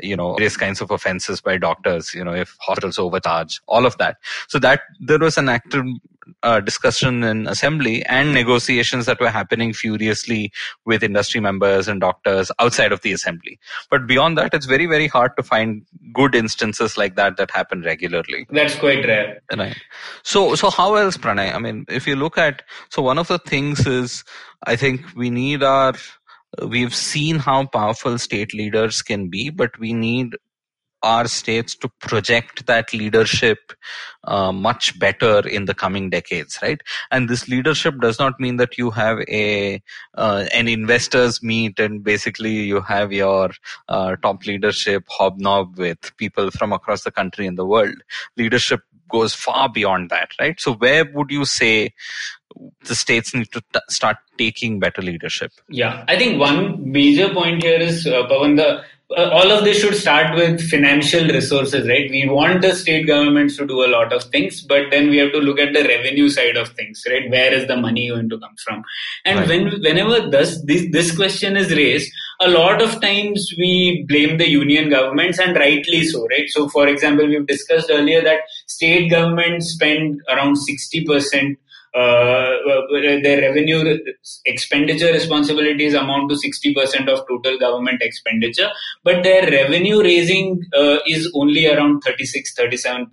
you 0.00 0.16
know, 0.16 0.34
various 0.34 0.56
kinds 0.56 0.80
of 0.80 0.90
offenses 0.90 1.40
by 1.40 1.58
doctors, 1.58 2.14
you 2.14 2.24
know, 2.24 2.32
if 2.32 2.56
hospitals 2.60 2.98
overcharge, 2.98 3.60
all 3.66 3.86
of 3.86 3.98
that. 3.98 4.16
So 4.48 4.58
that 4.60 4.82
there 5.00 5.18
was 5.18 5.36
an 5.36 5.48
active 5.48 5.84
uh, 6.42 6.60
discussion 6.60 7.24
in 7.24 7.46
assembly 7.46 8.04
and 8.06 8.32
negotiations 8.32 9.06
that 9.06 9.20
were 9.20 9.30
happening 9.30 9.72
furiously 9.72 10.52
with 10.84 11.02
industry 11.02 11.40
members 11.40 11.88
and 11.88 12.00
doctors 12.00 12.50
outside 12.58 12.92
of 12.92 13.02
the 13.02 13.12
assembly. 13.12 13.58
But 13.90 14.06
beyond 14.06 14.38
that, 14.38 14.54
it's 14.54 14.66
very, 14.66 14.86
very 14.86 15.08
hard 15.08 15.36
to 15.36 15.42
find 15.42 15.84
good 16.12 16.34
instances 16.34 16.96
like 16.96 17.16
that 17.16 17.36
that 17.36 17.50
happen 17.50 17.82
regularly. 17.82 18.46
That's 18.50 18.76
quite 18.76 19.04
rare. 19.04 19.42
Right. 19.56 19.76
So, 20.22 20.54
so 20.54 20.70
how 20.70 20.94
else, 20.94 21.16
Pranay? 21.16 21.54
I 21.54 21.58
mean, 21.58 21.86
if 21.88 22.06
you 22.06 22.16
look 22.16 22.38
at, 22.38 22.62
so 22.88 23.02
one 23.02 23.18
of 23.18 23.28
the 23.28 23.38
things 23.38 23.86
is, 23.86 24.24
I 24.64 24.76
think 24.76 25.04
we 25.16 25.28
need 25.28 25.64
our, 25.64 25.94
we've 26.66 26.94
seen 26.94 27.38
how 27.38 27.66
powerful 27.66 28.18
state 28.18 28.54
leaders 28.54 29.02
can 29.02 29.28
be, 29.28 29.50
but 29.50 29.78
we 29.78 29.92
need 29.92 30.36
our 31.02 31.26
states 31.26 31.74
to 31.74 31.88
project 32.00 32.66
that 32.66 32.92
leadership 32.92 33.72
uh, 34.24 34.52
much 34.52 34.98
better 34.98 35.46
in 35.48 35.64
the 35.64 35.74
coming 35.74 36.10
decades 36.10 36.58
right? 36.62 36.80
And 37.10 37.28
this 37.28 37.48
leadership 37.48 38.00
does 38.00 38.18
not 38.18 38.38
mean 38.38 38.56
that 38.58 38.78
you 38.78 38.90
have 38.90 39.18
a 39.28 39.82
uh, 40.14 40.46
an 40.54 40.68
investors 40.68 41.42
meet 41.42 41.78
and 41.78 42.04
basically 42.04 42.52
you 42.52 42.80
have 42.82 43.12
your 43.12 43.50
uh, 43.88 44.16
top 44.22 44.46
leadership 44.46 45.04
hobnob 45.08 45.76
with 45.76 46.16
people 46.16 46.50
from 46.50 46.72
across 46.72 47.02
the 47.02 47.10
country 47.10 47.46
and 47.46 47.58
the 47.58 47.66
world. 47.66 47.96
Leadership 48.36 48.80
goes 49.10 49.34
far 49.34 49.68
beyond 49.68 50.08
that 50.10 50.30
right? 50.40 50.60
So 50.60 50.74
where 50.74 51.04
would 51.12 51.30
you 51.30 51.44
say 51.44 51.90
the 52.84 52.94
states 52.94 53.34
need 53.34 53.50
to 53.52 53.62
t- 53.72 53.80
start 53.88 54.16
taking 54.38 54.78
better 54.80 55.02
leadership 55.02 55.52
yeah 55.68 56.04
i 56.08 56.16
think 56.16 56.38
one 56.38 56.90
major 56.90 57.32
point 57.32 57.62
here 57.62 57.80
is 57.80 58.06
uh, 58.06 58.26
Pavan, 58.28 58.56
the 58.56 58.82
uh, 59.16 59.28
all 59.30 59.50
of 59.50 59.64
this 59.64 59.80
should 59.80 59.94
start 59.94 60.34
with 60.34 60.60
financial 60.70 61.26
resources, 61.28 61.86
right? 61.88 62.10
We 62.10 62.28
want 62.28 62.62
the 62.62 62.74
state 62.74 63.06
governments 63.06 63.56
to 63.56 63.66
do 63.66 63.84
a 63.84 63.88
lot 63.88 64.12
of 64.12 64.24
things, 64.24 64.62
but 64.62 64.90
then 64.90 65.10
we 65.10 65.18
have 65.18 65.32
to 65.32 65.38
look 65.38 65.58
at 65.58 65.72
the 65.74 65.82
revenue 65.82 66.28
side 66.28 66.56
of 66.56 66.68
things, 66.70 67.02
right? 67.08 67.30
Where 67.30 67.52
is 67.52 67.66
the 67.66 67.76
money 67.76 68.08
going 68.08 68.30
to 68.30 68.38
come 68.38 68.54
from? 68.64 68.84
And 69.24 69.40
right. 69.40 69.48
when 69.48 69.82
whenever 69.82 70.30
this, 70.30 70.62
this 70.64 70.86
this 70.90 71.14
question 71.14 71.56
is 71.56 71.70
raised, 71.72 72.10
a 72.40 72.48
lot 72.48 72.80
of 72.80 73.00
times 73.00 73.52
we 73.58 74.04
blame 74.08 74.38
the 74.38 74.48
union 74.48 74.88
governments, 74.90 75.38
and 75.38 75.56
rightly 75.56 76.04
so, 76.04 76.26
right? 76.28 76.48
So, 76.48 76.68
for 76.68 76.88
example, 76.88 77.26
we've 77.26 77.46
discussed 77.46 77.90
earlier 77.90 78.22
that 78.22 78.40
state 78.66 79.10
governments 79.10 79.72
spend 79.72 80.20
around 80.28 80.56
sixty 80.56 81.04
percent 81.04 81.58
uh, 81.58 81.71
their 81.94 83.40
revenue 83.40 83.98
expenditure 84.46 85.12
responsibilities 85.12 85.94
amount 85.94 86.30
to 86.30 86.36
60% 86.36 87.08
of 87.08 87.26
total 87.28 87.58
government 87.58 88.00
expenditure, 88.00 88.68
but 89.04 89.22
their 89.22 89.50
revenue 89.50 90.02
raising 90.02 90.64
uh, 90.74 90.98
is 91.06 91.30
only 91.34 91.66
around 91.66 92.00
36 92.00 92.54
37%, 92.54 93.06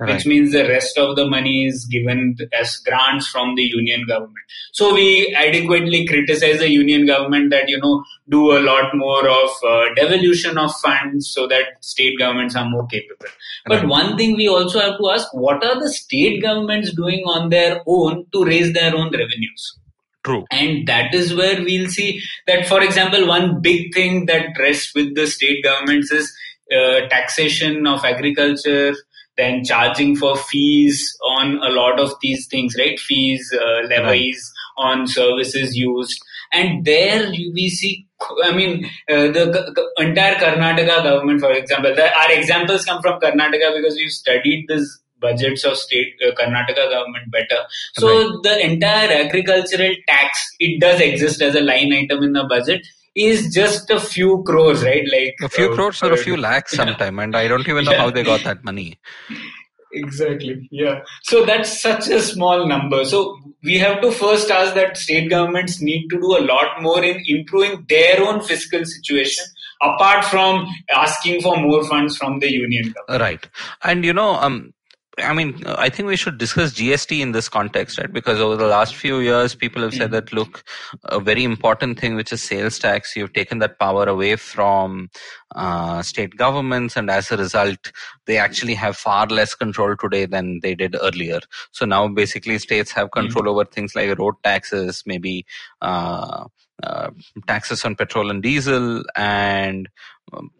right. 0.00 0.14
which 0.14 0.26
means 0.26 0.52
the 0.52 0.64
rest 0.64 0.96
of 0.98 1.16
the 1.16 1.26
money 1.26 1.66
is 1.66 1.84
given 1.86 2.36
as 2.58 2.76
grants 2.78 3.26
from 3.26 3.54
the 3.54 3.62
union 3.62 4.06
government. 4.06 4.34
So 4.72 4.94
we 4.94 5.34
adequately 5.34 6.06
criticize 6.06 6.58
the 6.58 6.70
union 6.70 7.06
government 7.06 7.50
that, 7.50 7.68
you 7.68 7.78
know, 7.78 8.02
do 8.28 8.56
a 8.56 8.60
lot 8.60 8.94
more 8.94 9.28
of 9.28 9.50
uh, 9.66 9.94
devolution 9.94 10.58
of 10.58 10.72
funds 10.76 11.28
so 11.28 11.46
that 11.46 11.84
state 11.84 12.18
governments 12.18 12.56
are 12.56 12.68
more 12.68 12.86
capable. 12.86 13.26
But 13.66 13.80
right. 13.80 13.88
one 13.88 14.16
thing 14.16 14.36
we 14.36 14.48
also 14.48 14.80
have 14.80 14.98
to 14.98 15.10
ask 15.10 15.32
what 15.32 15.64
are 15.64 15.80
the 15.80 15.92
state 15.92 16.42
governments 16.42 16.92
doing 16.92 17.22
on 17.26 17.50
their 17.50 17.82
own 17.86 18.05
to 18.32 18.44
raise 18.44 18.72
their 18.72 18.94
own 18.94 19.10
revenues? 19.10 19.78
True. 20.24 20.44
And 20.50 20.88
that 20.88 21.14
is 21.14 21.34
where 21.34 21.62
we'll 21.62 21.88
see 21.88 22.20
that, 22.48 22.66
for 22.66 22.82
example, 22.82 23.28
one 23.28 23.60
big 23.60 23.94
thing 23.94 24.26
that 24.26 24.46
rests 24.58 24.92
with 24.94 25.14
the 25.14 25.26
state 25.26 25.62
governments 25.62 26.10
is 26.10 26.32
uh, 26.72 27.06
taxation 27.08 27.86
of 27.86 28.04
agriculture, 28.04 28.92
then 29.36 29.62
charging 29.64 30.16
for 30.16 30.36
fees 30.36 31.16
on 31.24 31.58
a 31.62 31.70
lot 31.70 32.00
of 32.00 32.12
these 32.20 32.48
things, 32.48 32.74
right? 32.76 32.98
Fees, 32.98 33.54
uh, 33.54 33.86
levies 33.86 34.52
right. 34.78 34.90
on 34.90 35.06
services 35.06 35.76
used. 35.76 36.20
And 36.52 36.84
there 36.84 37.30
we 37.30 37.68
see, 37.68 38.06
I 38.42 38.52
mean, 38.52 38.86
uh, 39.08 39.28
the 39.28 39.88
entire 39.98 40.34
Karnataka 40.36 41.04
government, 41.04 41.40
for 41.40 41.52
example, 41.52 41.94
the, 41.94 42.04
our 42.04 42.32
examples 42.32 42.84
come 42.84 43.00
from 43.00 43.20
Karnataka 43.20 43.76
because 43.76 43.94
we've 43.94 44.10
studied 44.10 44.66
this 44.68 45.00
budgets 45.20 45.64
of 45.64 45.76
state 45.76 46.14
uh, 46.26 46.32
Karnataka 46.34 46.90
government 46.90 47.30
better. 47.30 47.62
So 47.94 48.08
right. 48.08 48.42
the 48.42 48.64
entire 48.70 49.10
agricultural 49.24 49.94
tax, 50.08 50.56
it 50.58 50.80
does 50.80 51.00
exist 51.00 51.42
as 51.42 51.54
a 51.54 51.60
line 51.60 51.92
item 51.92 52.22
in 52.22 52.32
the 52.32 52.44
budget 52.44 52.86
is 53.14 53.52
just 53.54 53.90
a 53.90 53.98
few 53.98 54.42
crores, 54.46 54.84
right? 54.84 55.04
Like 55.10 55.36
a 55.42 55.48
few 55.48 55.72
uh, 55.72 55.74
crores 55.74 56.02
or 56.02 56.12
a 56.12 56.16
few 56.16 56.36
lakhs 56.36 56.74
yeah. 56.74 56.84
sometime, 56.84 57.18
and 57.18 57.34
I 57.34 57.48
don't 57.48 57.66
even 57.66 57.84
know 57.84 57.92
yeah. 57.92 57.98
how 57.98 58.10
they 58.10 58.22
got 58.22 58.44
that 58.44 58.62
money. 58.62 58.98
Exactly. 59.92 60.68
Yeah. 60.70 61.00
So 61.22 61.46
that's 61.46 61.80
such 61.80 62.08
a 62.08 62.20
small 62.20 62.66
number. 62.68 63.04
So 63.04 63.38
we 63.62 63.78
have 63.78 64.02
to 64.02 64.12
first 64.12 64.50
ask 64.50 64.74
that 64.74 64.96
state 64.98 65.30
governments 65.30 65.80
need 65.80 66.08
to 66.08 66.20
do 66.20 66.36
a 66.36 66.44
lot 66.44 66.82
more 66.82 67.02
in 67.02 67.22
improving 67.26 67.86
their 67.88 68.22
own 68.22 68.42
fiscal 68.42 68.84
situation 68.84 69.44
apart 69.82 70.24
from 70.24 70.66
asking 70.94 71.40
for 71.40 71.56
more 71.56 71.84
funds 71.84 72.16
from 72.16 72.40
the 72.40 72.52
union 72.52 72.92
government. 72.92 73.22
Right. 73.22 73.48
And 73.82 74.04
you 74.04 74.12
know, 74.12 74.34
um, 74.34 74.74
I 75.18 75.32
mean, 75.32 75.62
I 75.66 75.88
think 75.88 76.08
we 76.08 76.16
should 76.16 76.36
discuss 76.36 76.74
GST 76.74 77.20
in 77.20 77.32
this 77.32 77.48
context, 77.48 77.96
right? 77.96 78.12
Because 78.12 78.38
over 78.38 78.54
the 78.54 78.66
last 78.66 78.94
few 78.94 79.20
years, 79.20 79.54
people 79.54 79.80
have 79.82 79.94
said 79.94 80.08
hmm. 80.08 80.14
that, 80.14 80.32
look, 80.32 80.62
a 81.04 81.18
very 81.20 81.42
important 81.42 81.98
thing, 81.98 82.16
which 82.16 82.32
is 82.32 82.42
sales 82.42 82.78
tax, 82.78 83.16
you've 83.16 83.32
taken 83.32 83.58
that 83.60 83.78
power 83.78 84.04
away 84.04 84.36
from 84.36 85.08
uh, 85.54 86.02
state 86.02 86.36
governments, 86.36 86.96
and 86.96 87.10
as 87.10 87.30
a 87.30 87.36
result, 87.38 87.92
they 88.26 88.36
actually 88.36 88.74
have 88.74 88.94
far 88.96 89.26
less 89.26 89.54
control 89.54 89.96
today 89.96 90.26
than 90.26 90.60
they 90.62 90.74
did 90.74 90.94
earlier. 91.00 91.40
So 91.72 91.86
now, 91.86 92.08
basically, 92.08 92.58
states 92.58 92.92
have 92.92 93.08
hmm. 93.14 93.20
control 93.20 93.44
mm. 93.46 93.48
over 93.48 93.64
things 93.64 93.94
like 93.94 94.18
road 94.18 94.34
taxes, 94.44 95.02
maybe 95.06 95.46
uh, 95.80 96.44
uh, 96.82 97.10
taxes 97.46 97.86
on 97.86 97.96
petrol 97.96 98.30
and 98.30 98.42
diesel, 98.42 99.02
and 99.16 99.88
um, 100.34 100.50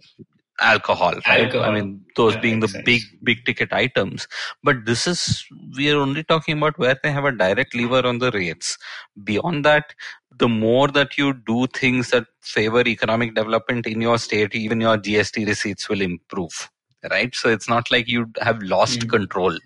alcohol, 0.61 1.15
right? 1.27 1.45
Alcohol. 1.45 1.69
I 1.69 1.75
mean, 1.75 2.05
those 2.17 2.37
being 2.37 2.61
the 2.61 2.69
sense. 2.69 2.85
big, 2.85 3.03
big 3.23 3.45
ticket 3.45 3.73
items. 3.73 4.27
But 4.63 4.85
this 4.85 5.07
is, 5.07 5.45
we 5.77 5.91
are 5.91 5.99
only 5.99 6.25
talking 6.25 6.59
about 6.59 6.79
where 6.79 6.99
they 7.03 7.11
have 7.13 7.25
a 7.25 7.33
direct 7.33 7.75
lever 7.75 8.07
on 8.07 8.19
the 8.19 8.31
rates. 8.31 8.79
Beyond 9.23 9.65
that, 9.65 9.95
the 10.39 10.49
more 10.49 10.89
that 10.89 11.17
you 11.17 11.33
do 11.33 11.67
things 11.69 12.11
that 12.11 12.27
favor 12.43 12.83
economic 12.87 13.35
development 13.35 13.87
in 13.87 14.01
your 14.01 14.19
state, 14.19 14.55
even 14.55 14.81
your 14.81 14.99
GST 14.99 15.47
receipts 15.47 15.89
will 15.89 16.03
improve, 16.03 16.71
right? 17.11 17.35
So 17.35 17.49
it's 17.49 17.69
not 17.69 17.91
like 17.91 18.09
you 18.09 18.27
have 18.41 18.63
lost 18.63 19.01
mm. 19.01 19.11
control. 19.11 19.59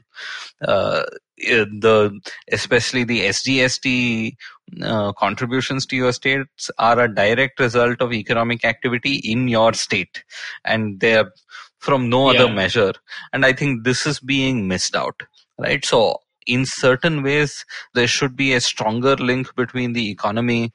Uh, 0.61 1.05
the 1.39 2.21
especially 2.53 3.05
the 3.05 3.21
SGST 3.23 4.37
uh, 4.83 5.13
contributions 5.13 5.87
to 5.87 5.97
your 5.97 6.13
states 6.13 6.71
are 6.79 7.01
a 7.01 7.15
direct 7.15 7.59
result 7.59 8.03
of 8.03 8.13
economic 8.13 8.65
activity 8.65 9.17
in 9.17 9.49
your 9.49 9.73
state, 9.73 10.23
and 10.65 11.01
they're 11.01 11.33
from 11.79 12.11
no 12.11 12.31
yeah. 12.31 12.43
other 12.43 12.53
measure. 12.53 12.93
And 13.33 13.45
I 13.45 13.53
think 13.53 13.85
this 13.85 14.07
is 14.07 14.21
being 14.21 14.69
missed 14.69 14.95
out, 14.95 15.23
right? 15.59 15.85
So 15.85 16.21
in 16.47 16.65
certain 16.67 17.23
ways, 17.23 17.65
there 17.95 18.07
should 18.07 18.37
be 18.37 18.53
a 18.53 18.61
stronger 18.61 19.17
link 19.17 19.55
between 19.57 19.93
the 19.93 20.11
economy 20.11 20.73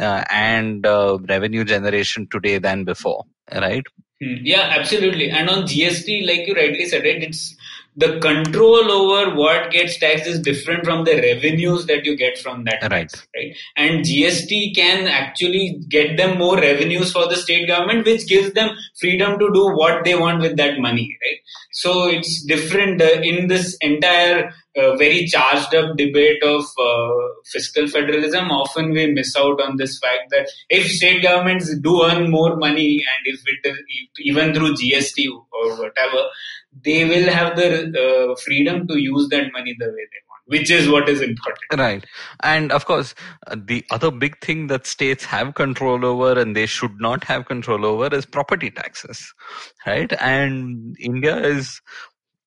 uh, 0.00 0.24
and 0.30 0.84
uh, 0.84 1.18
revenue 1.28 1.64
generation 1.64 2.28
today 2.30 2.58
than 2.58 2.84
before, 2.84 3.24
right? 3.52 3.84
Hmm. 4.22 4.36
Yeah, 4.42 4.72
absolutely. 4.76 5.30
And 5.30 5.48
on 5.48 5.62
GST, 5.64 6.26
like 6.26 6.46
you 6.46 6.54
rightly 6.54 6.86
said, 6.86 7.04
right, 7.04 7.22
it's 7.22 7.54
the 7.98 8.20
control 8.20 8.92
over 8.92 9.34
what 9.34 9.72
gets 9.72 9.98
taxed 9.98 10.26
is 10.26 10.38
different 10.38 10.84
from 10.84 11.04
the 11.04 11.16
revenues 11.16 11.86
that 11.86 12.04
you 12.04 12.16
get 12.16 12.38
from 12.38 12.62
that 12.64 12.80
right 12.82 13.08
tax, 13.10 13.26
right. 13.36 13.56
and 13.76 14.04
gst 14.04 14.74
can 14.76 15.08
actually 15.08 15.80
get 15.88 16.16
them 16.16 16.38
more 16.38 16.56
revenues 16.56 17.10
for 17.10 17.26
the 17.28 17.34
state 17.34 17.66
government 17.66 18.06
which 18.06 18.28
gives 18.28 18.52
them 18.52 18.70
freedom 19.00 19.36
to 19.38 19.50
do 19.52 19.64
what 19.80 20.04
they 20.04 20.14
want 20.14 20.40
with 20.40 20.56
that 20.56 20.78
money 20.78 21.18
right? 21.24 21.40
So 21.72 22.06
it's 22.08 22.44
different 22.44 23.02
uh, 23.02 23.20
in 23.22 23.48
this 23.48 23.76
entire 23.80 24.50
uh, 24.76 24.96
very 24.96 25.26
charged 25.26 25.74
up 25.74 25.96
debate 25.96 26.42
of 26.42 26.64
uh, 26.80 27.08
fiscal 27.52 27.88
federalism 27.88 28.50
often 28.50 28.90
we 28.90 29.06
miss 29.12 29.34
out 29.36 29.60
on 29.60 29.76
this 29.76 29.98
fact 29.98 30.30
that 30.30 30.48
if 30.70 30.88
state 30.88 31.22
governments 31.22 31.76
do 31.78 32.04
earn 32.04 32.30
more 32.30 32.56
money 32.56 33.02
and 33.12 33.34
if 33.34 33.40
it 33.46 33.68
is 33.68 33.78
even 34.20 34.54
through 34.54 34.74
gst 34.74 35.18
or 35.52 35.76
whatever 35.78 36.22
they 36.84 37.04
will 37.04 37.30
have 37.30 37.56
the 37.56 37.68
uh, 38.04 38.34
freedom 38.44 38.86
to 38.86 38.98
use 38.98 39.28
that 39.30 39.52
money 39.52 39.74
the 39.78 39.86
way 39.86 39.92
they 40.12 40.22
want 40.28 40.38
which 40.46 40.70
is 40.70 40.88
what 40.88 41.08
is 41.10 41.20
important. 41.20 41.58
Right. 41.76 42.06
And 42.42 42.72
of 42.72 42.86
course 42.86 43.14
uh, 43.46 43.56
the 43.62 43.84
other 43.90 44.10
big 44.10 44.40
thing 44.40 44.68
that 44.68 44.86
states 44.86 45.24
have 45.24 45.54
control 45.54 46.04
over 46.04 46.40
and 46.40 46.56
they 46.56 46.66
should 46.66 46.98
not 46.98 47.24
have 47.24 47.44
control 47.46 47.84
over 47.84 48.14
is 48.14 48.24
property 48.24 48.70
taxes 48.70 49.32
right? 49.86 50.12
And 50.20 50.96
india 51.00 51.36
is 51.36 51.80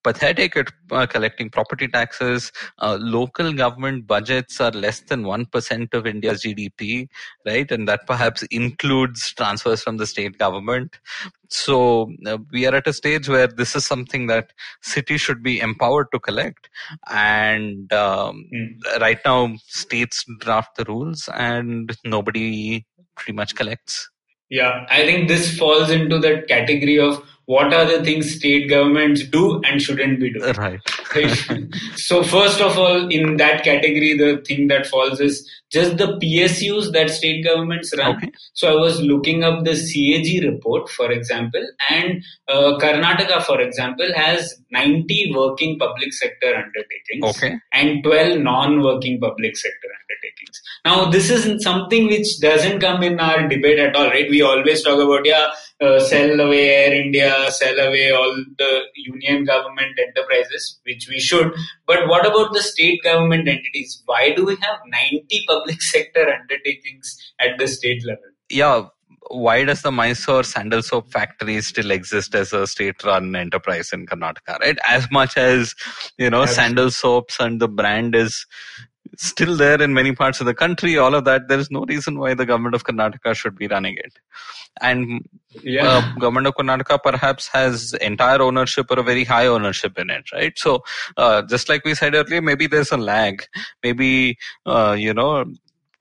pathetic 0.03 0.55
at 0.55 0.67
uh, 0.91 1.05
collecting 1.05 1.49
property 1.49 1.87
taxes. 1.87 2.51
Uh, 2.79 2.97
local 2.99 3.53
government 3.53 4.07
budgets 4.07 4.59
are 4.59 4.71
less 4.71 5.01
than 5.01 5.23
1% 5.23 5.93
of 5.93 6.07
India's 6.07 6.43
GDP, 6.43 7.07
right? 7.45 7.71
And 7.71 7.87
that 7.87 8.07
perhaps 8.07 8.43
includes 8.43 9.33
transfers 9.33 9.83
from 9.83 9.97
the 9.97 10.07
state 10.07 10.37
government. 10.37 10.99
So 11.49 12.11
uh, 12.25 12.37
we 12.51 12.65
are 12.65 12.75
at 12.75 12.87
a 12.87 12.93
stage 12.93 13.27
where 13.27 13.47
this 13.47 13.75
is 13.75 13.85
something 13.85 14.27
that 14.27 14.53
cities 14.81 15.21
should 15.21 15.43
be 15.43 15.59
empowered 15.59 16.07
to 16.13 16.19
collect. 16.19 16.69
And 17.09 17.91
um, 17.93 18.45
mm. 18.53 18.99
right 18.99 19.19
now, 19.25 19.55
states 19.67 20.25
draft 20.39 20.77
the 20.77 20.85
rules 20.85 21.29
and 21.33 21.95
nobody 22.05 22.85
pretty 23.15 23.33
much 23.33 23.55
collects. 23.55 24.09
Yeah, 24.49 24.85
I 24.89 25.05
think 25.05 25.29
this 25.29 25.57
falls 25.57 25.89
into 25.89 26.19
that 26.19 26.47
category 26.49 26.99
of 26.99 27.23
what 27.45 27.73
are 27.73 27.85
the 27.85 28.03
things 28.03 28.35
state 28.35 28.69
governments 28.69 29.23
do 29.23 29.61
and 29.65 29.81
shouldn't 29.81 30.19
be 30.19 30.31
doing. 30.31 30.53
Right. 30.53 30.79
so 31.95 32.23
first 32.23 32.61
of 32.61 32.77
all, 32.77 33.09
in 33.09 33.37
that 33.37 33.63
category, 33.63 34.17
the 34.17 34.43
thing 34.45 34.67
that 34.67 34.87
falls 34.87 35.19
is 35.19 35.49
just 35.71 35.97
the 35.97 36.17
PSUs 36.17 36.91
that 36.91 37.09
state 37.09 37.43
governments 37.43 37.93
run. 37.97 38.17
Okay. 38.17 38.31
So 38.53 38.71
I 38.71 38.75
was 38.75 39.01
looking 39.01 39.43
up 39.43 39.63
the 39.63 39.71
CAG 39.71 40.43
report, 40.43 40.89
for 40.89 41.11
example, 41.11 41.65
and 41.89 42.23
uh, 42.49 42.77
Karnataka, 42.77 43.43
for 43.43 43.59
example, 43.61 44.07
has 44.15 44.53
90 44.71 45.33
working 45.33 45.79
public 45.79 46.13
sector 46.13 46.53
undertakings 46.55 47.37
okay. 47.37 47.57
and 47.71 48.03
12 48.03 48.39
non-working 48.39 49.19
public 49.19 49.55
sector 49.55 49.87
undertakings. 50.01 50.61
Now, 50.85 51.09
this 51.09 51.29
is 51.29 51.63
something 51.63 52.07
which 52.07 52.39
doesn't 52.41 52.79
come 52.79 53.01
in 53.03 53.19
our 53.19 53.47
debate 53.47 53.79
at 53.79 53.95
all, 53.95 54.07
right? 54.07 54.29
We 54.29 54.41
always 54.41 54.83
talk 54.83 54.99
about, 54.99 55.25
yeah, 55.25 55.47
uh, 55.81 55.99
sell 55.99 56.39
away 56.39 56.69
Air 56.69 56.93
India, 56.93 57.33
sell 57.49 57.79
away 57.79 58.11
all 58.11 58.35
the 58.57 58.81
union 58.95 59.45
government 59.45 59.97
enterprises, 59.99 60.79
which 60.83 61.07
we 61.09 61.19
should. 61.19 61.51
But 61.87 62.07
what 62.07 62.25
about 62.25 62.53
the 62.53 62.61
state 62.61 63.01
government 63.03 63.47
entities? 63.47 64.01
Why 64.05 64.31
do 64.31 64.45
we 64.45 64.55
have 64.61 64.79
90 64.85 65.45
public 65.47 65.81
sector 65.93 66.27
undertakings 66.29 67.17
at 67.39 67.57
the 67.57 67.67
state 67.67 68.05
level? 68.05 68.23
Yeah, 68.49 68.87
why 69.29 69.63
does 69.63 69.81
the 69.81 69.91
Mysore 69.91 70.43
sandal 70.43 70.81
soap 70.81 71.11
factory 71.11 71.61
still 71.61 71.91
exist 71.91 72.35
as 72.35 72.53
a 72.53 72.67
state-run 72.67 73.35
enterprise 73.35 73.91
in 73.93 74.05
Karnataka? 74.05 74.59
Right, 74.59 74.77
as 74.87 75.09
much 75.09 75.37
as 75.37 75.73
you 76.17 76.29
know, 76.29 76.43
Absolutely. 76.43 76.53
sandal 76.53 76.91
soaps 76.91 77.39
and 77.39 77.61
the 77.61 77.67
brand 77.67 78.13
is 78.13 78.45
still 79.21 79.55
there 79.55 79.81
in 79.81 79.93
many 79.93 80.13
parts 80.13 80.39
of 80.39 80.45
the 80.45 80.53
country. 80.53 80.97
All 80.97 81.13
of 81.13 81.25
that, 81.25 81.47
there 81.47 81.59
is 81.59 81.69
no 81.69 81.85
reason 81.85 82.19
why 82.19 82.33
the 82.33 82.45
government 82.45 82.75
of 82.75 82.83
Karnataka 82.83 83.35
should 83.35 83.57
be 83.57 83.67
running 83.67 83.97
it. 83.97 84.13
And 84.81 85.27
yeah. 85.61 85.87
uh, 85.87 86.15
government 86.19 86.47
of 86.47 86.55
Karnataka 86.55 87.03
perhaps 87.03 87.47
has 87.49 87.93
entire 87.93 88.41
ownership 88.41 88.87
or 88.89 88.99
a 88.99 89.03
very 89.03 89.23
high 89.23 89.47
ownership 89.47 89.97
in 89.97 90.09
it, 90.09 90.31
right? 90.31 90.53
So, 90.57 90.83
uh, 91.17 91.43
just 91.43 91.69
like 91.69 91.85
we 91.85 91.93
said 91.93 92.15
earlier, 92.15 92.41
maybe 92.41 92.67
there's 92.67 92.91
a 92.91 92.97
lag. 92.97 93.43
Maybe 93.83 94.37
uh, 94.65 94.95
you 94.97 95.13
know 95.13 95.45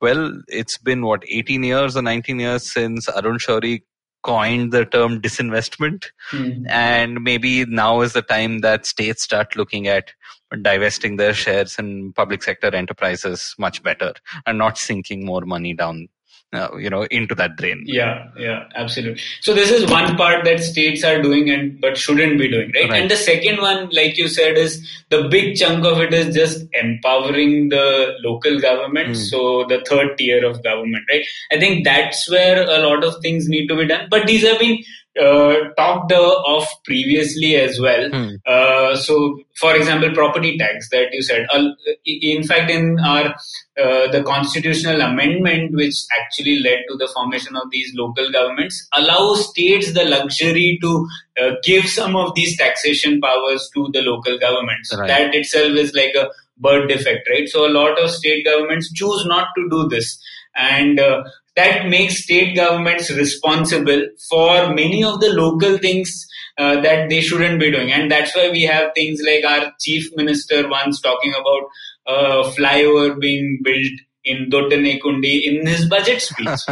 well, 0.01 0.33
it's 0.47 0.79
been 0.79 1.03
what 1.05 1.23
18 1.27 1.63
years 1.63 1.95
or 1.95 2.01
19 2.01 2.39
years 2.39 2.73
since 2.73 3.07
Arun 3.07 3.37
Shourie 3.37 3.83
coined 4.23 4.71
the 4.71 4.85
term 4.85 5.21
disinvestment, 5.21 6.05
mm. 6.31 6.65
and 6.69 7.23
maybe 7.23 7.65
now 7.65 8.01
is 8.01 8.13
the 8.13 8.21
time 8.21 8.59
that 8.59 8.85
states 8.85 9.23
start 9.23 9.55
looking 9.55 9.87
at 9.87 10.13
divesting 10.61 11.15
their 11.15 11.33
shares 11.33 11.77
in 11.79 12.13
public 12.13 12.43
sector 12.43 12.73
enterprises 12.75 13.55
much 13.57 13.81
better 13.83 14.13
and 14.45 14.57
not 14.57 14.77
sinking 14.77 15.25
more 15.25 15.41
money 15.41 15.73
down 15.73 16.07
uh, 16.53 16.75
you 16.77 16.89
know 16.89 17.03
into 17.03 17.33
that 17.33 17.55
drain 17.55 17.83
yeah 17.85 18.27
yeah 18.37 18.65
absolutely 18.75 19.21
so 19.39 19.53
this 19.53 19.71
is 19.71 19.89
one 19.89 20.15
part 20.17 20.43
that 20.43 20.59
states 20.59 21.03
are 21.03 21.21
doing 21.21 21.49
and 21.49 21.79
but 21.79 21.97
shouldn't 21.97 22.37
be 22.37 22.49
doing 22.49 22.71
right? 22.75 22.89
right? 22.89 23.01
and 23.01 23.11
the 23.11 23.15
second 23.15 23.57
one 23.57 23.89
like 23.91 24.17
you 24.17 24.27
said 24.27 24.57
is 24.57 24.85
the 25.09 25.27
big 25.29 25.55
chunk 25.55 25.85
of 25.85 25.99
it 25.99 26.13
is 26.13 26.35
just 26.35 26.65
empowering 26.73 27.69
the 27.69 28.13
local 28.23 28.59
government 28.59 29.09
mm. 29.09 29.29
so 29.29 29.65
the 29.69 29.81
third 29.87 30.17
tier 30.17 30.45
of 30.45 30.61
government 30.63 31.03
right 31.09 31.25
i 31.51 31.59
think 31.59 31.85
that's 31.85 32.29
where 32.29 32.63
a 32.63 32.79
lot 32.79 33.03
of 33.03 33.15
things 33.21 33.47
need 33.47 33.67
to 33.67 33.75
be 33.75 33.87
done 33.87 34.07
but 34.09 34.27
these 34.27 34.43
have 34.43 34.59
been 34.59 34.77
uh, 35.19 35.55
talked 35.75 36.11
uh, 36.11 36.35
of 36.47 36.65
previously 36.85 37.55
as 37.55 37.79
well. 37.79 38.09
Hmm. 38.09 38.35
Uh, 38.45 38.95
so, 38.95 39.39
for 39.55 39.75
example, 39.75 40.11
property 40.13 40.57
tax 40.57 40.89
that 40.89 41.09
you 41.11 41.21
said. 41.21 41.45
Uh, 41.51 41.69
in 42.05 42.43
fact, 42.43 42.71
in 42.71 42.97
our 42.99 43.35
uh, 43.77 44.11
the 44.11 44.23
constitutional 44.25 45.01
amendment, 45.01 45.75
which 45.75 45.95
actually 46.19 46.59
led 46.59 46.79
to 46.89 46.97
the 46.97 47.09
formation 47.13 47.55
of 47.55 47.63
these 47.71 47.91
local 47.95 48.31
governments, 48.31 48.87
allows 48.93 49.49
states 49.49 49.93
the 49.93 50.05
luxury 50.05 50.79
to 50.81 51.07
uh, 51.41 51.51
give 51.63 51.85
some 51.85 52.15
of 52.15 52.33
these 52.35 52.57
taxation 52.57 53.19
powers 53.19 53.69
to 53.73 53.89
the 53.91 54.01
local 54.01 54.37
governments. 54.39 54.95
Right. 54.97 55.07
That 55.07 55.35
itself 55.35 55.71
is 55.71 55.93
like 55.93 56.15
a 56.15 56.29
bird 56.57 56.87
defect, 56.87 57.27
right? 57.29 57.47
So, 57.49 57.67
a 57.67 57.71
lot 57.71 58.01
of 58.01 58.11
state 58.11 58.45
governments 58.45 58.91
choose 58.93 59.25
not 59.25 59.47
to 59.57 59.69
do 59.69 59.89
this, 59.89 60.17
and 60.55 60.99
uh, 60.99 61.23
that 61.61 61.87
makes 61.87 62.23
state 62.23 62.55
governments 62.55 63.11
responsible 63.11 64.03
for 64.29 64.73
many 64.73 65.03
of 65.03 65.19
the 65.19 65.29
local 65.29 65.77
things 65.77 66.27
uh, 66.57 66.81
that 66.81 67.09
they 67.09 67.21
shouldn't 67.21 67.59
be 67.59 67.71
doing. 67.71 67.91
And 67.91 68.11
that's 68.11 68.35
why 68.35 68.49
we 68.49 68.63
have 68.63 68.91
things 68.95 69.21
like 69.25 69.45
our 69.45 69.71
chief 69.79 70.09
minister 70.15 70.67
once 70.67 71.01
talking 71.01 71.33
about 71.33 71.63
a 72.07 72.43
flyover 72.55 73.19
being 73.19 73.59
built 73.63 73.93
in 74.23 74.49
in 74.51 75.67
his 75.67 75.87
budget 75.89 76.21
speech. 76.21 76.59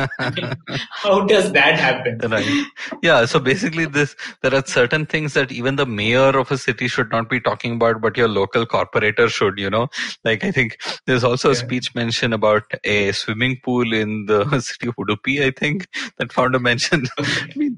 How 0.91 1.25
does 1.25 1.51
that 1.53 1.79
happen? 1.79 2.19
right. 2.29 2.65
Yeah 3.01 3.25
so 3.25 3.39
basically 3.39 3.85
this 3.85 4.15
there 4.41 4.53
are 4.53 4.65
certain 4.65 5.05
things 5.05 5.33
that 5.33 5.51
even 5.51 5.75
the 5.75 5.85
mayor 5.85 6.37
of 6.37 6.51
a 6.51 6.57
city 6.57 6.87
should 6.87 7.09
not 7.11 7.29
be 7.29 7.39
talking 7.39 7.75
about 7.75 8.01
but 8.01 8.17
your 8.17 8.27
local 8.27 8.65
corporator 8.65 9.29
should 9.29 9.57
you 9.57 9.69
know? 9.69 9.87
Like 10.23 10.43
i 10.43 10.51
think 10.51 10.79
there's 11.05 11.23
also 11.23 11.51
a 11.51 11.55
speech 11.55 11.95
mention 11.95 12.33
about 12.33 12.63
a 12.83 13.11
swimming 13.11 13.59
pool 13.63 13.93
in 13.93 14.25
the 14.27 14.59
city 14.59 14.87
of 14.87 14.95
udupi 14.95 15.45
i 15.45 15.51
think 15.51 15.87
that 16.17 16.31
found 16.31 16.55
a 16.55 16.59
mention. 16.59 17.07
I 17.17 17.53
mean 17.55 17.77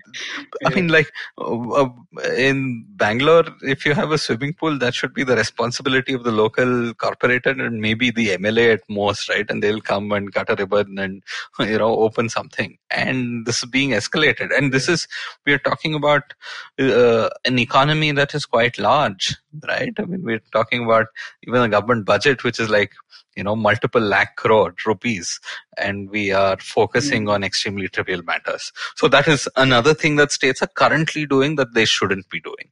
i 0.66 0.74
mean 0.74 0.88
like 0.90 1.12
uh, 1.38 1.84
uh, 1.84 1.90
in 2.38 2.86
bangalore 2.90 3.46
if 3.62 3.86
you 3.86 3.94
have 3.94 4.12
a 4.12 4.18
swimming 4.18 4.54
pool 4.54 4.78
that 4.80 4.94
should 4.94 5.14
be 5.14 5.24
the 5.24 5.36
responsibility 5.36 6.14
of 6.14 6.24
the 6.24 6.32
local 6.32 6.94
corporator 6.94 7.60
and 7.66 7.80
maybe 7.80 8.12
the 8.12 8.30
mla 8.38 8.74
at 8.74 8.82
most 8.90 9.30
right? 9.30 9.50
And 9.50 9.61
they'll 9.62 9.82
come 9.82 10.12
and 10.12 10.34
cut 10.34 10.50
a 10.50 10.56
ribbon 10.56 10.98
and 11.00 11.24
you 11.60 11.78
know 11.78 11.96
open 11.98 12.30
something. 12.30 12.78
And 12.90 13.46
this 13.46 13.64
is 13.64 13.70
being 13.70 13.92
escalated. 13.92 14.56
And 14.56 14.74
this 14.74 14.90
is 14.90 15.08
we 15.46 15.54
are 15.54 15.60
talking 15.60 15.94
about 15.94 16.34
uh, 16.80 17.30
an 17.46 17.60
economy 17.60 18.12
that 18.12 18.34
is 18.36 18.46
quite 18.46 18.78
large 18.78 19.38
right? 19.68 19.94
I 19.98 20.04
mean 20.06 20.24
we're 20.24 20.42
talking 20.52 20.86
about 20.86 21.08
even 21.44 21.62
a 21.62 21.70
government 21.70 22.06
budget 22.06 22.44
which 22.44 22.60
is 22.60 22.70
like 22.70 22.92
you 23.36 23.44
know 23.44 23.56
multiple 23.56 24.02
lakh 24.02 24.36
crore 24.36 24.74
rupees 24.86 25.40
and 25.78 26.10
we 26.10 26.32
are 26.32 26.58
focusing 26.60 27.30
on 27.30 27.44
extremely 27.44 27.88
trivial 27.88 28.22
matters 28.24 28.72
so 28.96 29.08
that 29.08 29.28
is 29.28 29.48
another 29.56 29.94
thing 29.94 30.18
that 30.18 30.32
states 30.32 30.62
are 30.62 30.68
currently 30.82 31.26
doing 31.26 31.56
that 31.56 31.74
they 31.74 31.86
shouldn't 31.86 32.28
be 32.30 32.40
doing 32.42 32.68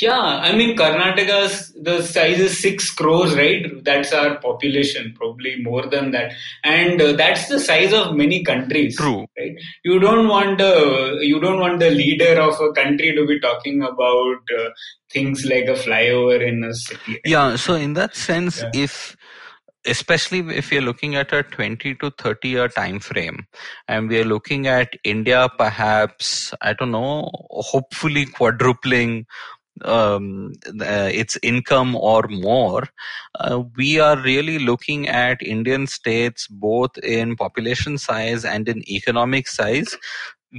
Yeah, 0.00 0.20
I 0.48 0.54
mean, 0.56 0.76
Karnataka's 0.76 1.72
the 1.88 2.02
size 2.02 2.38
is 2.46 2.60
six 2.62 2.90
crores, 2.98 3.34
right? 3.34 3.64
That's 3.84 4.12
our 4.12 4.36
population, 4.44 5.14
probably 5.18 5.52
more 5.62 5.84
than 5.94 6.10
that, 6.12 6.32
and 6.64 7.00
uh, 7.00 7.12
that's 7.20 7.48
the 7.48 7.58
size 7.58 7.92
of 7.92 8.14
many 8.14 8.38
countries. 8.44 8.96
True. 8.96 9.26
right? 9.38 9.54
You 9.84 9.98
don't 9.98 10.28
want 10.28 10.58
the 10.58 11.18
you 11.22 11.40
don't 11.40 11.60
want 11.60 11.80
the 11.80 11.90
leader 11.90 12.40
of 12.40 12.60
a 12.60 12.72
country 12.72 13.14
to 13.18 13.26
be 13.26 13.40
talking 13.40 13.82
about 13.82 14.40
uh, 14.60 14.68
things 15.10 15.44
like 15.44 15.64
a 15.66 15.78
flyover 15.84 16.38
in 16.46 16.62
a 16.64 16.74
city. 16.74 17.18
yeah 17.24 17.56
so 17.56 17.74
in 17.74 17.94
that 17.94 18.14
sense 18.14 18.60
Yeah. 18.62 18.84
if 18.86 19.16
especially 19.88 20.40
if 20.56 20.70
you're 20.70 20.82
looking 20.82 21.16
at 21.16 21.32
a 21.32 21.42
20 21.42 21.94
to 21.96 22.10
30 22.18 22.48
year 22.48 22.68
time 22.68 22.98
frame 23.00 23.46
and 23.88 24.08
we 24.08 24.20
are 24.20 24.24
looking 24.24 24.66
at 24.66 24.94
india 25.04 25.48
perhaps 25.58 26.52
i 26.60 26.72
don't 26.72 26.90
know 26.90 27.30
hopefully 27.50 28.26
quadrupling 28.26 29.24
um, 29.84 30.52
uh, 30.80 31.08
its 31.12 31.38
income 31.42 31.94
or 31.94 32.24
more, 32.28 32.82
uh, 33.38 33.62
we 33.76 34.00
are 34.00 34.20
really 34.20 34.58
looking 34.58 35.08
at 35.08 35.42
Indian 35.42 35.86
states 35.86 36.46
both 36.48 36.98
in 36.98 37.36
population 37.36 37.98
size 37.98 38.44
and 38.44 38.68
in 38.68 38.88
economic 38.90 39.46
size 39.46 39.96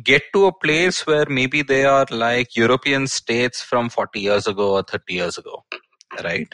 get 0.03 0.21
to 0.33 0.45
a 0.45 0.53
place 0.53 1.05
where 1.07 1.25
maybe 1.27 1.61
they 1.63 1.83
are 1.85 2.05
like 2.11 2.55
European 2.55 3.07
states 3.07 3.61
from 3.61 3.89
40 3.89 4.19
years 4.19 4.47
ago 4.47 4.73
or 4.75 4.83
30 4.83 5.13
years 5.13 5.37
ago, 5.37 5.63
right? 6.23 6.53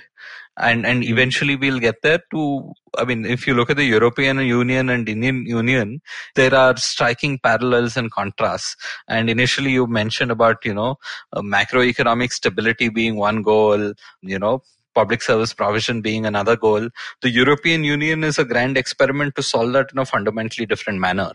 And 0.57 0.85
and 0.85 1.03
Mm. 1.03 1.09
eventually 1.09 1.55
we'll 1.55 1.79
get 1.79 2.01
there 2.01 2.19
to. 2.31 2.73
I 2.97 3.03
mean, 3.03 3.25
if 3.25 3.45
you 3.45 3.53
look 3.53 3.69
at 3.69 3.77
the 3.77 3.83
European 3.83 4.39
Union 4.39 4.89
and 4.89 5.07
Indian 5.09 5.45
Union, 5.45 6.01
there 6.35 6.55
are 6.55 6.77
striking 6.77 7.39
parallels 7.39 7.97
and 7.97 8.11
contrasts. 8.11 8.75
And 9.07 9.29
initially, 9.29 9.71
you 9.71 9.85
mentioned 9.87 10.31
about 10.31 10.63
you 10.63 10.73
know 10.73 10.95
uh, 11.33 11.41
macroeconomic 11.41 12.31
stability 12.31 12.89
being 12.89 13.17
one 13.17 13.41
goal, 13.41 13.93
you 14.21 14.39
know 14.39 14.63
public 14.95 15.21
service 15.21 15.53
provision 15.53 16.01
being 16.01 16.25
another 16.25 16.55
goal. 16.55 16.89
The 17.21 17.29
European 17.29 17.83
Union 17.83 18.23
is 18.23 18.39
a 18.39 18.45
grand 18.45 18.77
experiment 18.77 19.35
to 19.35 19.43
solve 19.43 19.73
that 19.73 19.91
in 19.91 19.99
a 19.99 20.05
fundamentally 20.05 20.65
different 20.65 20.99
manner, 20.99 21.31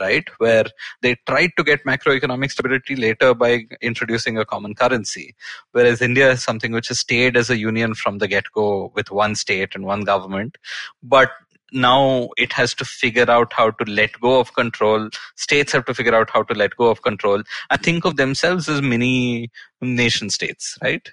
right? 0.00 0.28
Where 0.38 0.66
they 1.00 1.16
tried 1.26 1.52
to 1.56 1.64
get 1.64 1.84
macroeconomic 1.84 2.50
stability 2.50 2.96
later 2.96 3.32
by 3.34 3.66
introducing 3.80 4.36
a 4.36 4.44
common 4.44 4.74
currency, 4.74 5.34
whereas 5.72 6.02
India 6.02 6.32
is 6.32 6.42
something 6.42 6.72
which 6.72 6.88
has 6.88 7.00
stayed 7.00 7.36
as 7.36 7.48
a 7.48 7.56
union 7.56 7.94
from 7.94 8.18
the 8.18 8.28
get 8.28 8.44
go 8.52 8.92
with 8.94 9.10
one 9.10 9.34
state 9.36 9.74
and 9.74 9.86
one 9.86 10.02
government. 10.02 10.58
But 11.02 11.30
now 11.72 12.28
it 12.36 12.52
has 12.52 12.72
to 12.74 12.84
figure 12.84 13.28
out 13.30 13.52
how 13.52 13.70
to 13.70 13.84
let 13.90 14.18
go 14.20 14.38
of 14.38 14.54
control. 14.54 15.08
States 15.36 15.72
have 15.72 15.84
to 15.86 15.94
figure 15.94 16.14
out 16.14 16.30
how 16.30 16.42
to 16.44 16.54
let 16.54 16.76
go 16.76 16.86
of 16.86 17.02
control 17.02 17.42
and 17.70 17.82
think 17.82 18.04
of 18.04 18.16
themselves 18.16 18.68
as 18.68 18.80
mini 18.80 19.50
nation 19.80 20.30
states, 20.30 20.78
right? 20.82 21.10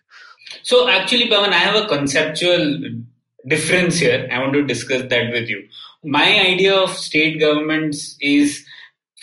So 0.63 0.87
actually, 0.89 1.29
Pavan, 1.29 1.49
I 1.49 1.59
have 1.59 1.83
a 1.83 1.87
conceptual 1.87 2.79
difference 3.47 3.99
here. 3.99 4.27
I 4.31 4.39
want 4.39 4.53
to 4.53 4.65
discuss 4.65 5.03
that 5.09 5.31
with 5.31 5.49
you. 5.49 5.67
My 6.03 6.39
idea 6.41 6.75
of 6.75 6.91
state 6.91 7.39
governments 7.39 8.15
is 8.19 8.65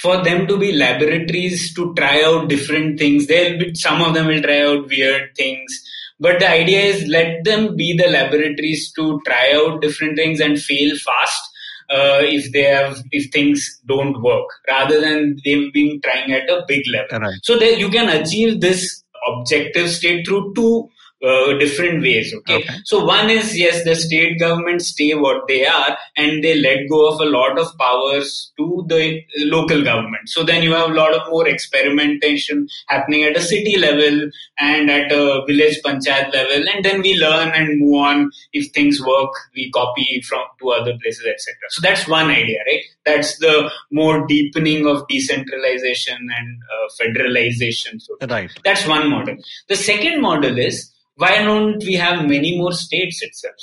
for 0.01 0.22
them 0.22 0.47
to 0.47 0.57
be 0.57 0.72
laboratories 0.72 1.74
to 1.74 1.93
try 1.95 2.22
out 2.22 2.49
different 2.49 2.99
things. 2.99 3.26
There'll 3.26 3.59
be 3.59 3.74
some 3.74 4.01
of 4.01 4.14
them 4.14 4.26
will 4.26 4.43
try 4.43 4.62
out 4.62 4.89
weird 4.89 5.35
things, 5.37 5.83
but 6.20 6.39
the 6.39 6.49
idea 6.49 6.81
is 6.81 7.07
let 7.09 7.45
them 7.45 7.76
be 7.76 7.97
the 7.97 8.09
laboratories 8.09 8.93
to 8.93 9.20
try 9.26 9.53
out 9.55 9.83
different 9.83 10.16
things 10.16 10.41
and 10.41 10.61
fail 10.61 10.97
fast. 10.97 11.43
Uh, 11.91 12.20
if 12.22 12.53
they 12.53 12.64
have, 12.64 13.03
if 13.12 13.33
things 13.33 13.81
don't 13.87 14.20
work, 14.22 14.47
rather 14.68 15.01
than 15.01 15.39
them 15.43 15.70
being 15.72 15.99
trying 16.03 16.31
at 16.33 16.49
a 16.51 16.62
big 16.68 16.83
level. 16.93 17.18
Right. 17.18 17.39
So 17.43 17.59
that 17.59 17.79
you 17.79 17.89
can 17.89 18.11
achieve 18.11 18.61
this 18.61 19.03
objective 19.26 19.89
state 19.89 20.26
through 20.26 20.53
two 20.55 20.91
uh, 21.24 21.58
different 21.58 22.00
ways. 22.02 22.32
Okay? 22.32 22.56
Okay. 22.56 22.74
So 22.84 23.04
one 23.04 23.28
is 23.30 23.58
yes, 23.58 23.84
the 23.84 23.94
state 23.96 24.38
governments 24.38 24.88
stay 24.88 25.14
what 25.14 25.48
they 25.48 25.66
are, 25.66 25.96
and 26.16 26.42
they 26.44 26.54
let 26.60 26.88
go 26.88 27.08
of 27.08 27.20
a 27.20 27.24
lot 27.24 27.58
of 27.58 27.66
powers 27.78 28.52
to 28.58 28.84
the 28.88 29.20
local 29.38 29.82
government. 29.82 30.28
So 30.28 30.44
then 30.44 30.62
you 30.62 30.72
have 30.72 30.90
a 30.90 30.94
lot 30.94 31.14
of 31.14 31.28
more 31.30 31.46
experimentation 31.48 32.68
happening 32.88 33.24
at 33.24 33.36
a 33.36 33.40
city 33.40 33.76
level 33.78 34.30
and 34.58 34.90
at 34.90 35.10
a 35.12 35.42
village 35.46 35.78
panchayat 35.84 36.32
level, 36.32 36.68
and 36.68 36.84
then 36.84 37.02
we 37.02 37.16
learn 37.18 37.48
and 37.50 37.80
move 37.80 37.94
on. 37.94 38.30
If 38.52 38.72
things 38.72 39.00
work, 39.04 39.30
we 39.54 39.70
copy 39.72 40.22
from 40.28 40.42
to 40.60 40.70
other 40.70 40.92
places, 41.02 41.26
etc. 41.26 41.54
So 41.70 41.80
that's 41.82 42.06
one 42.08 42.30
idea, 42.30 42.58
right? 42.66 42.82
That's 43.04 43.38
the 43.38 43.70
more 43.90 44.26
deepening 44.26 44.86
of 44.86 45.06
decentralization 45.08 46.16
and 46.16 46.58
uh, 46.72 46.88
federalization. 47.02 48.00
So 48.00 48.16
Right. 48.28 48.50
that's 48.64 48.86
one 48.86 49.10
model. 49.10 49.36
The 49.68 49.76
second 49.76 50.20
model 50.20 50.58
is 50.58 50.92
why 51.18 51.42
don't 51.42 51.82
we 51.84 51.94
have 51.94 52.26
many 52.28 52.56
more 52.56 52.72
states 52.72 53.22
itself? 53.22 53.56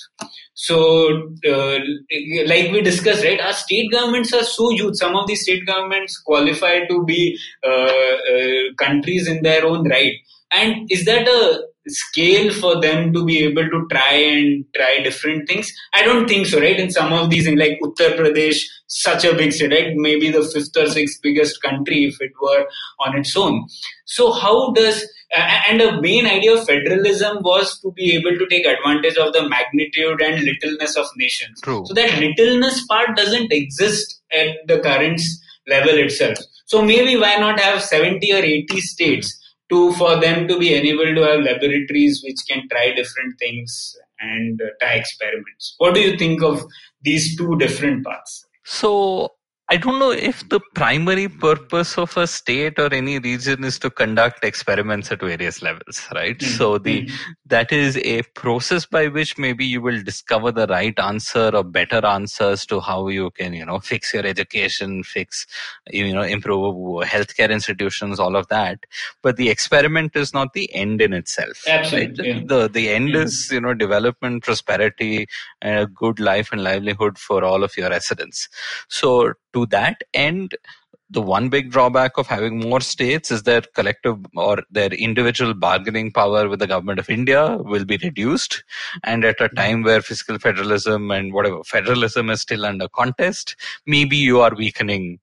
So, 0.54 0.78
uh, 1.50 1.80
like 2.46 2.72
we 2.72 2.82
discussed, 2.82 3.24
right, 3.24 3.40
our 3.40 3.54
state 3.54 3.92
governments 3.92 4.34
are 4.34 4.44
so 4.44 4.70
huge. 4.70 4.96
Some 4.96 5.16
of 5.16 5.28
these 5.28 5.42
state 5.42 5.66
governments 5.66 6.22
qualify 6.26 6.86
to 6.86 7.04
be 7.06 7.38
uh, 7.66 7.70
uh, 7.70 8.74
countries 8.78 9.28
in 9.28 9.42
their 9.42 9.66
own 9.66 9.88
right. 9.90 10.14
And 10.52 10.88
is 10.90 11.06
that 11.06 11.28
a 11.28 11.64
scale 11.88 12.52
for 12.54 12.82
them 12.82 13.14
to 13.14 13.26
be 13.26 13.44
able 13.44 13.70
to 13.70 13.88
try 13.92 14.14
and 14.14 14.66
try 14.76 15.02
different 15.04 15.48
things? 15.48 15.72
I 15.94 16.04
don't 16.04 16.28
think 16.28 16.48
so, 16.48 16.60
right? 16.60 16.80
In 16.80 16.92
some 16.92 17.14
of 17.14 17.30
these, 17.30 17.48
in 17.48 17.58
like 17.58 17.80
Uttar 17.82 18.18
Pradesh, 18.18 18.60
such 18.88 19.26
a 19.26 19.36
big 19.36 19.52
state, 19.52 19.72
right? 19.72 19.94
Maybe 19.96 20.32
the 20.32 20.44
fifth 20.44 20.76
or 20.78 20.88
sixth 20.88 21.22
biggest 21.22 21.62
country 21.62 22.06
if 22.06 22.22
it 22.22 22.32
were 22.42 22.66
on 23.00 23.18
its 23.18 23.36
own. 23.36 23.68
So 24.06 24.32
how 24.32 24.72
does 24.74 25.06
and 25.36 25.82
the 25.82 26.02
main 26.02 26.26
idea 26.26 26.54
of 26.54 26.66
federalism 26.66 27.38
was 27.42 27.80
to 27.82 27.92
be 27.92 28.16
able 28.16 28.38
to 28.38 28.48
take 28.48 28.66
advantage 28.66 29.18
of 29.18 29.34
the 29.34 29.48
magnitude 29.50 30.22
and 30.22 30.44
littleness 30.44 30.96
of 30.96 31.06
nations. 31.18 31.60
True. 31.62 31.84
So 31.86 31.94
that 31.94 32.20
littleness 32.20 32.86
part 32.88 33.18
doesn't 33.18 33.52
exist 33.52 34.22
at 34.32 34.50
the 34.68 34.80
current 34.80 35.22
level 35.68 35.98
itself. 35.98 36.38
So 36.66 36.82
maybe 36.82 37.18
why 37.18 37.36
not 37.36 37.60
have 37.60 37.82
70 37.82 38.32
or 38.34 38.38
80 38.38 38.82
states 38.82 39.42
to 39.70 39.92
for 39.94 40.20
them 40.20 40.48
to 40.48 40.60
be 40.60 40.76
enabled 40.76 41.16
to 41.16 41.24
have 41.24 41.42
laboratories 41.42 42.22
which 42.24 42.38
can 42.48 42.68
try 42.70 42.94
different 42.94 43.38
things 43.40 43.96
and 44.20 44.62
uh, 44.62 44.66
try 44.80 44.94
experiments. 44.94 45.76
What 45.78 45.96
do 45.96 46.02
you 46.02 46.18
think 46.18 46.44
of 46.44 46.64
these 47.02 47.36
two 47.38 47.58
different 47.58 48.06
paths? 48.06 48.46
So 48.64 49.32
I 49.68 49.78
don't 49.78 49.98
know 49.98 50.12
if 50.12 50.48
the 50.50 50.60
primary 50.76 51.28
purpose 51.28 51.98
of 51.98 52.16
a 52.18 52.28
state 52.28 52.78
or 52.78 52.94
any 52.94 53.18
region 53.18 53.64
is 53.64 53.80
to 53.80 53.90
conduct 53.90 54.44
experiments 54.44 55.12
at 55.12 55.22
various 55.22 55.64
levels, 55.64 56.08
right? 56.14 56.38
Mm. 56.38 56.58
So 56.58 56.78
the 56.78 57.02
Mm. 57.02 57.12
that 57.48 57.72
is 57.72 57.98
a 57.98 58.22
process 58.42 58.86
by 58.86 59.08
which 59.08 59.40
maybe 59.40 59.66
you 59.66 59.82
will 59.82 60.04
discover 60.04 60.52
the 60.52 60.68
right 60.68 60.98
answer 61.00 61.50
or 61.54 61.64
better 61.64 62.06
answers 62.06 62.66
to 62.68 62.80
how 62.80 63.08
you 63.08 63.32
can, 63.32 63.54
you 63.54 63.66
know, 63.66 63.80
fix 63.80 64.14
your 64.14 64.24
education, 64.26 65.02
fix, 65.04 65.48
you 65.92 66.14
know, 66.14 66.22
improve 66.22 66.76
healthcare 67.14 67.50
institutions, 67.50 68.20
all 68.20 68.36
of 68.36 68.48
that. 68.50 68.80
But 69.24 69.38
the 69.38 69.50
experiment 69.50 70.16
is 70.16 70.32
not 70.32 70.54
the 70.54 70.72
end 70.76 71.02
in 71.02 71.12
itself. 71.14 71.64
Absolutely, 71.68 72.24
Right? 72.32 72.36
yeah. 72.38 72.42
The 72.46 72.68
the 72.70 72.90
end 72.90 73.16
Mm. 73.16 73.24
is, 73.26 73.50
you 73.52 73.62
know, 73.62 73.74
development, 73.74 74.44
prosperity, 74.44 75.26
and 75.62 75.80
a 75.80 75.88
good 75.88 76.20
life 76.20 76.52
and 76.52 76.64
livelihood 76.64 77.18
for 77.18 77.44
all 77.44 77.64
of 77.64 77.76
your 77.78 77.90
residents. 77.90 78.48
So 78.90 79.34
to 79.56 79.66
that 79.68 80.04
end, 80.14 80.56
the 81.10 81.22
one 81.22 81.50
big 81.50 81.72
drawback 81.72 82.18
of 82.18 82.28
having 82.28 82.60
more 82.60 82.82
states 82.82 83.30
is 83.32 83.44
their 83.44 83.62
collective 83.62 84.18
or 84.36 84.64
their 84.72 84.90
individual 84.90 85.54
bargaining 85.54 86.12
power 86.12 86.50
with 86.50 86.60
the 86.60 86.68
government 86.68 87.00
of 87.00 87.10
India 87.10 87.58
will 87.58 87.86
be 87.86 87.98
reduced. 87.98 88.64
And 89.04 89.24
at 89.24 89.40
a 89.40 89.50
time 89.50 89.84
where 89.84 90.02
fiscal 90.02 90.40
federalism 90.40 91.12
and 91.12 91.32
whatever 91.32 91.64
federalism 91.64 92.30
is 92.32 92.42
still 92.42 92.66
under 92.66 92.88
contest, 92.88 93.56
maybe 93.86 94.18
you 94.18 94.42
are 94.42 94.54
weakening 94.56 95.20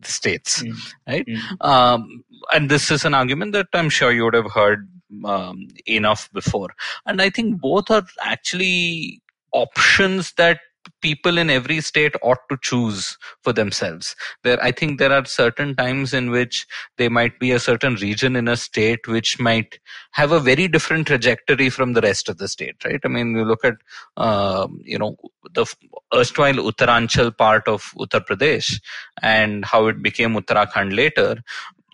the 0.00 0.08
states, 0.10 0.62
Mm. 0.62 0.92
right? 1.08 1.26
Mm. 1.26 1.66
Um, 1.66 2.24
and 2.52 2.70
this 2.70 2.90
is 2.90 3.04
an 3.04 3.14
argument 3.14 3.52
that 3.52 3.68
I'm 3.72 3.88
sure 3.88 4.12
you 4.12 4.24
would 4.24 4.34
have 4.34 4.52
heard 4.52 4.88
um, 5.24 5.68
enough 5.86 6.30
before. 6.32 6.70
And 7.06 7.20
I 7.20 7.30
think 7.30 7.60
both 7.60 7.90
are 7.90 8.06
actually 8.22 9.20
options 9.52 10.32
that 10.34 10.60
people 11.00 11.38
in 11.38 11.50
every 11.50 11.80
state 11.80 12.14
ought 12.22 12.48
to 12.50 12.58
choose 12.62 13.16
for 13.42 13.52
themselves. 13.52 14.14
There 14.42 14.62
i 14.62 14.70
think 14.70 14.98
there 14.98 15.12
are 15.12 15.24
certain 15.24 15.74
times 15.74 16.14
in 16.14 16.30
which 16.30 16.66
there 16.98 17.10
might 17.10 17.38
be 17.38 17.50
a 17.52 17.58
certain 17.58 17.94
region 17.96 18.36
in 18.36 18.48
a 18.48 18.56
state 18.56 19.06
which 19.06 19.38
might 19.38 19.78
have 20.12 20.32
a 20.32 20.40
very 20.40 20.68
different 20.68 21.06
trajectory 21.06 21.70
from 21.70 21.92
the 21.92 22.00
rest 22.00 22.28
of 22.28 22.38
the 22.38 22.48
state 22.48 22.76
right? 22.84 23.00
I 23.04 23.08
mean 23.08 23.34
you 23.36 23.44
look 23.44 23.64
at 23.64 23.74
um, 24.16 24.80
you 24.84 24.98
know 24.98 25.16
the 25.52 25.66
erstwhile 26.14 26.54
uttaranchal 26.54 27.36
part 27.36 27.66
of 27.68 27.92
uttar 27.98 28.24
pradesh 28.26 28.80
and 29.22 29.64
how 29.64 29.86
it 29.86 30.02
became 30.02 30.34
uttarakhand 30.34 30.94
later 30.94 31.42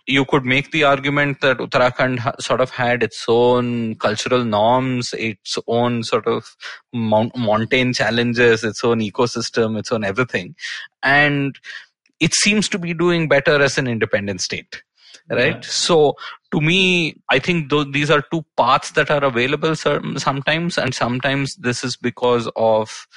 you 0.07 0.25
could 0.25 0.45
make 0.45 0.71
the 0.71 0.83
argument 0.83 1.41
that 1.41 1.57
Uttarakhand 1.57 2.19
ha- 2.19 2.33
sort 2.39 2.61
of 2.61 2.69
had 2.69 3.03
its 3.03 3.25
own 3.27 3.95
cultural 3.95 4.43
norms, 4.43 5.13
its 5.13 5.57
own 5.67 6.03
sort 6.03 6.27
of 6.27 6.55
mount- 6.93 7.35
mountain 7.35 7.93
challenges, 7.93 8.63
its 8.63 8.83
own 8.83 8.99
ecosystem, 8.99 9.77
its 9.77 9.91
own 9.91 10.03
everything. 10.03 10.55
And 11.03 11.55
it 12.19 12.33
seems 12.33 12.67
to 12.69 12.79
be 12.79 12.93
doing 12.93 13.27
better 13.27 13.61
as 13.61 13.77
an 13.77 13.87
independent 13.87 14.41
state. 14.41 14.83
Right. 15.29 15.55
Yeah. 15.55 15.61
So 15.61 16.15
to 16.51 16.59
me, 16.59 17.15
I 17.29 17.39
think 17.39 17.69
tho- 17.69 17.83
these 17.83 18.09
are 18.09 18.23
two 18.31 18.43
paths 18.57 18.91
that 18.91 19.09
are 19.11 19.23
available 19.23 19.75
some- 19.75 20.17
sometimes, 20.17 20.77
and 20.77 20.93
sometimes 20.93 21.55
this 21.55 21.83
is 21.83 21.95
because 21.95 22.49
of 22.55 23.07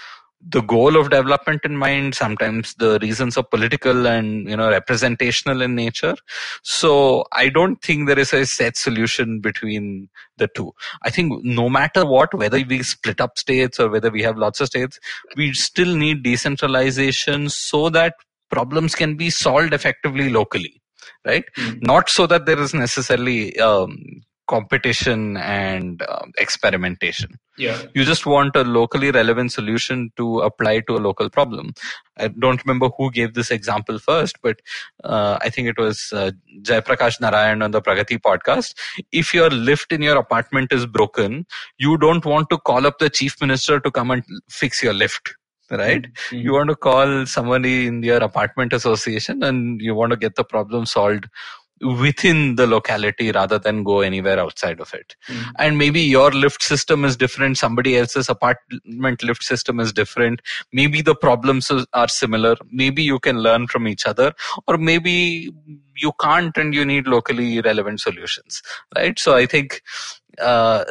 the 0.49 0.61
goal 0.61 0.97
of 0.97 1.11
development 1.11 1.63
in 1.65 1.77
mind 1.77 2.15
sometimes 2.15 2.75
the 2.75 2.99
reasons 3.01 3.37
are 3.37 3.45
political 3.45 4.07
and 4.07 4.49
you 4.49 4.57
know 4.57 4.69
representational 4.69 5.63
in 5.63 5.75
nature. 5.75 6.15
So 6.63 7.25
i 7.33 7.49
don't 7.49 7.81
think 7.83 8.07
there 8.07 8.19
is 8.19 8.33
a 8.33 8.45
set 8.45 8.77
solution 8.77 9.41
between 9.41 10.09
the 10.37 10.49
two. 10.49 10.73
I 11.03 11.11
think 11.11 11.45
no 11.45 11.69
matter 11.69 12.05
what 12.05 12.35
whether 12.35 12.63
we 12.69 12.83
split 12.83 13.21
up 13.21 13.39
states 13.39 13.79
or 13.81 13.89
whether 13.89 14.11
we 14.11 14.23
have 14.23 14.37
lots 14.37 14.61
of 14.61 14.69
states 14.69 14.99
we 15.37 15.53
still 15.53 15.95
need 15.97 16.23
decentralization 16.23 17.49
so 17.49 17.89
that 17.91 18.15
problems 18.51 18.95
can 18.95 19.17
be 19.17 19.31
solved 19.31 19.73
effectively 19.73 20.29
locally 20.29 20.81
right? 21.25 21.45
Mm. 21.57 21.83
not 21.83 22.09
so 22.09 22.27
that 22.27 22.47
there 22.47 22.59
is 22.59 22.75
necessarily 22.75 23.59
um, 23.59 24.23
competition 24.47 25.37
and 25.39 26.03
um, 26.09 26.33
experimentation 26.39 27.39
Yeah. 27.57 27.81
you 27.95 28.05
just 28.05 28.27
want 28.27 28.57
a 28.57 28.63
locally 28.63 29.11
relevant 29.11 29.53
solution 29.53 30.11
to 30.17 30.41
apply 30.41 30.81
to 30.81 30.97
a 30.97 31.03
local 31.09 31.31
problem. 31.31 31.73
I 32.19 32.29
don't 32.29 32.63
remember 32.65 32.89
who 32.97 33.11
gave 33.11 33.35
this 33.35 33.51
example 33.51 33.99
first, 33.99 34.37
but 34.43 34.61
uh, 35.03 35.39
I 35.41 35.51
think 35.51 35.69
it 35.69 35.79
was 35.79 36.13
uh, 36.13 36.33
Jaiprakash 36.63 37.21
Narayan 37.21 37.63
on 37.63 37.71
the 37.71 37.81
Pragati 37.81 38.19
podcast. 38.19 38.75
If 39.13 39.33
your 39.33 39.51
lift 39.51 39.93
in 39.93 40.03
your 40.03 40.19
apartment 40.19 40.73
is 40.73 40.87
broken, 40.87 41.47
you 41.79 41.97
don't 41.97 42.25
want 42.25 42.51
to 42.51 42.59
call 42.59 42.87
up 42.87 42.99
the 42.99 43.11
chief 43.11 43.41
minister 43.41 43.81
to 43.81 43.91
come 43.91 44.11
and 44.11 44.23
fix 44.51 44.83
your 44.83 44.95
lift. 44.95 45.35
Right? 45.71 46.07
Mm. 46.31 46.43
You 46.43 46.53
want 46.53 46.69
to 46.69 46.77
call 46.77 47.25
somebody 47.25 47.87
in 47.87 48.03
your 48.03 48.19
apartment 48.19 48.73
association 48.75 49.43
and 49.43 49.81
you 49.81 49.95
want 49.95 50.11
to 50.11 50.17
get 50.17 50.35
the 50.37 50.45
problem 50.45 50.85
solved 50.85 51.27
within 51.81 52.57
the 52.57 52.67
locality 52.67 53.33
rather 53.33 53.59
than 53.59 53.83
go 53.83 54.01
anywhere 54.01 54.39
outside 54.39 54.81
of 54.81 54.95
it. 54.95 55.17
Mm. 55.29 55.45
and 55.59 55.79
maybe 55.79 56.01
your 56.01 56.31
lift 56.31 56.63
system 56.63 57.05
is 57.05 57.17
different 57.17 57.59
somebody 57.59 57.97
else's 57.97 58.29
apartment 58.29 59.23
lift 59.23 59.43
system 59.43 59.81
is 59.81 59.93
different. 59.93 60.41
Maybe 60.73 61.03
the 61.03 61.15
problems 61.15 61.71
are 61.93 62.09
similar. 62.09 62.57
Maybe 62.71 63.03
you 63.03 63.19
can 63.19 63.39
learn 63.39 63.67
from 63.67 63.89
each 63.89 64.07
other 64.07 64.35
or 64.67 64.79
maybe 64.79 65.51
you 65.97 66.13
can't 66.21 66.57
and 66.57 66.75
you 66.75 66.85
need 66.85 67.07
locally 67.07 67.61
relevant 67.61 68.01
solutions 68.01 68.63
right? 68.97 69.19
So 69.19 69.35
i 69.35 69.47
think 69.47 69.83
uh, 70.41 70.85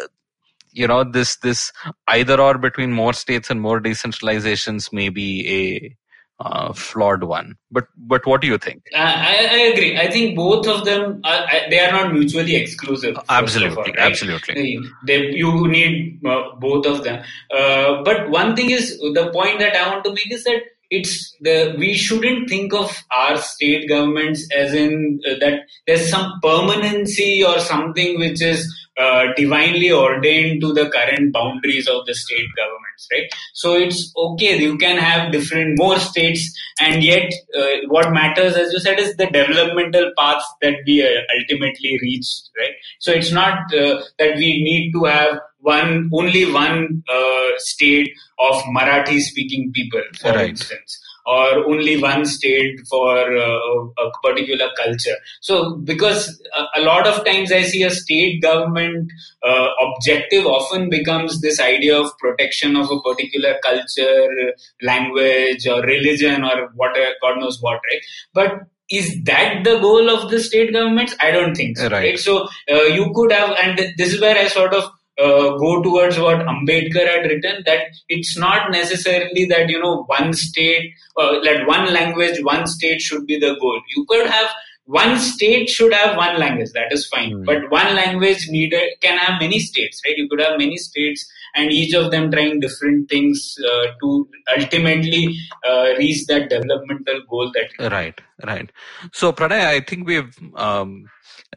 you 0.71 0.88
know 0.88 1.03
this 1.03 1.38
this 1.38 1.71
either 2.07 2.39
or 2.41 2.57
between 2.57 2.91
more 2.91 3.13
states 3.13 3.49
and 3.49 3.61
more 3.61 3.79
decentralizations 3.79 4.91
may 4.91 5.09
be 5.09 5.29
a 5.47 5.95
uh, 6.44 6.74
flawed 6.74 7.24
one 7.24 7.56
but 7.72 7.88
but 7.98 8.26
what 8.26 8.41
do 8.41 8.48
you 8.48 8.58
think 8.58 8.84
I, 8.96 9.48
I 9.52 9.60
agree. 9.74 9.98
I 9.98 10.10
think 10.10 10.36
both 10.36 10.68
of 10.68 10.86
them 10.86 11.22
are, 11.24 11.48
they 11.70 11.80
are 11.80 11.91
not 11.91 12.14
mutually 12.14 12.56
exclusive. 12.56 13.18
of 13.18 13.30
all, 13.30 13.38
absolutely 13.38 13.94
right? 13.94 14.12
absolutely 14.12 14.80
They, 15.06 15.32
you 15.32 15.68
need 15.68 16.20
uh, 16.26 16.56
both 16.60 16.86
of 16.86 17.04
them. 17.04 17.24
Uh, 17.56 18.04
but 18.04 18.30
one 18.30 18.56
thing 18.56 18.70
is 18.70 19.00
the 19.00 19.30
point 19.34 19.60
that 19.60 19.76
I 19.76 19.89
want 19.89 20.04
to 20.06 20.12
make 20.12 20.32
is 20.32 20.44
that 20.44 20.62
it's 20.89 21.36
the 21.41 21.76
we 21.78 21.94
shouldn't 21.94 22.50
think 22.50 22.74
of 22.74 22.96
our 23.12 23.38
state 23.38 23.88
governments 23.89 24.48
as 24.56 24.74
in 24.74 25.20
uh, 25.28 25.34
that 25.39 25.62
there's 25.88 26.10
some 26.10 26.39
permanency 26.41 27.44
or 27.44 27.60
something 27.60 28.20
which 28.20 28.41
is 28.41 28.72
uh, 29.00 29.24
divinely 29.36 29.91
ordained 29.91 30.62
to 30.62 30.74
the 30.74 30.89
current 30.89 31.34
boundaries 31.34 31.88
of 31.88 32.06
the 32.06 32.14
state 32.14 32.48
governments, 32.94 33.08
right? 33.12 33.30
So 33.54 33.76
it's 33.76 34.12
okay. 34.16 34.58
You 34.58 34.78
can 34.78 34.98
have 34.98 35.32
different 35.32 35.78
more 35.78 36.00
states, 36.00 36.54
and 36.80 37.04
yet 37.04 37.32
uh, 37.58 37.88
what 37.88 38.12
matters, 38.12 38.56
as 38.56 38.72
you 38.74 38.80
said, 38.80 39.00
is 39.00 39.16
the 39.16 39.28
developmental 39.28 40.12
path 40.18 40.44
that 40.62 40.76
we 40.86 41.02
uh, 41.04 41.08
ultimately 41.39 41.98
reach, 42.02 42.28
right? 42.58 42.74
So 43.00 43.12
it's 43.12 43.32
not 43.32 43.74
uh, 43.74 44.02
that 44.20 44.36
we 44.38 44.64
need 44.64 44.91
to 44.94 45.06
have 45.06 45.39
one 45.60 46.10
only 46.14 46.52
one 46.52 47.04
uh, 47.10 47.48
state 47.58 48.12
of 48.39 48.62
Marathi 48.76 49.20
speaking 49.20 49.72
people, 49.74 50.02
for 50.20 50.32
Right. 50.34 50.50
instance, 50.50 51.00
or 51.26 51.65
only 51.65 52.01
one 52.01 52.26
state 52.26 52.80
for 52.89 53.17
uh, 53.17 53.86
a 53.97 54.11
particular 54.21 54.69
culture. 54.78 55.15
So 55.41 55.76
because 55.78 56.41
a, 56.76 56.82
lot 56.82 57.07
of 57.07 57.24
times 57.26 57.51
I 57.51 57.63
see 57.63 57.84
a 57.84 57.89
state 57.89 58.41
government 58.41 59.11
uh, 59.41 59.67
objective 59.82 60.45
often 60.45 60.89
becomes 60.89 61.41
this 61.41 61.59
idea 61.59 61.99
of 61.99 62.17
protection 62.17 62.76
of 62.76 62.89
a 62.91 63.01
particular 63.01 63.55
culture, 63.63 64.53
language, 64.82 65.65
or 65.67 65.82
religion, 65.82 66.43
or 66.43 66.71
what 66.76 66.95
God 67.21 67.39
knows 67.39 67.61
what, 67.61 67.80
right? 67.89 68.01
But 68.34 68.51
is 68.89 69.24
that 69.24 69.63
the 69.63 69.80
goal 69.80 70.09
of 70.09 70.30
the 70.30 70.39
state 70.39 70.74
governments? 70.74 71.15
I 71.21 71.32
don't 71.32 71.55
think 71.55 71.78
so. 71.78 71.86
Right. 71.86 71.91
Right. 71.91 72.19
So 72.19 72.47
uh, 72.71 72.84
you 72.84 73.11
could 73.15 73.32
have, 73.32 73.55
and 73.61 73.80
this 73.97 74.13
is 74.13 74.21
where 74.21 74.38
I 74.38 74.47
sort 74.47 74.74
of 74.74 74.91
uh, 75.20 75.57
go 75.57 75.82
towards 75.84 76.18
what 76.18 76.39
Ambedkar 76.39 77.07
had 77.07 77.26
written 77.26 77.64
that 77.66 77.88
it's 78.09 78.38
not 78.38 78.72
necessarily 78.72 79.45
that 79.45 79.70
you 79.70 79.80
know 79.80 80.03
one 80.07 80.34
state, 80.34 80.91
uh, 81.18 81.39
that 81.43 81.68
one 81.68 81.93
language, 81.93 82.39
one 82.43 82.68
state 82.68 83.01
should 83.01 83.26
be 83.26 83.38
the 83.39 83.55
goal. 83.59 83.82
You 83.95 84.05
could 84.09 84.28
have 84.28 84.49
one 84.86 85.18
state 85.18 85.70
should 85.70 85.93
have 85.93 86.18
one 86.18 86.38
language 86.38 86.70
that 86.74 86.91
is 86.91 87.07
fine 87.07 87.32
Hmm. 87.32 87.43
but 87.45 87.72
one 87.72 87.95
language 87.95 88.49
needed 88.49 88.89
can 89.01 89.18
have 89.18 89.39
many 89.39 89.59
states 89.59 90.01
right 90.05 90.18
you 90.18 90.28
could 90.28 90.41
have 90.41 90.57
many 90.57 90.76
states 90.76 91.26
and 91.55 91.72
each 91.72 91.93
of 91.93 92.11
them 92.11 92.32
trying 92.32 92.59
different 92.59 93.09
things 93.09 93.55
uh, 93.72 93.86
to 94.01 94.28
ultimately 94.57 95.36
uh, 95.68 95.93
reach 95.97 96.26
that 96.28 96.49
developmental 96.49 97.22
goal 97.30 97.51
that 97.53 97.91
Right, 97.91 98.20
right. 98.45 98.72
So, 99.11 99.32
Pranay, 99.32 99.66
I 99.66 99.80
think 99.80 100.07
we've, 100.07 100.38
um, 100.55 101.05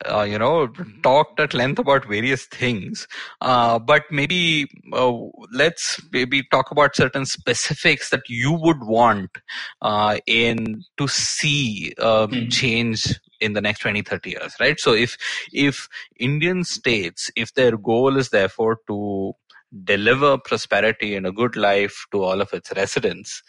uh, 0.05 0.23
you 0.23 0.39
know, 0.39 0.69
talked 1.03 1.41
at 1.41 1.55
length 1.55 1.79
about 1.79 2.05
various 2.07 2.47
things, 2.47 3.07
uh, 3.41 3.79
but 3.79 4.03
maybe 4.11 4.67
uh, 4.93 5.13
let's 5.53 6.01
maybe 6.13 6.43
talk 6.51 6.71
about 6.71 6.95
certain 6.97 7.25
specifics 7.27 8.11
that 8.11 8.23
you 8.29 8.53
would 8.53 8.83
want 8.83 9.31
uh, 9.83 10.19
in 10.27 10.85
to 10.97 11.09
see 11.09 11.95
um, 12.01 12.31
Hmm. 12.31 12.49
change 12.51 13.19
in 13.41 13.53
the 13.53 13.61
next 13.61 13.81
20 13.81 14.03
30 14.03 14.31
years 14.31 14.55
right? 14.61 14.81
So 14.81 14.93
if 14.95 15.17
if 15.53 15.89
indian 16.19 16.65
states 16.65 17.31
if 17.37 17.53
their 17.55 17.77
goal 17.77 18.17
is 18.17 18.31
therefore 18.31 18.79
to 18.89 19.33
deliver 19.85 20.39
prosperity 20.39 21.15
and 21.15 21.27
a 21.27 21.33
good 21.33 21.57
life 21.57 22.07
to 22.13 22.23
all 22.23 22.41
of 22.41 22.53
its 22.53 22.73
residents, 22.77 23.43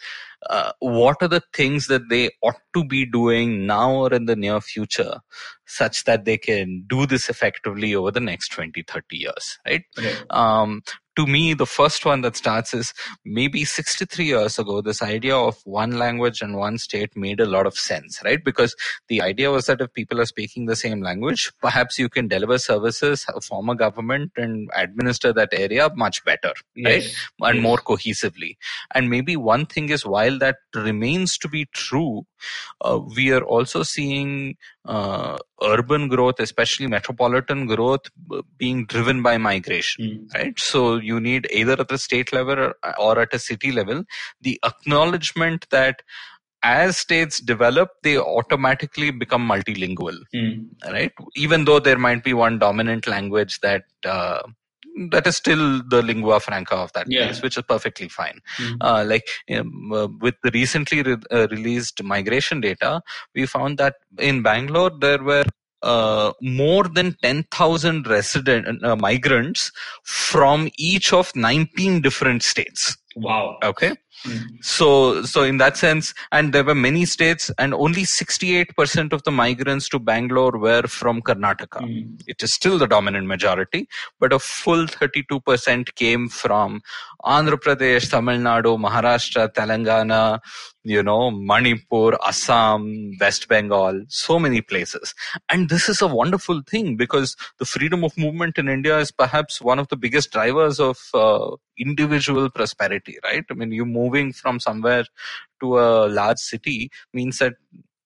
uh, 0.48 0.72
what 0.78 1.16
are 1.20 1.28
the 1.28 1.42
things 1.52 1.88
that 1.88 2.08
they 2.08 2.30
ought 2.42 2.60
to 2.74 2.84
be 2.84 3.04
doing 3.04 3.66
now 3.66 3.92
or 3.92 4.12
in 4.14 4.26
the 4.26 4.36
near 4.36 4.60
future 4.60 5.18
such 5.66 6.04
that 6.04 6.24
they 6.24 6.38
can 6.38 6.84
do 6.86 7.06
this 7.06 7.28
effectively 7.28 7.94
over 7.94 8.10
the 8.10 8.20
next 8.20 8.50
20 8.52 8.82
30 8.82 9.16
years 9.16 9.58
right, 9.66 9.84
Right. 9.96 10.22
um, 10.30 10.82
to 11.18 11.26
me, 11.26 11.52
the 11.52 11.66
first 11.66 12.04
one 12.06 12.20
that 12.20 12.36
starts 12.36 12.72
is 12.72 12.94
maybe 13.24 13.64
63 13.64 14.24
years 14.24 14.56
ago, 14.56 14.80
this 14.80 15.02
idea 15.02 15.36
of 15.36 15.58
one 15.64 15.98
language 15.98 16.40
and 16.40 16.56
one 16.56 16.78
state 16.78 17.16
made 17.16 17.40
a 17.40 17.44
lot 17.46 17.66
of 17.66 17.74
sense, 17.74 18.20
right? 18.24 18.44
Because 18.44 18.76
the 19.08 19.20
idea 19.20 19.50
was 19.50 19.66
that 19.66 19.80
if 19.80 19.92
people 19.92 20.20
are 20.20 20.26
speaking 20.26 20.66
the 20.66 20.76
same 20.76 21.02
language, 21.02 21.50
perhaps 21.60 21.98
you 21.98 22.08
can 22.08 22.28
deliver 22.28 22.56
services, 22.56 23.26
uh, 23.34 23.40
form 23.40 23.68
a 23.68 23.74
government, 23.74 24.30
and 24.36 24.70
administer 24.76 25.32
that 25.32 25.48
area 25.52 25.90
much 25.96 26.24
better, 26.24 26.52
right? 26.84 27.02
And 27.42 27.56
Yes. 27.56 27.62
more 27.62 27.78
cohesively. 27.78 28.56
And 28.94 29.10
maybe 29.10 29.36
one 29.36 29.66
thing 29.66 29.88
is 29.88 30.06
while 30.06 30.38
that 30.38 30.58
remains 30.72 31.36
to 31.38 31.48
be 31.48 31.66
true, 31.72 32.26
uh, 32.82 32.98
we 33.16 33.32
are 33.32 33.42
also 33.42 33.82
seeing 33.82 34.56
uh, 34.84 35.36
urban 35.62 36.08
growth, 36.08 36.40
especially 36.40 36.86
metropolitan 36.86 37.66
growth, 37.66 38.02
being 38.56 38.86
driven 38.86 39.22
by 39.22 39.36
migration 39.38 40.04
Mm. 40.04 40.34
right? 40.34 40.58
So 40.58 40.96
you 40.96 41.20
need 41.20 41.46
either 41.50 41.76
at 41.80 41.88
the 41.88 41.98
state 41.98 42.32
level 42.32 42.58
or, 42.58 42.74
or 42.98 43.18
at 43.18 43.34
a 43.34 43.38
city 43.38 43.72
level 43.72 44.04
the 44.40 44.60
acknowledgement 44.64 45.66
that 45.70 46.02
as 46.62 46.98
states 46.98 47.40
develop, 47.40 47.90
they 48.02 48.18
automatically 48.18 49.10
become 49.10 49.46
multilingual, 49.48 50.16
Mm. 50.34 50.66
right? 50.84 51.12
Even 51.36 51.64
though 51.64 51.78
there 51.78 51.98
might 51.98 52.24
be 52.24 52.34
one 52.34 52.58
dominant 52.58 53.06
language 53.06 53.60
that 53.60 53.84
uh, 54.04 54.42
that 55.12 55.26
is 55.26 55.36
still 55.36 55.82
the 55.88 56.02
lingua 56.02 56.40
franca 56.40 56.74
of 56.74 56.92
that 56.92 57.06
Yeah. 57.08 57.26
place, 57.26 57.42
which 57.42 57.56
is 57.56 57.64
perfectly 57.68 58.08
fine. 58.08 58.40
Mm. 58.58 58.76
Uh, 58.80 59.04
like 59.06 59.26
um, 59.54 59.92
uh, 59.92 60.08
with 60.20 60.34
the 60.42 60.50
recently 60.52 61.02
re- 61.02 61.16
uh, 61.30 61.46
released 61.50 62.02
migration 62.02 62.60
data, 62.60 63.00
we 63.34 63.46
found 63.46 63.78
that 63.78 63.94
in 64.18 64.42
Bangalore 64.42 64.92
there 65.06 65.22
were 65.22 65.44
uh, 65.82 66.32
more 66.42 66.84
than 66.84 67.16
10,000 67.22 68.06
resident 68.08 68.84
uh, 68.84 68.96
migrants 68.96 69.70
from 70.04 70.68
each 70.76 71.12
of 71.12 71.34
19 71.36 72.00
different 72.00 72.42
states. 72.42 72.96
Wow. 73.16 73.58
Okay. 73.62 73.92
Mm. 74.24 74.64
So, 74.64 75.22
so 75.22 75.42
in 75.42 75.58
that 75.58 75.76
sense, 75.76 76.14
and 76.32 76.52
there 76.52 76.64
were 76.64 76.74
many 76.74 77.04
states, 77.04 77.50
and 77.58 77.74
only 77.74 78.02
68% 78.02 79.12
of 79.12 79.22
the 79.22 79.30
migrants 79.30 79.88
to 79.90 79.98
Bangalore 79.98 80.58
were 80.58 80.82
from 80.82 81.22
Karnataka. 81.22 81.80
Mm. 81.82 82.22
It 82.26 82.42
is 82.42 82.54
still 82.54 82.78
the 82.78 82.86
dominant 82.86 83.26
majority, 83.26 83.88
but 84.18 84.32
a 84.32 84.38
full 84.38 84.86
32% 84.86 85.94
came 85.94 86.28
from 86.28 86.82
Andhra 87.24 87.56
Pradesh, 87.56 88.10
Tamil 88.10 88.38
Nadu, 88.38 88.78
Maharashtra, 88.78 89.52
Telangana, 89.52 90.40
you 90.84 91.02
know, 91.02 91.30
Manipur, 91.30 92.16
Assam, 92.26 93.12
West 93.20 93.48
Bengal, 93.48 94.04
so 94.08 94.38
many 94.38 94.60
places. 94.60 95.14
And 95.50 95.68
this 95.68 95.88
is 95.88 96.00
a 96.00 96.06
wonderful 96.06 96.62
thing 96.62 96.96
because 96.96 97.36
the 97.58 97.66
freedom 97.66 98.04
of 98.04 98.16
movement 98.16 98.58
in 98.58 98.68
India 98.68 98.98
is 98.98 99.10
perhaps 99.10 99.60
one 99.60 99.78
of 99.78 99.88
the 99.88 99.96
biggest 99.96 100.30
drivers 100.30 100.80
of 100.80 100.98
uh, 101.12 101.56
individual 101.78 102.48
prosperity, 102.50 103.18
right? 103.24 103.44
I 103.50 103.54
mean, 103.54 103.72
you 103.72 103.84
moving 104.08 104.32
from 104.32 104.60
somewhere 104.60 105.04
to 105.60 105.78
a 105.78 106.08
large 106.08 106.38
city 106.38 106.90
means 107.12 107.38
that 107.38 107.54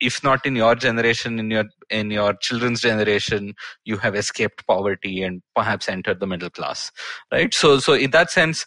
if 0.01 0.23
not 0.25 0.45
in 0.45 0.57
your 0.57 0.75
generation, 0.75 1.39
in 1.39 1.51
your 1.51 1.65
in 1.89 2.11
your 2.11 2.35
children's 2.35 2.81
generation, 2.81 3.55
you 3.85 3.99
have 3.99 4.17
escaped 4.17 4.67
poverty 4.67 5.23
and 5.23 5.43
perhaps 5.55 5.89
entered 5.89 6.19
the 6.21 6.27
middle 6.27 6.51
class, 6.51 6.91
right? 7.33 7.55
So, 7.55 7.79
so 7.79 7.93
in 7.95 8.11
that 8.11 8.31
sense, 8.31 8.67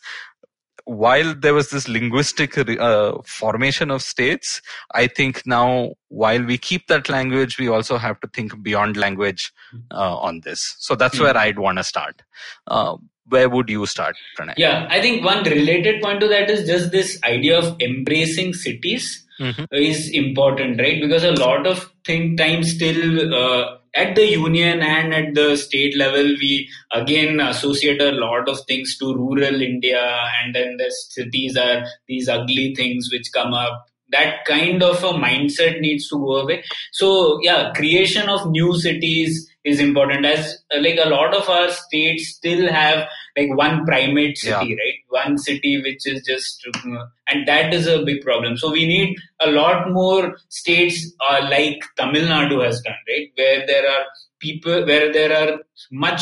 while 0.86 1.34
there 1.34 1.54
was 1.54 1.72
this 1.72 1.88
linguistic 1.90 2.58
uh, 2.58 3.14
formation 3.26 3.92
of 3.92 4.02
states, 4.02 4.62
I 4.94 5.08
think 5.08 5.42
now 5.46 5.96
while 6.10 6.44
we 6.44 6.58
keep 6.58 6.88
that 6.88 7.10
language, 7.10 7.58
we 7.60 7.68
also 7.68 7.98
have 7.98 8.20
to 8.22 8.28
think 8.34 8.64
beyond 8.64 8.96
language 8.96 9.52
uh, 9.92 10.18
on 10.18 10.42
this. 10.42 10.76
So 10.80 10.96
that's 10.96 11.18
Hmm. 11.18 11.24
where 11.24 11.38
I'd 11.38 11.60
want 11.60 11.80
to 11.80 11.84
start. 11.84 12.22
Uh, 12.68 12.98
where 13.28 13.50
would 13.50 13.70
you 13.70 13.86
start, 13.86 14.16
Pranay? 14.38 14.54
Yeah, 14.58 14.88
I 14.90 15.02
think 15.02 15.24
one 15.24 15.44
related 15.44 16.02
point 16.02 16.20
to 16.22 16.28
that 16.28 16.50
is 16.50 16.68
just 16.68 16.92
this 16.92 17.20
idea 17.24 17.58
of 17.58 17.76
embracing 17.82 18.54
cities 18.54 19.26
Mhm. 19.40 19.68
is 19.72 20.10
important, 20.12 20.80
right? 20.80 21.02
Because 21.02 21.24
a 21.24 21.32
lot 21.34 21.68
of 21.68 21.92
think 22.06 22.38
times 22.38 22.72
still 22.76 23.34
uh, 23.36 23.78
at 23.96 24.16
the 24.16 24.26
union 24.30 24.82
and 24.82 25.14
at 25.14 25.34
the 25.34 25.56
state 25.58 25.98
level, 25.98 26.24
we 26.42 26.70
again 26.94 27.40
associate 27.40 28.02
a 28.02 28.12
lot 28.12 28.48
of 28.48 28.60
things 28.68 28.98
to 29.00 29.14
rural 29.14 29.62
India, 29.62 30.04
and 30.44 30.56
then 30.56 30.78
the 30.78 30.90
cities 31.10 31.58
are 31.58 31.86
these 32.08 32.30
ugly 32.30 32.74
things 32.76 33.10
which 33.12 33.28
come 33.34 33.54
up. 33.54 33.86
That 34.12 34.46
kind 34.46 34.84
of 34.84 35.04
a 35.04 35.14
mindset 35.14 35.80
needs 35.82 36.08
to 36.10 36.18
go 36.18 36.36
away. 36.38 36.64
So 36.94 37.40
yeah, 37.42 37.72
creation 37.76 38.30
of 38.30 38.50
new 38.52 38.78
cities 38.80 39.50
is 39.66 39.80
important. 39.80 40.26
As 40.26 40.64
uh, 40.74 40.80
like 40.80 41.00
a 41.04 41.10
lot 41.10 41.36
of 41.36 41.50
our 41.50 41.70
states 41.72 42.30
still 42.30 42.72
have 42.72 43.08
like 43.38 43.50
one 43.58 43.86
primate 43.86 44.38
city, 44.38 44.76
right? 44.76 45.00
One 45.10 45.38
city 45.38 45.82
which 45.82 46.08
is 46.08 46.24
just, 46.24 46.66
uh, 46.74 47.06
and 47.28 47.48
that 47.48 47.74
is 47.74 47.88
a 47.88 48.04
big 48.04 48.22
problem. 48.22 48.58
So 48.58 48.72
we 48.72 48.88
need 48.88 49.18
a 49.42 49.50
lot 49.52 49.92
more 49.92 50.38
states 50.50 51.12
uh, 51.30 51.48
like 51.50 51.84
Tamil 51.98 52.24
Nadu 52.24 52.64
has 52.64 52.80
done, 52.82 52.94
right? 53.10 53.32
Where 53.36 53.66
there 53.68 53.90
are 53.90 54.06
people, 54.40 54.86
where 54.86 55.12
there 55.12 55.34
are 55.34 55.60
much, 55.92 56.22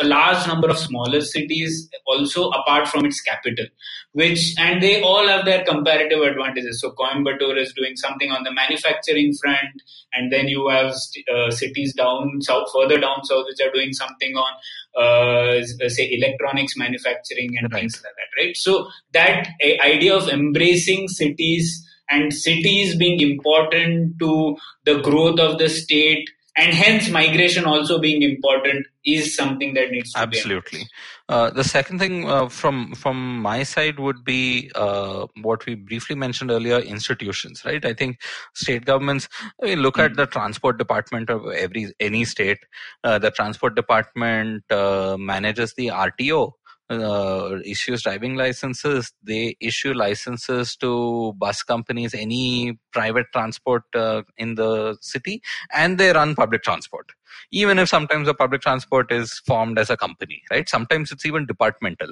a 0.00 0.04
large 0.04 0.46
number 0.46 0.68
of 0.68 0.78
smaller 0.78 1.20
cities 1.20 1.88
also 2.06 2.50
apart 2.50 2.88
from 2.88 3.04
its 3.04 3.20
capital, 3.20 3.66
which, 4.12 4.54
and 4.58 4.82
they 4.82 5.02
all 5.02 5.26
have 5.26 5.44
their 5.44 5.64
comparative 5.64 6.20
advantages. 6.20 6.80
So 6.80 6.92
Coimbatore 6.92 7.60
is 7.60 7.72
doing 7.74 7.96
something 7.96 8.30
on 8.30 8.44
the 8.44 8.52
manufacturing 8.52 9.34
front, 9.40 9.82
and 10.12 10.32
then 10.32 10.48
you 10.48 10.68
have 10.68 10.94
uh, 11.34 11.50
cities 11.50 11.94
down 11.94 12.40
south, 12.40 12.68
further 12.72 12.98
down 12.98 13.24
south, 13.24 13.46
which 13.48 13.66
are 13.66 13.72
doing 13.72 13.92
something 13.92 14.34
on 14.36 14.52
uh, 14.96 15.62
say 15.88 16.08
electronics 16.12 16.76
manufacturing 16.76 17.56
and 17.58 17.72
Right. 17.72 17.80
things 17.80 18.02
like 18.04 18.12
that 18.16 18.40
right 18.42 18.56
so 18.56 18.88
that 19.12 19.48
a, 19.62 19.78
idea 19.80 20.14
of 20.14 20.28
embracing 20.28 21.08
cities 21.08 21.84
and 22.10 22.32
cities 22.32 22.94
being 22.96 23.20
important 23.20 24.18
to 24.18 24.56
the 24.84 25.00
growth 25.00 25.40
of 25.40 25.58
the 25.58 25.68
state 25.68 26.28
and 26.56 26.72
hence 26.72 27.10
migration 27.10 27.64
also 27.64 27.98
being 27.98 28.22
important 28.22 28.86
is 29.04 29.34
something 29.34 29.74
that 29.74 29.90
needs 29.90 30.12
to 30.12 30.26
be. 30.26 30.36
Absolutely. 30.36 30.82
Uh, 31.28 31.50
the 31.50 31.64
second 31.64 31.98
thing 31.98 32.28
uh, 32.28 32.48
from 32.48 32.94
from 32.94 33.40
my 33.40 33.62
side 33.62 33.98
would 33.98 34.24
be 34.24 34.70
uh, 34.74 35.26
what 35.42 35.66
we 35.66 35.74
briefly 35.74 36.14
mentioned 36.14 36.50
earlier: 36.50 36.78
institutions. 36.78 37.64
Right. 37.64 37.84
I 37.84 37.92
think 37.92 38.20
state 38.54 38.84
governments. 38.84 39.28
I 39.62 39.66
mean, 39.66 39.80
look 39.80 39.98
at 39.98 40.14
the 40.14 40.26
transport 40.26 40.78
department 40.78 41.28
of 41.28 41.46
every 41.52 41.92
any 41.98 42.24
state. 42.24 42.58
Uh, 43.02 43.18
the 43.18 43.30
transport 43.30 43.74
department 43.74 44.64
uh, 44.70 45.16
manages 45.18 45.74
the 45.74 45.88
RTO. 45.88 46.52
Uh, 46.90 47.60
issues 47.64 48.02
driving 48.02 48.34
licenses. 48.36 49.10
They 49.22 49.56
issue 49.58 49.94
licenses 49.94 50.76
to 50.76 51.32
bus 51.38 51.62
companies, 51.62 52.12
any 52.12 52.78
private 52.92 53.26
transport 53.32 53.84
uh, 53.94 54.22
in 54.36 54.56
the 54.56 54.96
city, 55.00 55.40
and 55.72 55.96
they 55.96 56.12
run 56.12 56.34
public 56.34 56.62
transport 56.62 57.12
even 57.50 57.78
if 57.78 57.88
sometimes 57.88 58.26
the 58.26 58.34
public 58.34 58.60
transport 58.60 59.10
is 59.12 59.40
formed 59.46 59.78
as 59.78 59.90
a 59.90 59.96
company, 59.96 60.42
right? 60.50 60.68
Sometimes 60.68 61.10
it's 61.12 61.26
even 61.26 61.46
departmental, 61.46 62.08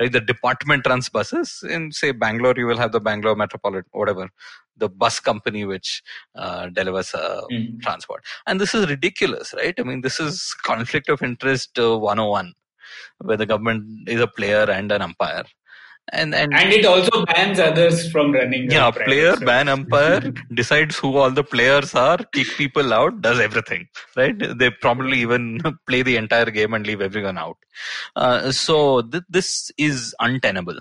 right? 0.00 0.12
The 0.12 0.20
department 0.20 0.86
runs 0.86 1.08
buses. 1.08 1.62
In 1.68 1.92
say 1.92 2.12
Bangalore, 2.12 2.54
you 2.56 2.66
will 2.66 2.78
have 2.78 2.92
the 2.92 3.00
Bangalore 3.00 3.36
Metropolitan, 3.36 3.88
whatever, 3.92 4.30
the 4.76 4.88
bus 4.88 5.20
company 5.20 5.64
which 5.64 6.02
uh, 6.34 6.68
delivers 6.68 7.14
uh, 7.14 7.42
Mm. 7.50 7.80
transport. 7.80 8.24
And 8.46 8.60
this 8.60 8.74
is 8.74 8.88
ridiculous, 8.88 9.54
right? 9.54 9.74
I 9.78 9.82
mean, 9.82 10.00
this 10.02 10.20
is 10.20 10.54
conflict 10.62 11.08
of 11.08 11.22
interest 11.22 11.78
uh, 11.78 11.98
101, 11.98 12.54
where 13.18 13.36
the 13.36 13.46
government 13.46 14.08
is 14.08 14.20
a 14.20 14.26
player 14.26 14.70
and 14.70 14.90
an 14.92 15.02
umpire. 15.02 15.44
And, 16.12 16.34
and 16.34 16.52
and 16.52 16.72
it 16.72 16.84
also 16.84 17.24
bans 17.26 17.60
others 17.60 18.10
from 18.10 18.32
running 18.32 18.68
yeah, 18.68 18.90
player, 18.90 19.36
ban 19.36 19.68
umpire, 19.68 20.32
decides 20.54 20.98
who 20.98 21.16
all 21.16 21.30
the 21.30 21.44
players 21.44 21.94
are, 21.94 22.18
kick 22.32 22.48
people 22.56 22.92
out, 22.92 23.20
does 23.20 23.38
everything, 23.38 23.86
right? 24.16 24.36
They 24.58 24.70
probably 24.70 25.20
even 25.20 25.60
play 25.86 26.02
the 26.02 26.16
entire 26.16 26.50
game 26.50 26.74
and 26.74 26.84
leave 26.84 27.00
everyone 27.00 27.38
out. 27.38 27.58
Uh, 28.16 28.50
so 28.50 29.02
th- 29.02 29.24
this 29.28 29.70
is 29.78 30.14
untenable, 30.18 30.78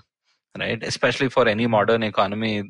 right? 0.57 0.81
Especially 0.83 1.29
for 1.29 1.47
any 1.47 1.67
modern 1.67 2.01
economy. 2.01 2.63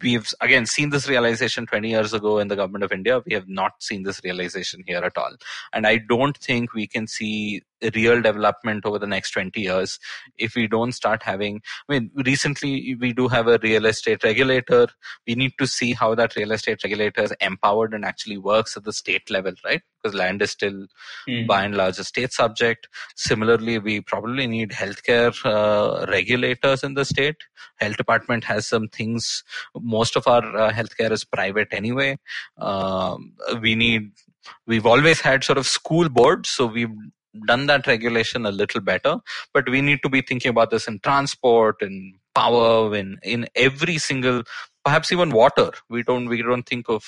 We've 0.00 0.32
again 0.40 0.66
seen 0.66 0.90
this 0.90 1.08
realization 1.08 1.66
20 1.66 1.88
years 1.88 2.12
ago 2.12 2.38
in 2.38 2.48
the 2.48 2.56
government 2.56 2.84
of 2.84 2.92
India. 2.92 3.20
We 3.26 3.34
have 3.34 3.48
not 3.48 3.72
seen 3.80 4.04
this 4.04 4.20
realization 4.22 4.84
here 4.86 4.98
at 4.98 5.16
all. 5.16 5.32
And 5.72 5.86
I 5.86 5.98
don't 6.08 6.36
think 6.36 6.74
we 6.74 6.86
can 6.86 7.06
see 7.08 7.62
real 7.94 8.20
development 8.20 8.84
over 8.84 8.98
the 8.98 9.06
next 9.06 9.30
20 9.30 9.60
years 9.60 9.98
if 10.36 10.54
we 10.54 10.66
don't 10.66 10.92
start 10.92 11.22
having 11.22 11.60
i 11.88 11.92
mean 11.92 12.10
recently 12.24 12.96
we 13.00 13.12
do 13.12 13.28
have 13.28 13.46
a 13.46 13.58
real 13.62 13.86
estate 13.86 14.22
regulator. 14.24 14.86
We 15.26 15.34
need 15.34 15.52
to 15.58 15.66
see 15.66 15.92
how 15.92 16.14
that 16.14 16.36
real 16.36 16.52
estate 16.52 16.82
regulator 16.84 17.22
is 17.22 17.34
empowered 17.40 17.94
and 17.94 18.04
actually 18.04 18.38
works 18.38 18.76
at 18.76 18.84
the 18.84 18.92
state 18.92 19.30
level 19.30 19.52
right? 19.64 19.82
Because 20.02 20.14
land 20.14 20.42
is 20.42 20.50
still 20.50 20.86
mm. 21.28 21.46
by 21.46 21.64
and 21.64 21.76
large 21.76 21.98
a 21.98 22.04
state 22.04 22.32
subject. 22.32 22.88
Similarly 23.16 23.78
we 23.78 24.00
probably 24.00 24.46
need 24.46 24.70
healthcare 24.70 25.34
uh, 25.44 26.06
regulators 26.06 26.84
in 26.84 26.94
the 26.94 27.04
state. 27.04 27.36
Health 27.76 27.96
department 27.96 28.44
has 28.44 28.66
some 28.66 28.88
things. 28.88 29.44
Most 29.80 30.16
of 30.16 30.26
our 30.26 30.44
uh, 30.56 30.72
healthcare 30.72 31.10
is 31.10 31.24
private 31.24 31.68
anyway. 31.72 32.18
Um, 32.58 33.32
we 33.60 33.74
need 33.74 34.10
we've 34.66 34.86
always 34.86 35.20
had 35.20 35.44
sort 35.44 35.58
of 35.58 35.66
school 35.66 36.08
boards 36.08 36.48
so 36.48 36.64
we've 36.66 36.94
done 37.46 37.66
that 37.66 37.86
regulation 37.86 38.46
a 38.46 38.50
little 38.50 38.80
better 38.80 39.16
but 39.52 39.68
we 39.68 39.80
need 39.80 40.00
to 40.02 40.08
be 40.08 40.22
thinking 40.22 40.50
about 40.50 40.70
this 40.70 40.88
in 40.88 40.98
transport 41.00 41.76
and 41.80 42.14
power 42.34 42.94
in 42.94 43.18
in 43.22 43.46
every 43.54 43.98
single 43.98 44.42
perhaps 44.84 45.12
even 45.12 45.30
water 45.30 45.70
we 45.90 46.02
don't 46.02 46.28
we 46.28 46.42
don't 46.42 46.66
think 46.66 46.88
of 46.88 47.02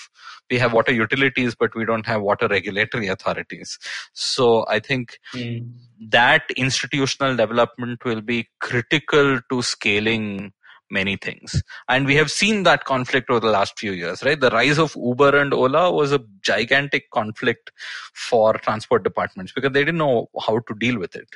we 0.50 0.58
have 0.58 0.72
water 0.72 0.92
utilities 0.92 1.54
but 1.54 1.74
we 1.74 1.84
don't 1.84 2.06
have 2.06 2.20
water 2.20 2.48
regulatory 2.48 3.08
authorities 3.08 3.78
so 4.12 4.66
i 4.68 4.78
think 4.78 5.18
mm. 5.34 5.66
that 5.98 6.42
institutional 6.56 7.36
development 7.36 8.04
will 8.04 8.20
be 8.20 8.48
critical 8.60 9.40
to 9.50 9.62
scaling 9.62 10.52
many 10.90 11.16
things. 11.16 11.62
And 11.88 12.06
we 12.06 12.16
have 12.16 12.30
seen 12.30 12.64
that 12.64 12.84
conflict 12.84 13.30
over 13.30 13.40
the 13.40 13.50
last 13.50 13.78
few 13.78 13.92
years, 13.92 14.22
right? 14.22 14.40
The 14.40 14.50
rise 14.50 14.78
of 14.78 14.96
Uber 14.96 15.36
and 15.36 15.54
Ola 15.54 15.92
was 15.92 16.12
a 16.12 16.20
gigantic 16.42 17.10
conflict 17.10 17.70
for 18.14 18.54
transport 18.54 19.02
departments 19.02 19.52
because 19.52 19.72
they 19.72 19.80
didn't 19.80 19.98
know 19.98 20.28
how 20.46 20.58
to 20.58 20.74
deal 20.74 20.98
with 20.98 21.14
it. 21.16 21.28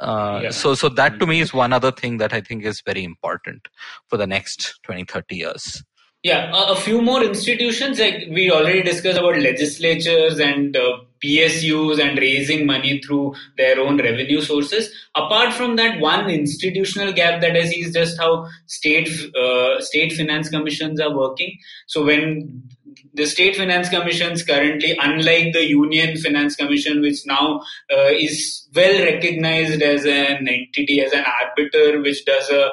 Uh, 0.00 0.40
yeah. 0.44 0.50
So, 0.50 0.74
so 0.74 0.88
that 0.88 1.18
to 1.20 1.26
me 1.26 1.40
is 1.40 1.52
one 1.52 1.72
other 1.72 1.92
thing 1.92 2.16
that 2.18 2.32
I 2.32 2.40
think 2.40 2.64
is 2.64 2.80
very 2.80 3.04
important 3.04 3.68
for 4.08 4.16
the 4.16 4.26
next 4.26 4.80
20, 4.84 5.04
30 5.04 5.36
years. 5.36 5.84
Yeah, 6.22 6.52
a, 6.52 6.72
a 6.72 6.76
few 6.76 7.00
more 7.00 7.24
institutions 7.24 7.98
like 7.98 8.26
we 8.30 8.50
already 8.50 8.82
discussed 8.82 9.18
about 9.18 9.38
legislatures 9.38 10.38
and 10.38 10.76
uh, 10.76 10.98
PSUs 11.24 11.98
and 11.98 12.18
raising 12.18 12.66
money 12.66 13.00
through 13.00 13.34
their 13.56 13.80
own 13.80 13.96
revenue 13.96 14.42
sources. 14.42 14.92
Apart 15.14 15.54
from 15.54 15.76
that, 15.76 15.98
one 15.98 16.28
institutional 16.28 17.12
gap 17.14 17.40
that 17.40 17.56
I 17.56 17.64
see 17.64 17.80
is 17.80 17.94
just 17.94 18.18
how 18.18 18.46
state 18.66 19.08
uh, 19.34 19.80
state 19.80 20.12
finance 20.12 20.50
commissions 20.50 21.00
are 21.00 21.14
working. 21.16 21.56
So 21.86 22.04
when 22.04 22.64
the 23.14 23.26
state 23.26 23.56
finance 23.56 23.88
commissions 23.88 24.42
currently, 24.42 24.96
unlike 25.00 25.52
the 25.52 25.66
union 25.66 26.16
finance 26.16 26.54
commission, 26.54 27.00
which 27.00 27.26
now 27.26 27.60
uh, 27.92 28.10
is 28.12 28.68
well 28.74 29.04
recognized 29.04 29.82
as 29.82 30.04
an 30.04 30.48
entity, 30.48 31.00
as 31.00 31.12
an 31.12 31.24
arbiter, 31.24 32.00
which 32.00 32.24
does 32.24 32.50
a 32.50 32.70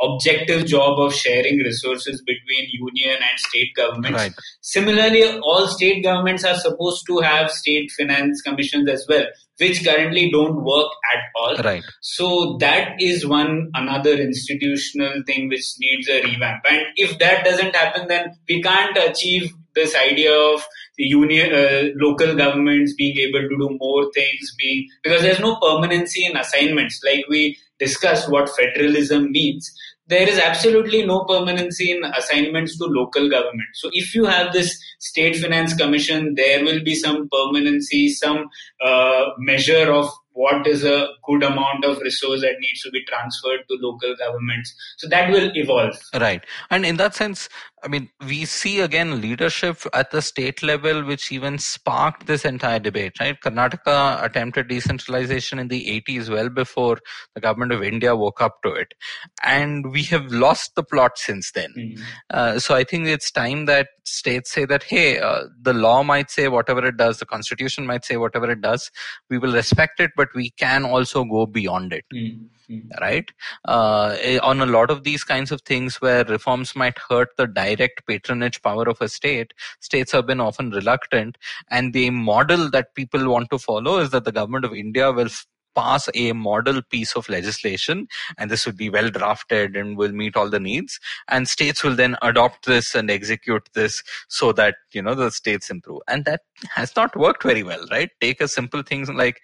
objective 0.00 0.66
job 0.66 0.98
of 0.98 1.14
sharing 1.14 1.58
resources 1.58 2.22
between 2.26 2.68
union 2.72 3.16
and 3.16 3.38
state 3.38 3.70
governments. 3.76 4.18
Right. 4.18 4.32
Similarly, 4.60 5.38
all 5.38 5.66
state 5.68 6.02
governments 6.02 6.44
are 6.44 6.56
supposed 6.56 7.04
to 7.06 7.18
have 7.20 7.50
state 7.50 7.90
finance 7.98 8.40
commissions 8.42 8.88
as 8.88 9.04
well, 9.08 9.26
which 9.58 9.84
currently 9.84 10.30
don't 10.30 10.64
work 10.64 10.90
at 11.12 11.20
all. 11.36 11.56
Right. 11.56 11.82
So 12.00 12.56
that 12.60 12.94
is 13.00 13.26
one 13.26 13.70
another 13.74 14.14
institutional 14.14 15.22
thing 15.26 15.48
which 15.48 15.66
needs 15.80 16.08
a 16.08 16.22
revamp. 16.22 16.64
And 16.68 16.82
if 16.96 17.18
that 17.18 17.44
doesn't 17.44 17.74
happen, 17.74 18.08
then 18.08 18.36
we 18.48 18.62
can't 18.62 18.96
achieve 18.96 19.52
this 19.74 19.94
idea 19.96 20.32
of 20.32 20.62
the 20.96 21.04
union, 21.04 21.52
uh, 21.52 21.88
local 21.96 22.34
governments 22.34 22.94
being 22.96 23.16
able 23.18 23.40
to 23.40 23.48
do 23.48 23.78
more 23.80 24.10
things, 24.12 24.54
being 24.58 24.86
because 25.02 25.22
there's 25.22 25.40
no 25.40 25.56
permanency 25.56 26.24
in 26.24 26.36
assignments. 26.36 27.00
Like 27.04 27.24
we 27.28 27.56
discussed 27.84 28.30
what 28.30 28.54
federalism 28.60 29.30
means, 29.32 29.70
there 30.12 30.28
is 30.28 30.38
absolutely 30.38 31.00
no 31.06 31.24
permanency 31.24 31.90
in 31.92 32.04
assignments 32.04 32.76
to 32.78 32.84
local 32.84 33.30
government. 33.30 33.70
So 33.74 33.88
if 33.92 34.14
you 34.14 34.24
have 34.24 34.52
this 34.52 34.70
state 35.00 35.36
finance 35.36 35.74
commission, 35.74 36.34
there 36.34 36.64
will 36.64 36.82
be 36.82 36.94
some 36.94 37.28
permanency, 37.36 38.08
some 38.08 38.40
uh, 38.84 39.24
measure 39.38 39.90
of 39.92 40.10
what 40.34 40.66
is 40.66 40.84
a 40.84 41.08
good 41.24 41.42
amount 41.42 41.84
of 41.84 41.98
resource 42.00 42.40
that 42.40 42.56
needs 42.58 42.82
to 42.82 42.90
be 42.90 43.04
transferred 43.04 43.60
to 43.68 43.76
local 43.80 44.14
governments. 44.16 44.74
So 44.96 45.08
that 45.08 45.30
will 45.30 45.50
evolve. 45.54 45.98
Right. 46.14 46.44
And 46.70 46.84
in 46.84 46.96
that 46.96 47.14
sense, 47.14 47.48
I 47.84 47.88
mean, 47.88 48.10
we 48.24 48.44
see 48.44 48.80
again 48.80 49.20
leadership 49.20 49.78
at 49.92 50.12
the 50.12 50.22
state 50.22 50.62
level, 50.62 51.04
which 51.04 51.32
even 51.32 51.58
sparked 51.58 52.26
this 52.26 52.44
entire 52.44 52.78
debate, 52.78 53.18
right? 53.18 53.36
Karnataka 53.40 54.22
attempted 54.22 54.68
decentralization 54.68 55.58
in 55.58 55.68
the 55.68 56.02
80s, 56.08 56.28
well 56.28 56.48
before 56.48 56.98
the 57.34 57.40
government 57.40 57.72
of 57.72 57.82
India 57.82 58.14
woke 58.14 58.40
up 58.40 58.62
to 58.62 58.72
it. 58.72 58.94
And 59.42 59.90
we 59.90 60.04
have 60.04 60.30
lost 60.30 60.76
the 60.76 60.84
plot 60.84 61.18
since 61.18 61.50
then. 61.52 61.74
Mm-hmm. 61.76 62.02
Uh, 62.30 62.58
so 62.60 62.74
I 62.76 62.84
think 62.84 63.08
it's 63.08 63.32
time 63.32 63.66
that 63.66 63.88
states 64.04 64.52
say 64.52 64.64
that, 64.64 64.84
hey, 64.84 65.18
uh, 65.18 65.44
the 65.60 65.74
law 65.74 66.04
might 66.04 66.30
say 66.30 66.48
whatever 66.48 66.84
it 66.86 66.96
does, 66.96 67.18
the 67.18 67.26
constitution 67.26 67.84
might 67.86 68.04
say 68.04 68.16
whatever 68.16 68.50
it 68.50 68.60
does. 68.60 68.90
We 69.28 69.38
will 69.38 69.52
respect 69.52 69.98
it, 69.98 70.12
but 70.22 70.34
we 70.34 70.50
can 70.64 70.84
also 70.84 71.24
go 71.36 71.46
beyond 71.46 71.92
it. 71.92 72.04
Mm-hmm 72.14 72.50
right 73.00 73.30
uh, 73.66 74.16
eh, 74.20 74.38
on 74.42 74.60
a 74.60 74.66
lot 74.66 74.90
of 74.90 75.04
these 75.04 75.24
kinds 75.24 75.50
of 75.50 75.60
things 75.62 76.00
where 76.00 76.24
reforms 76.24 76.74
might 76.74 76.96
hurt 77.08 77.28
the 77.36 77.46
direct 77.46 78.06
patronage 78.06 78.62
power 78.62 78.88
of 78.88 79.00
a 79.00 79.08
state 79.08 79.52
states 79.80 80.12
have 80.12 80.26
been 80.26 80.40
often 80.40 80.70
reluctant 80.70 81.36
and 81.70 81.92
the 81.92 82.08
model 82.10 82.70
that 82.70 82.94
people 82.94 83.30
want 83.30 83.50
to 83.50 83.58
follow 83.58 83.98
is 83.98 84.10
that 84.10 84.24
the 84.24 84.32
government 84.32 84.64
of 84.64 84.74
india 84.74 85.10
will 85.12 85.28
pass 85.74 86.08
a 86.14 86.32
model 86.32 86.82
piece 86.90 87.14
of 87.16 87.28
legislation 87.28 88.06
and 88.38 88.50
this 88.50 88.66
would 88.66 88.76
be 88.76 88.90
well 88.90 89.10
drafted 89.10 89.76
and 89.76 89.96
will 89.96 90.12
meet 90.12 90.36
all 90.36 90.48
the 90.48 90.60
needs 90.60 90.98
and 91.28 91.48
states 91.48 91.82
will 91.82 91.94
then 91.94 92.16
adopt 92.22 92.66
this 92.66 92.94
and 92.94 93.10
execute 93.10 93.68
this 93.74 94.02
so 94.28 94.52
that 94.52 94.74
you 94.92 95.02
know 95.02 95.14
the 95.14 95.30
states 95.30 95.70
improve. 95.70 96.00
And 96.08 96.24
that 96.24 96.40
has 96.74 96.94
not 96.96 97.16
worked 97.16 97.42
very 97.42 97.62
well 97.62 97.84
right? 97.90 98.10
Take 98.20 98.40
a 98.40 98.48
simple 98.48 98.82
things 98.82 99.08
like 99.08 99.40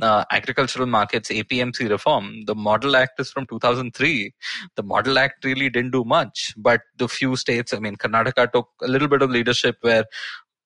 uh, 0.00 0.24
agricultural 0.30 0.86
markets 0.86 1.30
apmc 1.30 1.88
reform. 1.88 2.44
The 2.46 2.54
model 2.54 2.96
act 2.96 3.20
is 3.20 3.30
from 3.30 3.46
2003 3.46 4.32
the 4.76 4.82
model 4.82 5.18
act 5.18 5.44
really 5.44 5.68
didn't 5.70 5.92
do 5.92 6.04
much 6.04 6.54
but 6.56 6.80
the 6.96 7.08
few 7.08 7.36
states 7.36 7.72
i 7.72 7.78
mean 7.78 7.96
karnataka 7.96 8.50
took 8.52 8.68
a 8.82 8.88
little 8.88 9.08
bit 9.08 9.22
of 9.22 9.30
leadership 9.30 9.76
where 9.80 10.04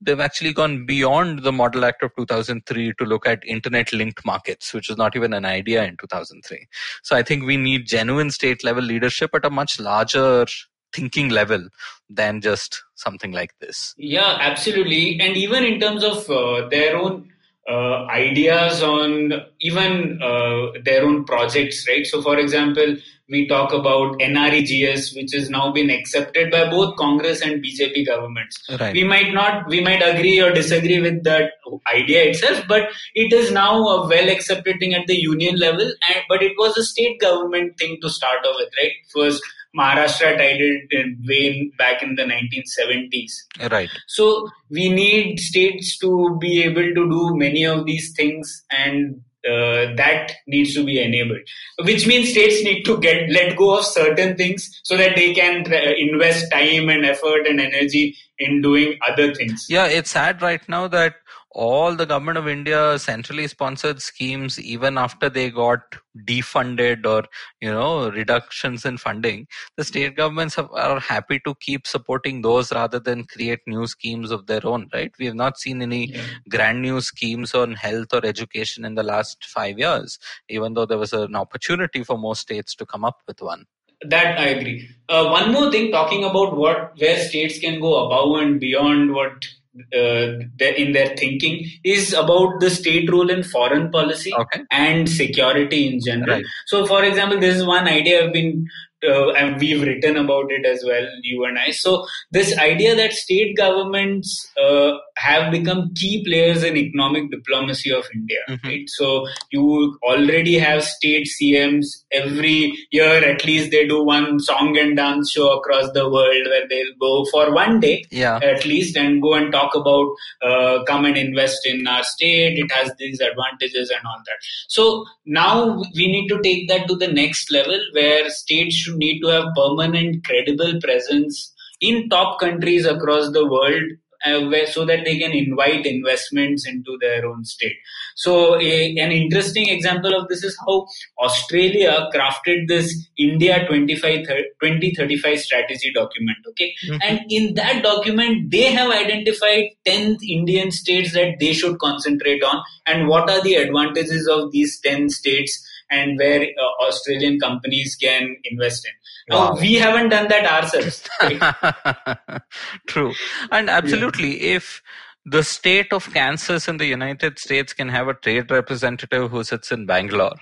they've 0.00 0.20
actually 0.20 0.52
gone 0.52 0.86
beyond 0.86 1.42
the 1.42 1.52
Model 1.52 1.84
Act 1.84 2.02
of 2.02 2.14
2003 2.16 2.94
to 2.98 3.04
look 3.04 3.26
at 3.26 3.44
internet 3.46 3.92
linked 3.92 4.24
markets, 4.24 4.72
which 4.74 4.88
was 4.88 4.98
not 4.98 5.16
even 5.16 5.32
an 5.32 5.44
idea 5.44 5.84
in 5.84 5.96
2003. 5.96 6.66
So 7.02 7.16
I 7.16 7.22
think 7.22 7.44
we 7.44 7.56
need 7.56 7.86
genuine 7.86 8.30
state 8.30 8.62
level 8.64 8.82
leadership 8.82 9.30
at 9.34 9.44
a 9.44 9.50
much 9.50 9.80
larger 9.80 10.46
thinking 10.92 11.28
level 11.28 11.68
than 12.08 12.40
just 12.40 12.82
something 12.94 13.32
like 13.32 13.52
this. 13.60 13.94
Yeah, 13.96 14.38
absolutely. 14.40 15.18
And 15.20 15.36
even 15.36 15.64
in 15.64 15.80
terms 15.80 16.04
of 16.04 16.28
uh, 16.30 16.68
their 16.68 16.96
own 16.96 17.30
uh, 17.68 18.06
ideas 18.06 18.82
on 18.82 19.32
even 19.60 20.20
uh, 20.22 20.78
their 20.84 21.04
own 21.04 21.24
projects, 21.24 21.86
right? 21.88 22.06
So, 22.06 22.22
for 22.22 22.38
example, 22.38 22.96
we 23.28 23.48
talk 23.48 23.72
about 23.72 24.18
NREGS, 24.18 25.16
which 25.16 25.32
has 25.34 25.50
now 25.50 25.72
been 25.72 25.90
accepted 25.90 26.50
by 26.50 26.70
both 26.70 26.96
Congress 26.96 27.40
and 27.42 27.62
BJP 27.62 28.06
governments. 28.06 28.56
Right. 28.78 28.92
We 28.92 29.04
might 29.04 29.34
not, 29.34 29.68
we 29.68 29.80
might 29.80 30.02
agree 30.02 30.40
or 30.40 30.52
disagree 30.52 31.00
with 31.00 31.24
that 31.24 31.52
idea 31.92 32.24
itself, 32.30 32.64
but 32.68 32.88
it 33.14 33.32
is 33.32 33.50
now 33.50 33.84
a 33.86 34.08
well 34.08 34.28
accepted 34.28 34.76
thing 34.78 34.94
at 34.94 35.06
the 35.06 35.16
union 35.16 35.56
level. 35.56 35.82
And 36.08 36.22
but 36.28 36.42
it 36.42 36.52
was 36.56 36.76
a 36.76 36.84
state 36.84 37.20
government 37.20 37.78
thing 37.78 37.98
to 38.02 38.10
start 38.10 38.44
off 38.46 38.56
with, 38.58 38.70
right? 38.80 38.92
First, 39.12 39.42
Maharashtra 39.76 40.36
tried 40.36 40.60
it 40.60 41.16
way 41.26 41.70
back 41.76 42.02
in 42.02 42.14
the 42.14 42.22
1970s. 42.22 43.70
Right. 43.70 43.90
So 44.06 44.48
we 44.70 44.88
need 44.88 45.38
states 45.38 45.98
to 45.98 46.38
be 46.40 46.62
able 46.62 46.94
to 46.94 47.10
do 47.10 47.36
many 47.36 47.64
of 47.64 47.84
these 47.84 48.14
things 48.16 48.64
and 48.70 49.20
uh, 49.48 49.94
that 49.96 50.32
needs 50.46 50.74
to 50.74 50.84
be 50.84 51.00
enabled. 51.00 51.40
Which 51.80 52.06
means 52.06 52.30
states 52.30 52.62
need 52.64 52.84
to 52.84 52.98
get 52.98 53.30
let 53.30 53.56
go 53.56 53.78
of 53.78 53.84
certain 53.84 54.36
things 54.36 54.80
so 54.82 54.96
that 54.96 55.16
they 55.16 55.34
can 55.34 55.64
invest 55.98 56.50
time 56.50 56.88
and 56.88 57.04
effort 57.04 57.46
and 57.46 57.60
energy 57.60 58.16
in 58.38 58.62
doing 58.62 58.98
other 59.08 59.34
things. 59.34 59.66
Yeah 59.68 59.86
it's 59.86 60.10
sad 60.10 60.42
right 60.42 60.66
now 60.68 60.88
that 60.88 61.16
all 61.56 61.96
the 61.96 62.04
government 62.04 62.36
of 62.36 62.46
India 62.46 62.98
centrally 62.98 63.46
sponsored 63.48 64.02
schemes, 64.02 64.60
even 64.60 64.98
after 64.98 65.30
they 65.30 65.48
got 65.50 65.80
defunded 66.26 67.06
or 67.06 67.24
you 67.62 67.70
know 67.70 68.10
reductions 68.10 68.84
in 68.84 68.98
funding, 68.98 69.46
the 69.78 69.84
state 69.84 70.16
governments 70.16 70.54
have, 70.56 70.68
are 70.72 71.00
happy 71.00 71.40
to 71.46 71.54
keep 71.60 71.86
supporting 71.86 72.42
those 72.42 72.72
rather 72.72 73.00
than 73.00 73.24
create 73.24 73.60
new 73.66 73.86
schemes 73.86 74.30
of 74.30 74.46
their 74.46 74.64
own. 74.66 74.88
Right? 74.92 75.10
We 75.18 75.26
have 75.26 75.34
not 75.34 75.58
seen 75.58 75.80
any 75.80 76.10
yeah. 76.10 76.24
grand 76.50 76.82
new 76.82 77.00
schemes 77.00 77.54
on 77.54 77.72
health 77.72 78.12
or 78.12 78.24
education 78.24 78.84
in 78.84 78.94
the 78.94 79.02
last 79.02 79.46
five 79.46 79.78
years, 79.78 80.18
even 80.50 80.74
though 80.74 80.86
there 80.86 80.98
was 80.98 81.14
an 81.14 81.34
opportunity 81.34 82.04
for 82.04 82.18
most 82.18 82.42
states 82.42 82.74
to 82.74 82.84
come 82.84 83.04
up 83.04 83.22
with 83.26 83.40
one. 83.40 83.64
That 84.02 84.38
I 84.38 84.48
agree. 84.48 84.90
Uh, 85.08 85.28
one 85.28 85.52
more 85.52 85.72
thing, 85.72 85.90
talking 85.90 86.22
about 86.22 86.54
what 86.54 86.92
where 86.98 87.18
states 87.18 87.58
can 87.58 87.80
go 87.80 88.04
above 88.04 88.42
and 88.42 88.60
beyond 88.60 89.14
what 89.14 89.46
Uh, 89.94 90.38
in 90.76 90.92
their 90.92 91.14
thinking 91.16 91.64
is 91.84 92.12
about 92.12 92.60
the 92.60 92.70
state 92.70 93.10
role 93.10 93.28
in 93.30 93.42
foreign 93.42 93.90
policy 93.90 94.32
Okay. 94.34 94.62
and 94.70 95.08
security 95.08 95.86
in 95.86 96.00
general. 96.04 96.36
Right. 96.36 96.44
So, 96.66 96.86
for 96.86 97.04
example, 97.04 97.38
this 97.38 97.56
is 97.56 97.66
one 97.66 97.86
idea 97.86 98.24
I've 98.24 98.32
been 98.32 98.66
uh, 99.04 99.30
and 99.32 99.60
we've 99.60 99.82
written 99.82 100.16
about 100.16 100.50
it 100.50 100.64
as 100.64 100.82
well, 100.86 101.06
you 101.22 101.44
and 101.44 101.58
I. 101.58 101.70
So, 101.70 102.06
this 102.30 102.56
idea 102.58 102.94
that 102.96 103.12
state 103.12 103.56
governments 103.56 104.50
uh, 104.62 104.92
have 105.16 105.50
become 105.52 105.92
key 105.94 106.24
players 106.24 106.62
in 106.62 106.76
economic 106.76 107.30
diplomacy 107.30 107.92
of 107.92 108.04
India, 108.14 108.38
Mhm. 108.48 108.64
right? 108.64 108.88
So, 108.88 109.26
you 109.50 109.98
already 110.02 110.58
have 110.58 110.84
state 110.84 111.26
CMs 111.26 111.86
every 112.12 112.72
year, 112.90 113.24
at 113.24 113.44
least 113.44 113.70
they 113.70 113.86
do 113.86 114.02
one 114.02 114.40
song 114.40 114.76
and 114.78 114.96
dance 114.96 115.30
show 115.32 115.52
across 115.58 115.90
the 115.92 116.08
world 116.08 116.46
where 116.46 116.66
they'll 116.68 116.94
go 117.00 117.24
for 117.32 117.52
one 117.52 117.80
day 117.80 118.04
Yeah. 118.10 118.38
at 118.42 118.64
least 118.64 118.96
and 118.96 119.20
go 119.22 119.34
and 119.34 119.52
talk 119.52 119.74
about 119.74 120.08
uh, 120.42 120.84
come 120.84 121.04
and 121.04 121.16
invest 121.16 121.66
in 121.66 121.86
our 121.86 122.02
state 122.02 122.58
it 122.58 122.70
has 122.72 122.92
these 122.98 123.20
advantages 123.20 123.90
and 123.90 124.00
all 124.06 124.20
that 124.26 124.36
so 124.68 125.04
now 125.24 125.82
we 125.94 126.06
need 126.06 126.28
to 126.28 126.40
take 126.42 126.68
that 126.68 126.86
to 126.88 126.96
the 126.96 127.08
next 127.08 127.50
level 127.50 127.78
where 127.92 128.28
states 128.30 128.85
should 128.86 128.96
need 129.04 129.20
to 129.20 129.28
have 129.36 129.52
permanent 129.60 130.24
credible 130.30 130.74
presence 130.88 131.52
in 131.80 132.08
top 132.08 132.40
countries 132.40 132.86
across 132.86 133.30
the 133.32 133.46
world 133.46 133.82
uh, 134.24 134.40
where, 134.48 134.66
so 134.66 134.84
that 134.86 135.04
they 135.04 135.18
can 135.18 135.32
invite 135.32 135.84
investments 135.86 136.66
into 136.66 136.96
their 137.00 137.26
own 137.26 137.44
state 137.44 137.76
so 138.14 138.58
a, 138.58 138.96
an 138.96 139.12
interesting 139.12 139.68
example 139.68 140.14
of 140.18 140.26
this 140.28 140.42
is 140.42 140.56
how 140.66 140.86
australia 141.26 141.92
crafted 142.14 142.66
this 142.68 142.88
india 143.18 143.58
25 143.66 144.24
2035 144.26 145.38
strategy 145.38 145.92
document 145.94 146.38
okay 146.52 146.72
Mhm. 146.88 146.98
and 147.08 147.20
in 147.38 147.54
that 147.60 147.82
document 147.82 148.50
they 148.50 148.64
have 148.78 148.90
identified 148.90 149.64
10 149.84 150.16
indian 150.38 150.70
states 150.70 151.12
that 151.12 151.36
they 151.40 151.52
should 151.52 151.78
concentrate 151.78 152.42
on 152.42 152.62
and 152.86 153.08
what 153.08 153.28
are 153.30 153.42
the 153.42 153.54
advantages 153.54 154.26
of 154.38 154.50
these 154.52 154.80
10 154.80 155.08
states 155.10 155.60
and 155.90 156.18
where 156.18 156.42
uh, 156.42 156.84
australian 156.86 157.38
companies 157.38 157.96
can 158.02 158.34
invest 158.44 158.86
in 158.86 158.92
now 159.34 159.40
Wow. 159.50 159.56
we 159.60 159.74
haven't 159.74 160.08
done 160.10 160.28
that 160.28 160.46
ourselves 160.46 161.08
right? 161.22 162.42
True. 162.86 163.12
And 163.50 163.68
absolutely, 163.68 164.40
if 164.52 164.82
the 165.24 165.42
state 165.42 165.92
of 165.92 166.12
Kansas 166.12 166.68
in 166.68 166.76
the 166.76 166.86
United 166.86 167.38
States 167.38 167.72
can 167.72 167.88
have 167.88 168.08
a 168.08 168.14
trade 168.14 168.50
representative 168.50 169.30
who 169.30 169.42
sits 169.42 169.72
in 169.72 169.86
Bangalore, 169.86 170.36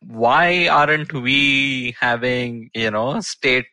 why 0.00 0.68
aren't 0.68 1.12
we 1.12 1.94
having, 2.00 2.70
you 2.74 2.90
know, 2.90 3.20
state 3.20 3.66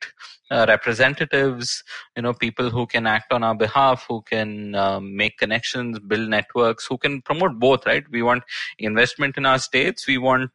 uh, 0.52 0.66
representatives, 0.68 1.84
you 2.16 2.22
know, 2.24 2.34
people 2.34 2.70
who 2.70 2.86
can 2.88 3.08
act 3.08 3.32
on 3.32 3.44
our 3.44 3.56
behalf, 3.56 4.06
who 4.10 4.22
can 4.24 4.76
um, 4.76 5.16
make 5.16 5.38
connections, 5.38 6.00
build 6.00 6.30
networks, 6.30 6.86
who 6.88 6.98
can 6.98 7.22
promote 7.22 7.60
both, 7.60 7.86
right? 7.86 8.04
We 8.12 8.22
want 8.24 8.44
investment 8.78 9.38
in 9.38 9.46
our 9.46 9.60
states. 9.60 10.08
We 10.08 10.18
want 10.18 10.52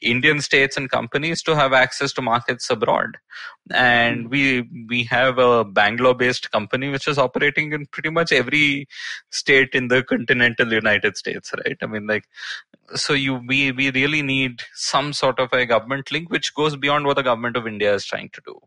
Indian 0.00 0.40
states 0.40 0.76
and 0.76 0.90
companies 0.90 1.42
to 1.42 1.54
have 1.54 1.72
access 1.72 2.12
to 2.14 2.22
markets 2.22 2.70
abroad. 2.70 3.16
And 3.70 4.30
we 4.30 4.68
we 4.88 5.04
have 5.04 5.38
a 5.38 5.64
Bangalore 5.64 6.14
based 6.14 6.50
company 6.50 6.88
which 6.88 7.08
is 7.08 7.18
operating 7.18 7.72
in 7.72 7.86
pretty 7.86 8.10
much 8.10 8.32
every 8.32 8.88
state 9.30 9.70
in 9.74 9.88
the 9.88 10.02
continental 10.02 10.72
United 10.72 11.16
States 11.16 11.52
right? 11.64 11.76
I 11.82 11.86
mean 11.86 12.06
like 12.06 12.24
so 12.94 13.12
you 13.12 13.34
we 13.46 13.72
we 13.72 13.90
really 13.90 14.22
need 14.22 14.62
some 14.74 15.12
sort 15.12 15.38
of 15.38 15.52
a 15.52 15.66
government 15.66 16.10
link 16.10 16.30
which 16.30 16.54
goes 16.54 16.76
beyond 16.76 17.06
what 17.06 17.16
the 17.16 17.22
government 17.22 17.56
of 17.56 17.66
India 17.66 17.94
is 17.94 18.04
trying 18.04 18.30
to 18.30 18.40
do 18.44 18.60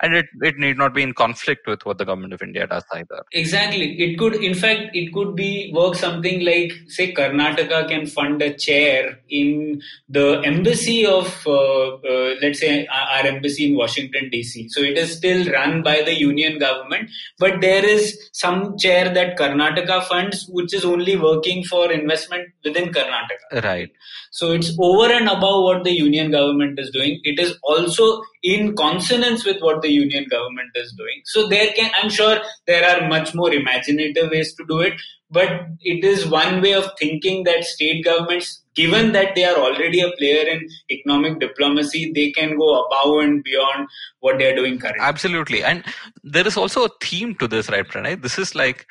and 0.00 0.14
it 0.14 0.26
it 0.40 0.58
need 0.58 0.76
not 0.76 0.94
be 0.94 1.02
in 1.02 1.12
conflict 1.12 1.66
with 1.66 1.84
what 1.84 1.98
the 1.98 2.04
government 2.04 2.32
of 2.32 2.42
India 2.42 2.66
does 2.66 2.84
either 2.92 3.22
Exactly. 3.32 4.00
It 4.00 4.18
could, 4.18 4.34
in 4.34 4.54
fact, 4.54 4.94
it 4.94 5.12
could 5.12 5.34
be 5.34 5.72
work 5.74 5.94
something 5.94 6.44
like, 6.44 6.72
say, 6.88 7.12
Karnataka 7.12 7.88
can 7.88 8.06
fund 8.06 8.42
a 8.42 8.52
chair 8.52 9.18
in 9.28 9.82
the 10.08 10.42
embassy 10.44 11.06
of, 11.06 11.46
uh, 11.46 11.94
uh, 11.94 12.34
let's 12.42 12.60
say, 12.60 12.86
our 12.86 13.12
our 13.12 13.26
embassy 13.26 13.70
in 13.70 13.76
Washington 13.76 14.28
D.C. 14.30 14.68
So 14.68 14.80
it 14.80 14.98
is 14.98 15.16
still 15.16 15.50
run 15.52 15.82
by 15.82 16.02
the 16.02 16.18
union 16.18 16.58
government, 16.58 17.10
but 17.38 17.60
there 17.60 17.84
is 17.84 18.30
some 18.32 18.76
chair 18.78 19.12
that 19.12 19.38
Karnataka 19.38 20.04
funds, 20.04 20.46
which 20.48 20.74
is 20.74 20.84
only 20.84 21.16
working 21.16 21.64
for 21.64 21.90
investment 21.90 22.48
within 22.64 22.92
Karnataka. 22.92 23.62
right 23.64 23.90
So 24.30 24.52
it's 24.52 24.76
over 24.78 25.12
and 25.12 25.28
above 25.28 25.62
what 25.64 25.84
the 25.84 25.92
union 25.92 26.30
government 26.30 26.78
is 26.78 26.90
doing. 26.90 27.20
It 27.24 27.38
is 27.38 27.54
also 27.62 28.22
in 28.42 28.74
consonance 28.74 29.44
with 29.44 29.60
what 29.60 29.82
the 29.82 29.90
union 29.90 30.26
government 30.28 30.70
is 30.74 30.92
doing. 30.96 31.22
So 31.24 31.48
there 31.48 31.72
can, 31.72 31.90
I'm 32.00 32.10
sure 32.10 32.38
there 32.66 32.84
are 32.84 33.08
much 33.08 33.34
more 33.34 33.52
imaginative 33.52 34.30
ways 34.30 34.54
to 34.56 34.64
do 34.68 34.80
it, 34.80 34.94
but 35.30 35.48
it 35.80 36.04
is 36.04 36.26
one 36.26 36.60
way 36.60 36.74
of 36.74 36.90
thinking 36.98 37.44
that 37.44 37.64
state 37.64 38.04
governments, 38.04 38.62
given 38.74 39.12
that 39.12 39.34
they 39.34 39.44
are 39.44 39.56
already 39.56 40.00
a 40.00 40.10
player 40.18 40.46
in 40.48 40.68
economic 40.90 41.38
diplomacy, 41.38 42.12
they 42.14 42.32
can 42.32 42.58
go 42.58 42.84
above 42.84 43.22
and 43.22 43.44
beyond 43.44 43.86
what 44.20 44.38
they 44.38 44.52
are 44.52 44.56
doing 44.56 44.78
currently. 44.78 45.04
Absolutely. 45.04 45.62
And 45.62 45.84
there 46.24 46.46
is 46.46 46.56
also 46.56 46.86
a 46.86 46.90
theme 47.00 47.34
to 47.36 47.46
this, 47.46 47.70
right, 47.70 47.86
Pranay? 47.86 48.20
This 48.20 48.38
is 48.38 48.54
like 48.54 48.86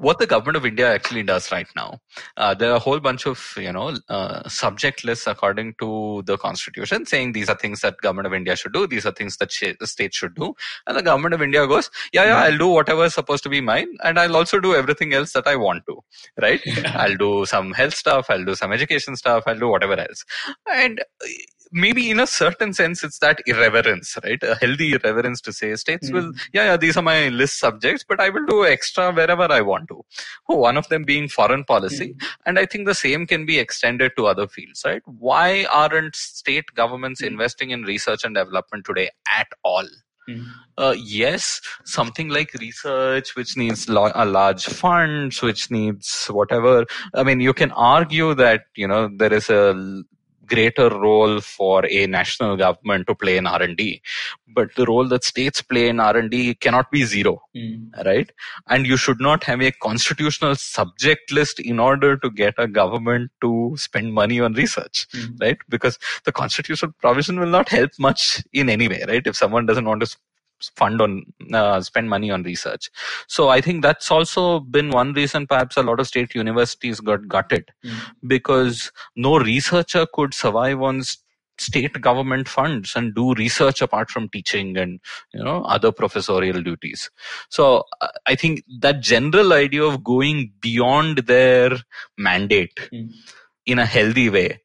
what 0.00 0.18
the 0.18 0.26
government 0.26 0.56
of 0.56 0.64
India 0.64 0.92
actually 0.92 1.22
does 1.22 1.52
right 1.52 1.68
now. 1.76 2.00
Uh, 2.36 2.54
there 2.54 2.70
are 2.70 2.76
a 2.76 2.78
whole 2.78 3.00
bunch 3.00 3.26
of, 3.26 3.52
you 3.58 3.70
know, 3.70 3.96
uh, 4.08 4.48
subject 4.48 5.04
lists 5.04 5.26
according 5.26 5.74
to 5.78 6.22
the 6.24 6.38
constitution 6.38 7.04
saying 7.04 7.32
these 7.32 7.50
are 7.50 7.54
things 7.56 7.80
that 7.82 7.98
government 7.98 8.26
of 8.26 8.32
India 8.32 8.56
should 8.56 8.72
do. 8.72 8.86
These 8.86 9.04
are 9.04 9.12
things 9.12 9.36
that 9.36 9.52
sh- 9.52 9.74
the 9.78 9.86
state 9.86 10.14
should 10.14 10.34
do. 10.34 10.54
And 10.86 10.96
the 10.96 11.02
government 11.02 11.34
of 11.34 11.42
India 11.42 11.66
goes, 11.66 11.90
yeah, 12.14 12.24
yeah, 12.24 12.38
I'll 12.38 12.56
do 12.56 12.68
whatever 12.68 13.04
is 13.04 13.14
supposed 13.14 13.42
to 13.42 13.50
be 13.50 13.60
mine. 13.60 13.88
And 14.02 14.18
I'll 14.18 14.36
also 14.36 14.58
do 14.58 14.74
everything 14.74 15.12
else 15.12 15.34
that 15.34 15.46
I 15.46 15.56
want 15.56 15.84
to, 15.86 16.00
right? 16.40 16.60
I'll 16.94 17.16
do 17.16 17.44
some 17.44 17.72
health 17.72 17.94
stuff. 17.94 18.26
I'll 18.30 18.44
do 18.44 18.54
some 18.54 18.72
education 18.72 19.16
stuff. 19.16 19.44
I'll 19.46 19.58
do 19.58 19.68
whatever 19.68 20.00
else. 20.00 20.24
And 20.72 21.00
uh, 21.00 21.28
maybe 21.72 22.10
in 22.10 22.20
a 22.20 22.26
certain 22.26 22.72
sense 22.72 23.02
it's 23.04 23.18
that 23.18 23.40
irreverence 23.46 24.16
right? 24.24 24.42
A 24.42 24.54
healthy 24.56 24.92
irreverence 24.92 25.40
to 25.42 25.52
say 25.52 25.74
states 25.76 26.10
will 26.10 26.32
yeah 26.52 26.64
yeah 26.64 26.76
these 26.76 26.96
are 26.96 27.02
my 27.02 27.28
list 27.28 27.58
subjects 27.58 28.04
but 28.08 28.20
i 28.20 28.28
will 28.28 28.44
do 28.46 28.66
extra 28.66 29.12
wherever 29.12 29.50
i 29.50 29.60
want 29.60 29.88
to. 29.88 30.04
Oh, 30.48 30.56
one 30.56 30.76
of 30.76 30.88
them 30.88 31.04
being 31.04 31.28
foreign 31.28 31.64
policy. 31.64 32.14
And 32.46 32.58
i 32.58 32.66
think 32.66 32.86
the 32.86 32.94
same 32.94 33.26
can 33.26 33.46
be 33.46 33.58
extended 33.58 34.12
to 34.16 34.26
other 34.26 34.48
fields 34.48 34.82
right? 34.84 35.02
Why 35.06 35.66
aren't 35.72 36.16
state 36.16 36.66
governments 36.74 37.22
investing 37.22 37.70
in 37.70 37.82
research 37.82 38.24
and 38.24 38.34
development 38.34 38.84
today 38.84 39.10
at 39.28 39.48
all? 39.62 39.86
Mm. 40.28 40.46
uh, 40.78 40.94
yes, 40.96 41.60
something 41.84 42.28
like 42.28 42.52
research, 42.54 43.34
which 43.36 43.56
needs 43.56 43.88
lo- 43.88 44.12
a 44.14 44.24
large 44.24 44.64
funds, 44.66 45.42
which 45.42 45.70
needs 45.70 46.26
whatever. 46.26 46.86
I 47.14 47.22
mean, 47.22 47.40
you 47.40 47.52
can 47.52 47.72
argue 47.72 48.34
that 48.34 48.62
you 48.76 48.86
know 48.86 49.08
there 49.14 49.32
is 49.32 49.48
a 49.50 50.02
greater 50.54 50.88
role 51.06 51.40
for 51.40 51.76
a 51.86 52.06
national 52.06 52.56
government 52.56 53.06
to 53.08 53.14
play 53.14 53.36
in 53.40 53.46
R&D, 53.46 54.02
but 54.58 54.74
the 54.74 54.86
role 54.86 55.06
that 55.12 55.24
states 55.24 55.62
play 55.62 55.88
in 55.88 56.00
R&D 56.00 56.54
cannot 56.66 56.90
be 56.90 57.02
zero 57.04 57.34
Mm. 57.56 57.90
right? 58.06 58.30
And 58.68 58.86
you 58.86 58.96
should 58.96 59.20
not 59.20 59.44
have 59.44 59.60
a 59.60 59.72
constitutional 59.86 60.54
subject 60.54 61.32
list 61.32 61.58
in 61.58 61.80
order 61.80 62.16
to 62.24 62.30
get 62.30 62.54
a 62.58 62.68
government 62.68 63.30
to 63.42 63.74
spend 63.76 64.12
money 64.20 64.38
on 64.40 64.52
research, 64.62 65.06
Mm. 65.14 65.40
right? 65.44 65.58
Because 65.68 65.98
the 66.24 66.32
constitutional 66.32 66.92
provision 67.00 67.40
will 67.40 67.54
not 67.58 67.68
help 67.68 67.90
much 67.98 68.42
in 68.52 68.68
any 68.76 68.88
way, 68.88 69.02
right? 69.08 69.26
If 69.26 69.36
someone 69.36 69.66
doesn't 69.66 69.84
want 69.92 70.00
to 70.02 70.16
fund 70.76 71.00
on 71.00 71.22
uh, 71.52 71.80
spend 71.80 72.08
money 72.08 72.30
on 72.30 72.42
research 72.42 72.90
so 73.28 73.48
i 73.48 73.60
think 73.60 73.82
that's 73.82 74.10
also 74.10 74.60
been 74.60 74.90
one 74.90 75.12
reason 75.12 75.46
perhaps 75.46 75.76
a 75.76 75.82
lot 75.82 76.00
of 76.00 76.06
state 76.06 76.34
universities 76.34 77.00
got 77.00 77.26
gutted 77.28 77.70
Mm. 77.84 77.96
because 78.26 78.92
no 79.16 79.38
researcher 79.38 80.06
could 80.14 80.34
survive 80.34 80.80
on 80.82 81.02
state 81.58 82.00
government 82.00 82.48
funds 82.48 82.94
and 82.96 83.14
do 83.14 83.34
research 83.34 83.82
apart 83.82 84.10
from 84.10 84.28
teaching 84.30 84.76
and 84.78 84.98
you 85.34 85.42
know 85.44 85.62
other 85.64 85.92
professorial 85.92 86.62
duties 86.62 87.10
so 87.50 87.84
i 88.26 88.34
think 88.34 88.62
that 88.80 89.00
general 89.02 89.52
idea 89.52 89.82
of 89.82 90.02
going 90.02 90.52
beyond 90.60 91.18
their 91.34 91.70
mandate 92.16 92.78
Mm. 92.92 93.10
in 93.66 93.78
a 93.78 93.86
healthy 93.86 94.28
way 94.30 94.60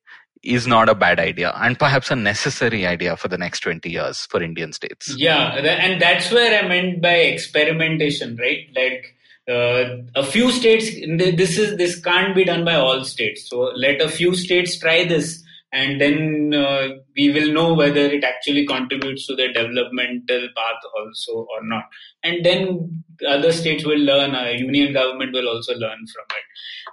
is 0.46 0.68
not 0.68 0.90
a 0.90 0.96
bad 0.96 1.20
idea 1.20 1.52
and 1.56 1.78
perhaps 1.78 2.12
a 2.12 2.16
necessary 2.16 2.86
idea 2.86 3.18
for 3.18 3.28
the 3.28 3.38
next 3.38 3.62
20 3.62 3.90
years 3.90 4.26
for 4.30 4.42
indian 4.42 4.72
states 4.72 5.16
Yeah, 5.18 5.56
and 5.56 6.02
that's 6.02 6.32
where 6.32 6.64
I 6.64 6.68
meant 6.68 7.02
by 7.02 7.16
experimentation, 7.16 8.38
right? 8.38 8.68
Like 8.76 9.16
uh, 9.50 9.98
a 10.16 10.24
few 10.24 10.52
states. 10.52 10.90
This 11.18 11.58
is 11.58 11.78
this 11.78 12.00
can't 12.00 12.36
be 12.36 12.44
done 12.44 12.66
by 12.66 12.76
all 12.76 13.04
states. 13.04 13.50
So 13.50 13.72
let 13.76 14.02
a 14.02 14.10
few 14.10 14.36
states 14.36 14.78
try 14.80 15.06
this, 15.06 15.44
and 15.72 16.02
then 16.02 16.54
uh, 16.54 16.88
we 17.16 17.32
will 17.32 17.52
know 17.54 17.74
whether 17.74 18.02
it 18.02 18.24
actually 18.24 18.66
contributes 18.66 19.28
to 19.28 19.36
the 19.36 19.48
developmental 19.54 20.48
path 20.56 20.82
also 20.98 21.48
or 21.54 21.64
not. 21.64 21.86
And 22.24 22.44
then 22.44 23.04
other 23.28 23.52
states 23.52 23.86
will 23.86 24.00
learn. 24.00 24.36
A 24.36 24.58
union 24.58 24.94
government 24.94 25.34
will 25.34 25.48
also 25.48 25.74
learn 25.74 26.06
from 26.08 26.26
it. 26.30 26.46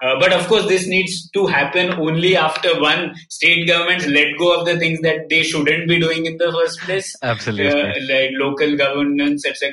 Uh, 0.02 0.18
but 0.18 0.32
of 0.32 0.46
course, 0.48 0.66
this 0.66 0.86
needs 0.86 1.30
to 1.30 1.46
happen 1.46 1.92
only 1.92 2.36
after 2.36 2.80
one 2.80 3.14
state 3.28 3.66
governments 3.66 4.06
let 4.06 4.28
go 4.38 4.58
of 4.58 4.66
the 4.66 4.78
things 4.78 5.00
that 5.00 5.28
they 5.28 5.42
shouldn't 5.42 5.88
be 5.88 5.98
doing 5.98 6.26
in 6.26 6.36
the 6.38 6.50
first 6.52 6.80
place 6.80 7.14
absolutely 7.22 7.68
uh, 7.68 7.94
like 8.08 8.30
local 8.32 8.76
governance, 8.76 9.46
etc. 9.46 9.72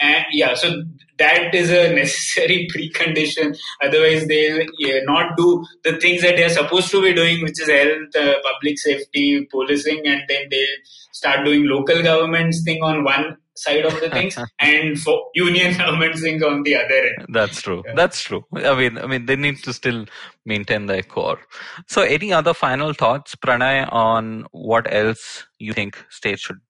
and 0.00 0.24
yeah 0.32 0.54
so 0.54 0.82
that 1.18 1.54
is 1.54 1.70
a 1.70 1.92
necessary 2.00 2.68
precondition 2.74 3.56
otherwise 3.82 4.26
they'll 4.26 4.66
yeah, 4.78 5.00
not 5.04 5.36
do 5.36 5.64
the 5.84 5.96
things 5.98 6.22
that 6.22 6.36
they're 6.36 6.48
supposed 6.48 6.90
to 6.90 7.02
be 7.02 7.12
doing 7.12 7.42
which 7.42 7.60
is 7.60 7.68
health 7.68 8.16
uh, 8.16 8.34
public 8.42 8.78
safety 8.78 9.46
and 9.86 10.22
then 10.28 10.46
they'll 10.50 10.78
start 11.12 11.44
doing 11.44 11.66
local 11.66 12.02
governments 12.02 12.62
thing 12.64 12.82
on 12.82 13.04
one 13.04 13.36
side 13.54 13.84
of 13.84 13.98
the 14.00 14.10
things 14.10 14.36
and 14.60 14.98
for 15.00 15.30
union 15.34 15.76
governments 15.78 16.20
thing 16.20 16.42
on 16.42 16.62
the 16.62 16.76
other 16.76 16.94
end 16.94 17.26
That's 17.28 17.62
true. 17.62 17.82
Yeah. 17.86 17.94
That's 17.94 18.22
true. 18.22 18.44
I 18.54 18.74
mean, 18.74 18.98
I 18.98 19.06
mean, 19.06 19.26
they 19.26 19.36
need 19.36 19.62
to 19.64 19.72
still 19.72 20.06
maintain 20.44 20.86
their 20.86 21.02
core. 21.02 21.38
So, 21.86 22.02
any 22.02 22.32
other 22.32 22.54
final 22.54 22.92
thoughts, 22.92 23.34
Pranay, 23.34 23.90
on 23.92 24.46
what 24.52 24.92
else 24.92 25.46
you 25.58 25.72
think 25.72 25.96
states 26.10 26.42
should 26.42 26.60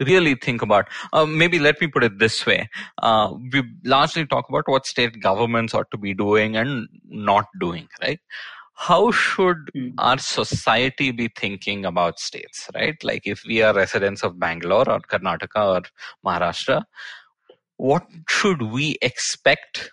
really 0.00 0.34
think 0.34 0.62
about? 0.62 0.88
Uh, 1.12 1.26
maybe 1.26 1.58
let 1.58 1.80
me 1.80 1.86
put 1.86 2.04
it 2.04 2.18
this 2.18 2.44
way: 2.46 2.68
uh, 3.02 3.32
we 3.52 3.62
largely 3.84 4.26
talk 4.26 4.48
about 4.48 4.64
what 4.66 4.86
state 4.86 5.20
governments 5.20 5.74
ought 5.74 5.90
to 5.90 5.98
be 5.98 6.14
doing 6.14 6.56
and 6.56 6.88
not 7.04 7.46
doing, 7.60 7.88
right? 8.02 8.20
How 8.74 9.10
should 9.12 9.70
Hmm. 9.74 9.90
our 9.98 10.18
society 10.18 11.10
be 11.12 11.28
thinking 11.28 11.84
about 11.84 12.18
states, 12.18 12.68
right? 12.74 12.96
Like, 13.02 13.22
if 13.24 13.42
we 13.46 13.62
are 13.62 13.72
residents 13.74 14.22
of 14.22 14.38
Bangalore 14.38 14.88
or 14.90 15.00
Karnataka 15.00 15.64
or 15.76 15.82
Maharashtra, 16.26 16.82
what 17.76 18.06
should 18.28 18.62
we 18.62 18.96
expect 19.02 19.90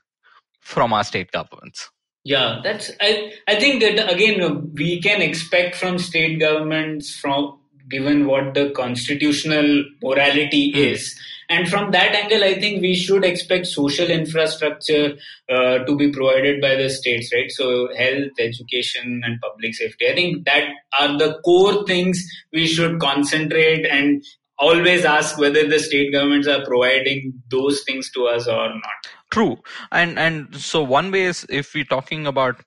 from 0.60 0.94
our 0.94 1.04
state 1.04 1.32
governments? 1.32 1.90
Yeah, 2.24 2.60
that's 2.64 2.92
I 3.02 3.34
I 3.48 3.56
think 3.60 3.82
that 3.82 4.12
again 4.12 4.72
we 4.74 5.02
can 5.02 5.22
expect 5.22 5.76
from 5.76 5.98
state 5.98 6.40
governments 6.40 7.16
from 7.16 7.60
given 7.90 8.28
what 8.28 8.54
the 8.54 8.70
constitutional 8.72 9.84
morality 10.04 10.72
Hmm. 10.72 10.78
is. 10.78 11.16
And 11.52 11.68
from 11.68 11.92
that 11.92 12.16
angle, 12.16 12.46
I 12.46 12.58
think 12.58 12.82
we 12.82 12.96
should 12.96 13.26
expect 13.26 13.68
social 13.68 14.10
infrastructure 14.10 15.16
uh, 15.50 15.80
to 15.80 15.98
be 15.98 16.10
provided 16.10 16.62
by 16.62 16.76
the 16.76 16.90
states, 16.90 17.30
right? 17.34 17.52
So, 17.52 17.90
health, 17.94 18.40
education, 18.40 19.22
and 19.26 19.38
public 19.42 19.76
safety. 19.76 20.08
I 20.10 20.16
think 20.16 20.46
that 20.46 20.70
are 20.98 21.18
the 21.18 21.42
core 21.44 21.86
things 21.86 22.26
we 22.54 22.68
should 22.68 23.02
concentrate 23.02 23.86
and 23.86 24.24
always 24.60 25.04
ask 25.04 25.38
whether 25.38 25.68
the 25.68 25.80
state 25.80 26.14
governments 26.14 26.48
are 26.48 26.64
providing 26.64 27.34
those 27.50 27.84
things 27.84 28.10
to 28.12 28.28
us 28.28 28.48
or 28.48 28.70
not. 28.70 29.02
True. 29.30 29.58
And 29.92 30.18
and 30.18 30.56
so 30.56 30.82
one 30.82 31.12
way 31.12 31.24
is 31.24 31.46
if 31.50 31.74
we're 31.74 31.84
talking 31.84 32.28
about 32.28 32.64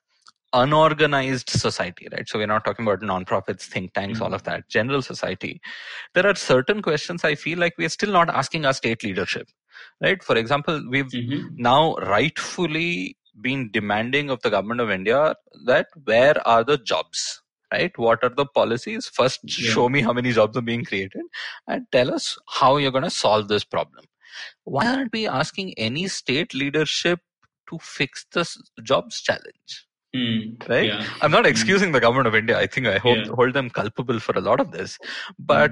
unorganized 0.55 1.49
society, 1.49 2.07
right? 2.11 2.27
So 2.27 2.39
we're 2.39 2.47
not 2.47 2.65
talking 2.65 2.87
about 2.87 3.01
nonprofits, 3.01 3.63
think 3.63 3.93
tanks, 3.93 4.21
all 4.21 4.33
of 4.33 4.43
that, 4.43 4.67
general 4.69 5.01
society. 5.01 5.61
There 6.13 6.25
are 6.27 6.35
certain 6.35 6.81
questions 6.81 7.23
I 7.23 7.35
feel 7.35 7.59
like 7.59 7.73
we're 7.77 7.89
still 7.89 8.11
not 8.11 8.29
asking 8.29 8.65
our 8.65 8.73
state 8.73 9.03
leadership. 9.03 9.47
Right? 10.01 10.23
For 10.23 10.35
example, 10.37 10.81
we've 10.89 11.07
Mhm. 11.07 11.57
now 11.57 11.95
rightfully 11.95 13.17
been 13.41 13.69
demanding 13.71 14.29
of 14.29 14.41
the 14.41 14.49
government 14.49 14.79
of 14.81 14.89
India 14.89 15.35
that 15.65 15.87
where 16.05 16.35
are 16.47 16.63
the 16.63 16.77
jobs? 16.77 17.41
Right? 17.73 17.97
What 17.97 18.23
are 18.23 18.29
the 18.29 18.45
policies? 18.45 19.09
First, 19.13 19.41
Yeah. 19.43 19.71
show 19.73 19.89
me 19.89 20.01
how 20.01 20.13
many 20.13 20.31
jobs 20.31 20.55
are 20.55 20.61
being 20.61 20.85
created 20.85 21.23
and 21.67 21.85
tell 21.91 22.13
us 22.13 22.37
how 22.59 22.77
you're 22.77 22.91
going 22.91 23.03
to 23.03 23.09
solve 23.09 23.49
this 23.49 23.65
problem. 23.65 24.05
Why 24.63 24.87
aren't 24.87 25.11
we 25.13 25.27
asking 25.27 25.73
any 25.77 26.07
state 26.07 26.53
leadership 26.53 27.19
to 27.69 27.79
fix 27.79 28.25
this 28.31 28.57
jobs 28.83 29.21
challenge? 29.21 29.87
Hmm. 30.15 30.71
Right? 30.71 30.85
Yeah. 30.87 31.05
I'm 31.21 31.31
not 31.31 31.45
excusing 31.45 31.91
the 31.91 31.99
government 31.99 32.27
of 32.27 32.35
India. 32.35 32.57
I 32.57 32.67
think 32.67 32.87
I 32.87 32.97
hold, 33.05 33.17
Yeah. 33.17 33.33
hold 33.39 33.53
them 33.53 33.69
culpable 33.69 34.19
for 34.19 34.33
a 34.37 34.41
lot 34.41 34.59
of 34.59 34.71
this. 34.71 34.97
But 35.37 35.71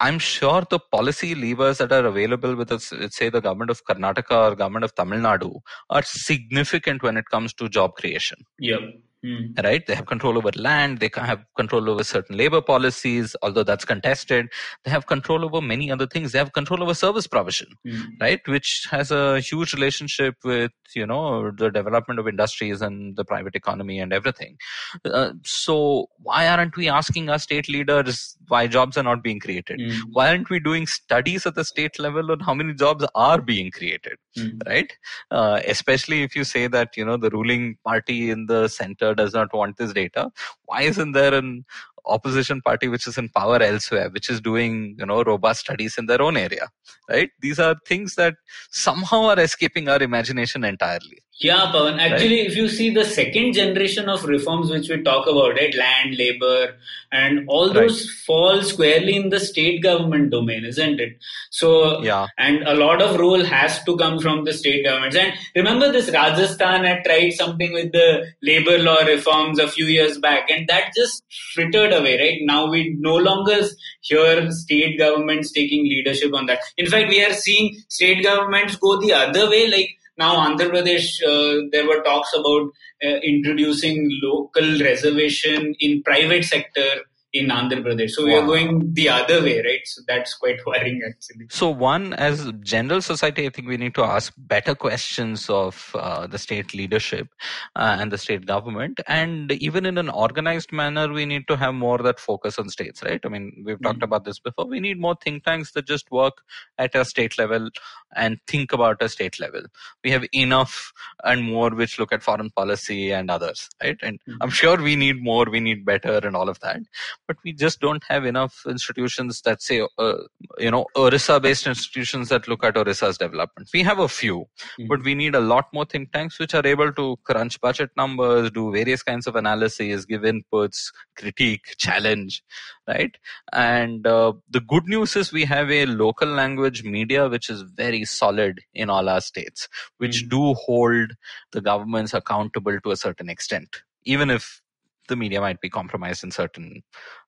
I'm 0.00 0.18
sure 0.18 0.62
the 0.68 0.78
policy 0.92 1.34
levers 1.34 1.78
that 1.78 1.92
are 1.92 2.04
available 2.06 2.54
with 2.56 2.70
let's 2.70 3.16
say 3.16 3.28
the 3.30 3.40
government 3.40 3.70
of 3.70 3.82
Karnataka 3.88 4.38
or 4.52 4.54
government 4.56 4.84
of 4.84 4.94
Tamil 4.94 5.20
Nadu, 5.20 5.60
are 5.90 6.02
significant 6.02 7.02
when 7.02 7.16
it 7.16 7.24
comes 7.30 7.54
to 7.54 7.68
job 7.68 7.94
creation. 7.94 8.38
Yep. 8.58 8.80
Hmm. 9.24 9.52
Right? 9.66 9.86
They 9.86 9.94
have 9.94 10.06
control 10.06 10.36
over 10.36 10.50
land, 10.56 10.98
they 10.98 11.10
have 11.16 11.44
control 11.56 11.88
over 11.88 12.04
certain 12.04 12.36
labor 12.36 12.60
policies, 12.60 13.34
although 13.42 13.62
that's 13.62 13.84
contested. 13.86 14.48
They 14.84 14.90
have 14.90 15.06
control 15.06 15.44
over 15.44 15.60
many 15.60 15.90
other 15.90 16.06
things. 16.06 16.32
They 16.32 16.38
have 16.38 16.52
control 16.52 16.82
over 16.82 16.94
service 16.94 17.26
provision 17.26 17.68
Hmm. 17.86 18.02
right 18.20 18.46
which 18.54 18.86
has 18.90 19.10
a 19.10 19.40
huge 19.40 19.72
relationship 19.74 20.34
with 20.44 20.72
you 20.94 21.06
know 21.06 21.50
the 21.50 21.70
development 21.70 22.20
of 22.20 22.28
industries 22.28 22.82
and 22.82 23.16
the 23.16 23.24
private 23.24 23.54
economy 23.54 23.98
and 23.98 24.12
everything 24.12 24.56
uh, 25.04 25.30
so 25.44 26.08
why 26.22 26.46
aren't 26.48 26.76
we 26.76 26.88
asking 26.88 27.28
our 27.28 27.38
state 27.38 27.68
leaders 27.68 28.36
why 28.48 28.66
jobs 28.66 28.96
are 28.96 29.02
not 29.02 29.22
being 29.22 29.40
created 29.40 29.80
Hmm. 29.80 30.12
why 30.12 30.28
aren't 30.28 30.50
we 30.50 30.60
doing 30.60 30.86
studies 30.86 31.46
at 31.46 31.54
the 31.54 31.64
state 31.64 31.98
level 31.98 32.30
on 32.32 32.40
how 32.40 32.54
many 32.54 32.74
jobs 32.74 33.06
are 33.14 33.40
being 33.40 33.70
created 33.70 34.16
Hmm. 34.36 34.50
right 34.66 34.92
uh, 35.30 35.60
especially 35.66 36.22
if 36.22 36.34
you 36.36 36.44
say 36.44 36.66
that 36.76 36.96
you 36.96 37.04
know 37.04 37.16
the 37.16 37.30
ruling 37.30 37.76
party 37.84 38.30
in 38.30 38.46
the 38.46 38.68
center 38.68 39.13
does 39.14 39.32
not 39.32 39.52
want 39.52 39.76
this 39.76 39.92
data. 39.92 40.30
Why 40.66 40.82
isn't 40.82 41.12
there 41.12 41.34
an 41.34 41.64
opposition 42.06 42.60
party 42.60 42.88
which 42.88 43.06
is 43.06 43.18
in 43.18 43.28
power 43.30 43.60
elsewhere 43.62 44.08
which 44.10 44.30
is 44.30 44.40
doing 44.40 44.94
you 44.98 45.06
know 45.06 45.22
robust 45.22 45.60
studies 45.60 45.96
in 45.98 46.06
their 46.06 46.22
own 46.22 46.36
area 46.36 46.68
right 47.08 47.30
these 47.40 47.58
are 47.58 47.76
things 47.86 48.14
that 48.14 48.34
somehow 48.70 49.24
are 49.24 49.40
escaping 49.40 49.88
our 49.88 50.02
imagination 50.02 50.64
entirely 50.64 51.20
Yeah, 51.44 51.62
Pavan. 51.74 51.96
Actually, 51.98 52.36
if 52.48 52.56
you 52.56 52.68
see 52.72 52.84
the 52.96 53.04
second 53.04 53.54
generation 53.54 54.08
of 54.08 54.24
reforms 54.24 54.68
which 54.70 54.88
we 54.88 55.02
talk 55.06 55.26
about, 55.30 55.56
right, 55.60 55.74
land, 55.74 56.12
labor, 56.16 56.76
and 57.10 57.48
all 57.48 57.72
those 57.72 58.08
fall 58.26 58.62
squarely 58.62 59.16
in 59.16 59.30
the 59.30 59.40
state 59.40 59.82
government 59.86 60.30
domain, 60.30 60.64
isn't 60.64 61.00
it? 61.00 61.16
So, 61.50 61.70
yeah 62.10 62.28
and 62.38 62.62
a 62.64 62.74
lot 62.74 63.00
of 63.00 63.18
rule 63.18 63.44
has 63.44 63.82
to 63.84 63.96
come 63.96 64.18
from 64.18 64.44
the 64.44 64.52
state 64.52 64.84
governments. 64.84 65.16
And 65.16 65.32
remember, 65.54 65.90
this 65.90 66.10
Rajasthan 66.10 66.84
had 66.84 67.04
tried 67.04 67.30
something 67.30 67.72
with 67.72 67.92
the 67.92 68.26
labor 68.42 68.78
law 68.78 69.02
reforms 69.04 69.58
a 69.58 69.68
few 69.68 69.86
years 69.86 70.18
back, 70.18 70.50
and 70.50 70.68
that 70.68 70.92
just 70.94 71.22
frittered 71.54 71.92
away. 71.94 72.18
Right 72.18 72.38
now, 72.42 72.70
we 72.70 72.96
no 72.98 73.16
longer 73.16 73.60
hear 74.02 74.50
state 74.50 74.98
governments 74.98 75.52
taking 75.52 75.84
leadership 75.84 76.34
on 76.34 76.46
that. 76.46 76.60
In 76.76 76.86
fact, 76.86 77.08
we 77.08 77.24
are 77.24 77.32
seeing 77.32 77.74
state 77.88 78.22
governments 78.22 78.76
go 78.76 79.00
the 79.00 79.12
other 79.12 79.48
way, 79.48 79.68
like 79.68 79.90
now 80.18 80.36
Andhra 80.46 80.70
Pradesh, 80.70 81.06
uh, 81.26 81.66
there 81.72 81.86
were 81.86 82.02
talks 82.02 82.32
about 82.34 82.70
uh, 83.04 83.16
introducing 83.22 84.08
local 84.22 84.78
reservation 84.80 85.74
in 85.80 86.02
private 86.02 86.44
sector 86.44 87.02
in 87.34 87.48
Andhra 87.48 87.82
Pradesh. 87.84 88.10
So 88.10 88.24
we 88.24 88.34
are 88.34 88.46
going 88.46 88.94
the 88.94 89.08
other 89.08 89.42
way, 89.42 89.56
right? 89.60 89.80
So 89.84 90.02
that's 90.06 90.34
quite 90.34 90.64
worrying 90.64 91.00
actually. 91.06 91.46
So, 91.50 91.68
one, 91.68 92.14
as 92.14 92.50
general 92.60 93.02
society, 93.02 93.44
I 93.44 93.50
think 93.50 93.66
we 93.66 93.76
need 93.76 93.94
to 93.96 94.04
ask 94.04 94.32
better 94.38 94.74
questions 94.76 95.50
of 95.50 95.90
uh, 95.96 96.28
the 96.28 96.38
state 96.38 96.72
leadership 96.74 97.26
uh, 97.74 97.96
and 97.98 98.12
the 98.12 98.18
state 98.18 98.46
government. 98.46 99.00
And 99.08 99.50
even 99.52 99.84
in 99.84 99.98
an 99.98 100.08
organized 100.08 100.70
manner, 100.72 101.12
we 101.12 101.26
need 101.26 101.48
to 101.48 101.56
have 101.56 101.74
more 101.74 101.98
that 101.98 102.20
focus 102.20 102.56
on 102.58 102.68
states, 102.68 103.02
right? 103.02 103.20
I 103.24 103.28
mean, 103.28 103.64
we've 103.66 103.82
talked 103.82 103.98
Mhm. 104.00 104.04
about 104.10 104.24
this 104.24 104.38
before. 104.38 104.66
We 104.66 104.78
need 104.78 105.00
more 105.00 105.16
think 105.22 105.42
tanks 105.42 105.72
that 105.72 105.86
just 105.88 106.10
work 106.12 106.34
at 106.78 106.94
a 106.94 107.04
state 107.04 107.36
level 107.36 107.68
and 108.14 108.38
think 108.46 108.72
about 108.72 109.02
a 109.02 109.08
state 109.08 109.40
level. 109.40 109.62
We 110.04 110.12
have 110.12 110.24
enough 110.32 110.92
and 111.24 111.42
more 111.42 111.70
which 111.70 111.98
look 111.98 112.12
at 112.12 112.22
foreign 112.22 112.50
policy 112.50 113.10
and 113.10 113.28
others, 113.28 113.68
right? 113.82 113.98
And 114.02 114.20
Mhm. 114.28 114.36
I'm 114.40 114.50
sure 114.50 114.76
we 114.80 114.94
need 114.94 115.20
more, 115.20 115.46
we 115.50 115.58
need 115.58 115.84
better, 115.84 116.18
and 116.22 116.36
all 116.36 116.48
of 116.48 116.60
that. 116.60 116.78
But 117.26 117.38
we 117.44 117.52
just 117.54 117.80
don't 117.80 118.04
have 118.08 118.26
enough 118.26 118.64
institutions 118.68 119.40
that 119.42 119.62
say, 119.62 119.80
uh, 119.98 120.14
you 120.58 120.70
know, 120.70 120.84
Orissa 120.94 121.40
based 121.40 121.66
institutions 121.66 122.28
that 122.28 122.46
look 122.48 122.62
at 122.62 122.76
Orissa's 122.76 123.16
development. 123.16 123.70
We 123.72 123.82
have 123.82 123.98
a 123.98 124.08
few, 124.08 124.46
Mhm. 124.78 124.88
but 124.88 125.02
we 125.02 125.14
need 125.14 125.34
a 125.34 125.40
lot 125.40 125.72
more 125.72 125.86
think 125.86 126.12
tanks 126.12 126.38
which 126.38 126.54
are 126.54 126.66
able 126.66 126.92
to 126.92 127.16
crunch 127.24 127.60
budget 127.60 127.90
numbers, 127.96 128.50
do 128.50 128.70
various 128.72 129.02
kinds 129.02 129.26
of 129.26 129.36
analyses, 129.36 130.04
give 130.04 130.20
inputs, 130.22 130.92
critique, 131.16 131.74
challenge, 131.78 132.42
right? 132.86 133.16
And 133.52 134.06
uh, 134.06 134.34
the 134.50 134.60
good 134.60 134.84
news 134.84 135.16
is 135.16 135.32
we 135.32 135.44
have 135.46 135.70
a 135.70 135.86
local 135.86 136.28
language 136.28 136.84
media 136.84 137.28
which 137.28 137.48
is 137.48 137.62
very 137.62 138.04
solid 138.04 138.60
in 138.74 138.90
all 138.90 139.08
our 139.08 139.22
states, 139.22 139.68
which 139.96 140.24
Mhm. 140.24 140.28
do 140.28 140.54
hold 140.54 141.12
the 141.52 141.62
governments 141.62 142.12
accountable 142.12 142.78
to 142.80 142.90
a 142.90 142.96
certain 142.96 143.30
extent, 143.30 143.82
even 144.04 144.28
if 144.28 144.60
the 145.08 145.16
media 145.16 145.40
might 145.40 145.60
be 145.60 145.70
compromised 145.70 146.24
in 146.24 146.30
certain 146.30 146.82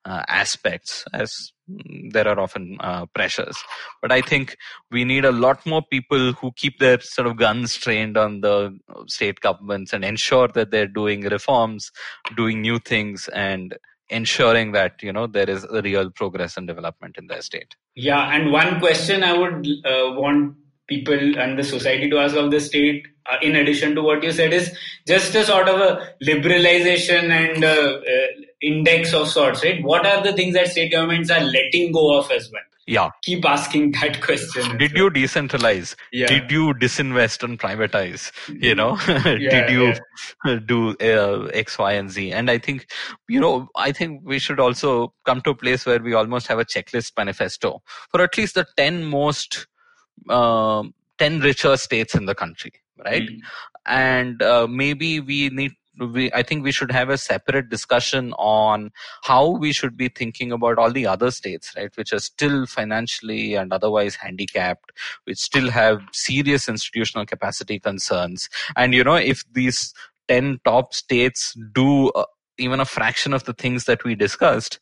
uh, 0.05 0.23
aspects 0.29 1.05
as 1.13 1.33
mm, 1.71 2.13
there 2.13 2.29
are 2.29 2.39
often 2.39 2.77
uh, 2.81 3.07
pressures. 3.15 3.57
But 4.03 4.13
i 4.13 4.21
think 4.21 4.57
we 4.91 5.05
need 5.05 5.25
a 5.25 5.33
lot 5.33 5.65
more 5.67 5.83
people 5.91 6.33
who 6.33 6.53
keep 6.57 6.79
their 6.79 7.01
sort 7.01 7.27
of 7.27 7.37
guns 7.37 7.75
trained 7.77 8.17
on 8.17 8.41
the 8.41 8.79
uh, 8.89 9.03
state 9.07 9.41
governments 9.41 9.93
and 9.93 10.05
ensure 10.05 10.49
that 10.49 10.71
they're 10.71 10.87
doing 10.87 11.23
reforms 11.23 11.91
doing 12.37 12.61
new 12.61 12.79
things 12.79 13.29
and 13.29 13.77
ensuring 14.09 14.73
that 14.73 15.03
you 15.03 15.13
know 15.13 15.27
there 15.27 15.49
is 15.49 15.65
a 15.65 15.83
real 15.83 16.11
progress 16.11 16.57
and 16.57 16.67
development 16.67 17.17
in 17.19 17.27
their 17.27 17.43
state. 17.43 17.75
Yeah, 17.95 18.35
and 18.35 18.53
one 18.53 18.79
question 18.79 19.23
I 19.23 19.37
would 19.37 19.67
uh, 19.85 20.13
want 20.13 20.57
people 20.89 21.39
and 21.39 21.59
the 21.59 21.65
society 21.65 22.09
to 22.11 22.19
ask 22.19 22.37
of 22.37 22.51
the 22.51 22.61
state, 22.61 23.07
uh, 23.31 23.37
in 23.43 23.57
addition 23.57 23.95
to 23.95 24.03
what 24.03 24.23
you 24.23 24.33
said, 24.33 24.53
is 24.53 24.77
just 25.07 25.35
a 25.35 25.45
sort 25.45 25.69
of 25.69 25.81
a 25.81 26.15
liberalization 26.23 27.31
and 27.31 27.65
uh, 27.65 27.69
uh, 27.69 28.27
index 28.61 29.13
of 29.13 29.29
sorts, 29.29 29.65
right? 29.65 29.83
What 29.83 30.07
are 30.07 30.23
the 30.23 30.33
things 30.33 30.55
that 30.55 30.69
state 30.69 30.93
governments 30.93 31.31
are 31.31 31.41
letting 31.41 31.93
go 31.93 32.19
of 32.19 32.31
as 32.31 32.51
well? 32.53 32.63
Yeah. 32.87 33.11
Keep 33.23 33.45
asking 33.45 33.93
that 33.93 34.21
question. 34.23 34.79
Did 34.79 34.93
you 34.93 35.11
decentralize? 35.11 35.97
Yeah. 36.13 36.27
Did 36.29 36.51
you 36.53 36.73
disinvest 36.75 37.43
and 37.43 37.59
privatize? 37.59 38.31
You 38.49 38.77
know, 38.77 38.97
yeah, 39.09 39.23
did 39.25 39.71
Yeah, 39.71 39.99
you 40.45 40.61
do 40.67 40.91
uh, 41.01 41.47
X, 41.53 41.79
Y, 41.79 41.93
and 41.93 42.11
Z? 42.11 42.33
And 42.33 42.49
I 42.49 42.59
think, 42.59 42.87
you 43.29 43.41
know, 43.41 43.69
I 43.75 43.91
think 43.91 44.23
we 44.25 44.39
should 44.39 44.61
also 44.61 45.13
come 45.25 45.41
to 45.43 45.51
a 45.51 45.55
place 45.57 45.85
where 45.85 45.99
we 45.99 46.15
almost 46.15 46.47
have 46.47 46.61
a 46.61 46.65
checklist 46.65 47.13
manifesto 47.17 47.83
for 48.11 48.21
at 48.23 48.39
least 48.39 48.55
the 48.55 48.67
10 48.77 49.05
most, 49.05 49.67
um 50.29 50.95
10 51.19 51.41
richer 51.41 51.77
states 51.77 52.15
in 52.15 52.27
the 52.27 52.35
country, 52.35 52.73
right? 53.05 53.23
Mm. 53.23 53.41
and 53.87 54.43
uh, 54.43 54.67
maybe 54.69 55.21
we 55.21 55.49
need 55.51 55.73
we 55.99 56.31
i 56.33 56.43
think 56.43 56.63
we 56.63 56.73
should 56.73 56.93
have 56.93 57.09
a 57.09 57.17
separate 57.17 57.69
discussion 57.69 58.33
on 58.35 58.91
how 59.23 59.49
we 59.49 59.73
should 59.73 59.97
be 59.97 60.09
thinking 60.09 60.53
about 60.53 60.79
all 60.79 60.93
the 60.93 61.07
other 61.07 61.31
states 61.31 61.73
right 61.77 61.97
which 61.97 62.13
are 62.13 62.19
still 62.19 62.67
financially 62.67 63.55
and 63.55 63.73
otherwise 63.73 64.17
handicapped 64.17 64.93
which 65.25 65.39
still 65.39 65.71
have 65.71 66.03
serious 66.13 66.69
institutional 66.69 67.25
capacity 67.25 67.79
concerns 67.79 68.49
and 68.77 68.95
you 68.95 69.05
know 69.05 69.15
if 69.15 69.43
these 69.53 69.95
10 70.29 70.61
top 70.65 70.93
states 70.93 71.57
do 71.73 72.09
uh, 72.11 72.25
even 72.59 72.81
a 72.81 72.85
fraction 72.85 73.33
of 73.33 73.45
the 73.45 73.53
things 73.53 73.85
that 73.85 74.03
we 74.05 74.15
discussed 74.15 74.79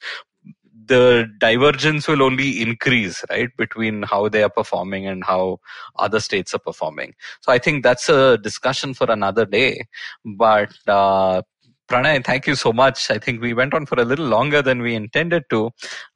the 0.86 1.26
divergence 1.38 2.06
will 2.08 2.22
only 2.22 2.60
increase 2.60 3.24
right 3.30 3.50
between 3.56 4.02
how 4.02 4.28
they 4.28 4.42
are 4.42 4.50
performing 4.50 5.06
and 5.06 5.24
how 5.24 5.58
other 5.98 6.20
states 6.20 6.54
are 6.54 6.58
performing 6.58 7.14
so 7.40 7.52
I 7.52 7.58
think 7.58 7.82
that's 7.82 8.08
a 8.08 8.38
discussion 8.38 8.94
for 8.94 9.10
another 9.10 9.44
day. 9.44 9.84
But 10.24 10.72
uh, 10.86 11.42
Pranay, 11.88 12.24
thank 12.24 12.46
you 12.46 12.54
so 12.54 12.72
much. 12.72 13.10
I 13.10 13.18
think 13.18 13.42
we 13.42 13.52
went 13.52 13.74
on 13.74 13.84
for 13.84 14.00
a 14.00 14.04
little 14.04 14.26
longer 14.26 14.62
than 14.62 14.80
we 14.80 14.94
intended 14.94 15.44
to, 15.50 15.70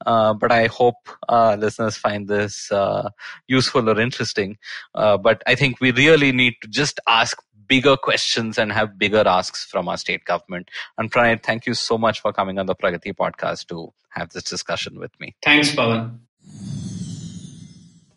uh, 0.05 0.33
but 0.33 0.51
I 0.51 0.65
hope 0.65 0.95
uh, 1.27 1.55
listeners 1.59 1.95
find 1.95 2.27
this 2.27 2.71
uh, 2.71 3.09
useful 3.47 3.87
or 3.87 3.99
interesting. 3.99 4.57
Uh, 4.95 5.17
but 5.17 5.43
I 5.45 5.53
think 5.53 5.79
we 5.79 5.91
really 5.91 6.31
need 6.31 6.55
to 6.63 6.67
just 6.67 6.99
ask 7.07 7.37
bigger 7.69 7.95
questions 7.95 8.57
and 8.57 8.73
have 8.73 8.97
bigger 8.97 9.23
asks 9.25 9.63
from 9.63 9.87
our 9.87 9.97
state 9.97 10.25
government. 10.25 10.69
And 10.97 11.09
Pranay, 11.09 11.41
thank 11.41 11.65
you 11.65 11.73
so 11.73 11.97
much 11.97 12.19
for 12.19 12.33
coming 12.33 12.59
on 12.59 12.65
the 12.65 12.75
Pragati 12.75 13.13
podcast 13.13 13.67
to 13.67 13.93
have 14.09 14.31
this 14.31 14.43
discussion 14.43 14.99
with 14.99 15.11
me. 15.19 15.35
Thanks, 15.41 15.71
Pavan. 15.71 16.17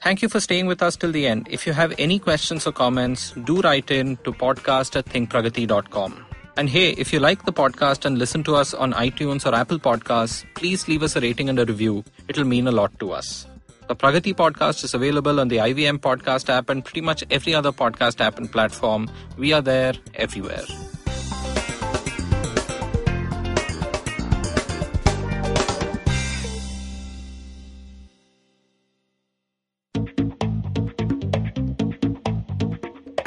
Thank 0.03 0.21
you 0.21 0.29
for 0.29 0.41
staying 0.41 0.67
with 0.67 0.83
us 0.83 0.97
till 0.97 1.13
the 1.13 1.29
end. 1.29 1.47
If 1.49 1.65
you 1.65 1.73
have 1.75 1.95
any 1.97 2.19
questions 2.19 2.67
or 2.67 2.73
comments, 2.73 3.31
do 3.45 3.61
write 3.61 3.93
in 3.93 4.17
to 4.25 4.33
podcast 4.33 4.97
at 4.97 5.05
thinkpragati.com. 5.05 6.27
And 6.57 6.69
hey, 6.69 6.91
if 6.91 7.13
you 7.13 7.21
like 7.21 7.45
the 7.45 7.53
podcast 7.53 8.05
and 8.05 8.19
listen 8.19 8.43
to 8.45 8.57
us 8.57 8.75
on 8.75 8.93
iTunes 8.95 9.47
or 9.47 9.55
Apple 9.55 9.79
Podcasts, 9.79 10.45
please 10.55 10.89
leave 10.89 11.03
us 11.03 11.15
a 11.15 11.21
rating 11.21 11.49
and 11.49 11.59
a 11.59 11.65
review. 11.65 12.05
It'll 12.29 12.45
mean 12.45 12.67
a 12.67 12.73
lot 12.73 12.99
to 12.99 13.13
us. 13.13 13.47
The 13.93 13.97
Pragati 13.97 14.33
podcast 14.33 14.85
is 14.85 14.95
available 14.95 15.39
on 15.39 15.49
the 15.49 15.59
IVM 15.59 15.99
podcast 15.99 16.49
app 16.49 16.71
and 16.71 16.83
pretty 16.83 17.03
much 17.03 17.25
every 17.31 17.55
other 17.55 17.73
podcast 17.73 18.23
app 18.23 18.39
and 18.39 18.51
platform. 18.51 19.11
We 19.37 19.53
are 19.53 19.61
there 19.61 19.93
everywhere. 20.15 20.65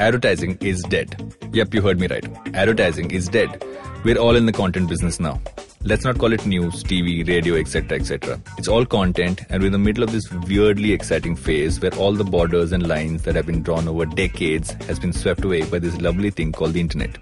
Advertising 0.06 0.56
is 0.60 0.84
dead. 0.84 1.16
Yep, 1.52 1.74
you 1.74 1.82
heard 1.82 1.98
me 1.98 2.06
right. 2.06 2.24
Advertising 2.54 3.10
is 3.10 3.28
dead. 3.28 3.64
We're 4.04 4.18
all 4.18 4.36
in 4.36 4.46
the 4.46 4.52
content 4.52 4.88
business 4.88 5.18
now. 5.18 5.40
Let's 5.82 6.04
not 6.04 6.18
call 6.18 6.32
it 6.32 6.46
news, 6.46 6.84
TV, 6.84 7.26
radio, 7.26 7.56
etc., 7.56 7.98
etc. 7.98 8.40
It's 8.56 8.68
all 8.68 8.86
content, 8.86 9.40
and 9.50 9.60
we're 9.60 9.66
in 9.66 9.72
the 9.72 9.80
middle 9.80 10.04
of 10.04 10.12
this 10.12 10.30
weirdly 10.30 10.92
exciting 10.92 11.34
phase 11.34 11.80
where 11.80 11.92
all 11.96 12.12
the 12.12 12.22
borders 12.22 12.70
and 12.70 12.86
lines 12.86 13.24
that 13.24 13.34
have 13.34 13.46
been 13.46 13.64
drawn 13.64 13.88
over 13.88 14.06
decades 14.06 14.70
has 14.84 15.00
been 15.00 15.12
swept 15.12 15.44
away 15.44 15.64
by 15.64 15.80
this 15.80 16.00
lovely 16.00 16.30
thing 16.30 16.52
called 16.52 16.74
the 16.74 16.80
internet. 16.80 17.18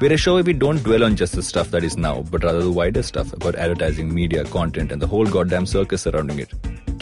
We're 0.00 0.14
a 0.14 0.16
show 0.16 0.36
where 0.36 0.42
we 0.42 0.54
don't 0.54 0.82
dwell 0.82 1.04
on 1.04 1.16
just 1.16 1.34
the 1.34 1.42
stuff 1.42 1.70
that 1.72 1.84
is 1.84 1.98
now, 1.98 2.22
but 2.30 2.44
rather 2.44 2.62
the 2.62 2.72
wider 2.72 3.02
stuff 3.02 3.30
about 3.34 3.56
advertising, 3.56 4.14
media, 4.14 4.44
content, 4.44 4.90
and 4.90 5.02
the 5.02 5.06
whole 5.06 5.26
goddamn 5.26 5.66
circus 5.66 6.00
surrounding 6.00 6.38
it. 6.38 6.50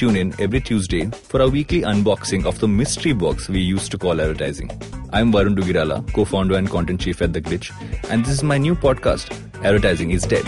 Tune 0.01 0.16
in 0.16 0.35
every 0.40 0.62
Tuesday 0.62 1.05
for 1.10 1.43
our 1.43 1.51
weekly 1.51 1.82
unboxing 1.82 2.47
of 2.47 2.59
the 2.59 2.66
mystery 2.66 3.12
box 3.12 3.51
we 3.51 3.60
used 3.60 3.90
to 3.90 3.98
call 3.98 4.18
advertising. 4.18 4.70
I'm 5.12 5.31
Varun 5.31 5.55
Duggirala, 5.55 6.10
co-founder 6.14 6.56
and 6.56 6.70
content 6.70 7.02
chief 7.02 7.20
at 7.20 7.35
The 7.35 7.43
Glitch, 7.43 7.70
and 8.10 8.24
this 8.24 8.32
is 8.32 8.43
my 8.43 8.56
new 8.56 8.74
podcast, 8.74 9.31
Advertising 9.62 10.10
is 10.10 10.22
Dead. 10.22 10.47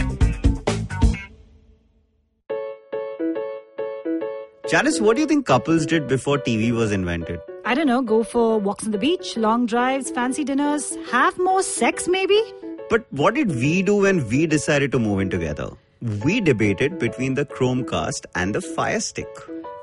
Janice, 4.71 5.03
what 5.03 5.17
do 5.17 5.21
you 5.21 5.29
think 5.29 5.45
couples 5.45 5.85
did 5.85 6.09
before 6.09 6.39
TV 6.39 6.73
was 6.73 6.91
invented? 6.91 7.39
I 7.67 7.75
don't 7.75 7.89
know, 7.89 8.01
go 8.01 8.23
for 8.23 8.59
walks 8.59 8.87
on 8.87 8.93
the 8.93 8.97
beach, 8.97 9.37
long 9.37 9.67
drives, 9.67 10.11
fancy 10.11 10.45
dinners, 10.45 10.97
have 11.11 11.39
more 11.39 11.63
sex 11.63 12.09
maybe? 12.09 12.43
But 12.89 13.05
what 13.11 13.35
did 13.35 13.51
we 13.51 13.83
do 13.83 13.97
when 13.97 14.27
we 14.31 14.47
decided 14.47 14.93
to 14.93 14.99
move 14.99 15.21
in 15.21 15.29
together? 15.29 15.73
We 16.03 16.41
debated 16.41 16.99
between 16.99 17.35
the 17.35 17.45
Chromecast 17.45 18.27
and 18.35 18.53
the 18.53 18.61
Fire 18.61 18.99
Stick. 18.99 19.29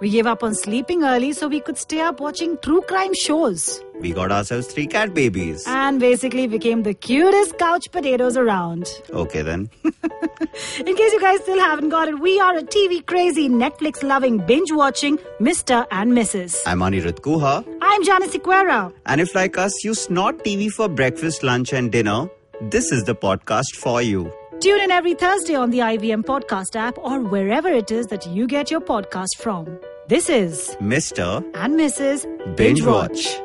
We 0.01 0.09
gave 0.09 0.27
up 0.27 0.43
on 0.43 0.53
sleeping 0.53 1.03
early 1.03 1.31
so 1.31 1.47
we 1.47 1.61
could 1.61 1.77
stay 1.77 2.01
up 2.01 2.19
watching 2.19 2.57
true 2.57 2.81
crime 2.81 3.13
shows. 3.13 3.81
We 4.01 4.11
got 4.11 4.29
ourselves 4.29 4.67
three 4.67 4.85
cat 4.85 5.13
babies. 5.13 5.63
And 5.65 5.97
basically 5.97 6.47
became 6.47 6.83
the 6.83 6.93
cutest 6.93 7.57
couch 7.57 7.89
potatoes 7.93 8.35
around. 8.35 8.89
Okay 9.11 9.43
then. 9.43 9.69
In 9.83 10.95
case 10.95 11.13
you 11.13 11.21
guys 11.21 11.39
still 11.39 11.59
haven't 11.59 11.87
got 11.87 12.09
it, 12.09 12.19
we 12.19 12.37
are 12.41 12.57
a 12.57 12.63
TV 12.63 13.05
crazy, 13.05 13.47
Netflix 13.47 14.03
loving, 14.03 14.39
binge 14.39 14.73
watching 14.73 15.19
Mr. 15.39 15.87
and 15.89 16.11
Mrs. 16.11 16.63
I'm 16.65 16.79
Anirudh 16.79 17.21
Kuha. 17.21 17.63
I'm 17.81 18.03
Janice 18.03 18.35
Sequeira. 18.35 18.93
And 19.05 19.21
if 19.21 19.33
like 19.35 19.57
us, 19.57 19.85
you 19.85 19.93
snort 19.93 20.43
TV 20.43 20.69
for 20.69 20.89
breakfast, 20.89 21.43
lunch 21.43 21.71
and 21.71 21.89
dinner, 21.89 22.29
this 22.59 22.91
is 22.91 23.05
the 23.05 23.15
podcast 23.15 23.75
for 23.75 24.01
you. 24.01 24.33
Tune 24.61 24.81
in 24.81 24.91
every 24.91 25.13
Thursday 25.13 25.55
on 25.55 25.69
the 25.69 25.79
IVM 25.79 26.23
podcast 26.23 26.75
app 26.75 26.97
or 26.97 27.21
wherever 27.21 27.69
it 27.69 27.91
is 27.91 28.07
that 28.07 28.27
you 28.27 28.45
get 28.45 28.69
your 28.69 28.81
podcast 28.81 29.37
from. 29.37 29.79
This 30.09 30.29
is 30.29 30.75
Mr. 30.81 31.37
and 31.53 31.75
Mrs. 31.75 32.25
Binge 32.57 32.83
Watch. 32.83 33.39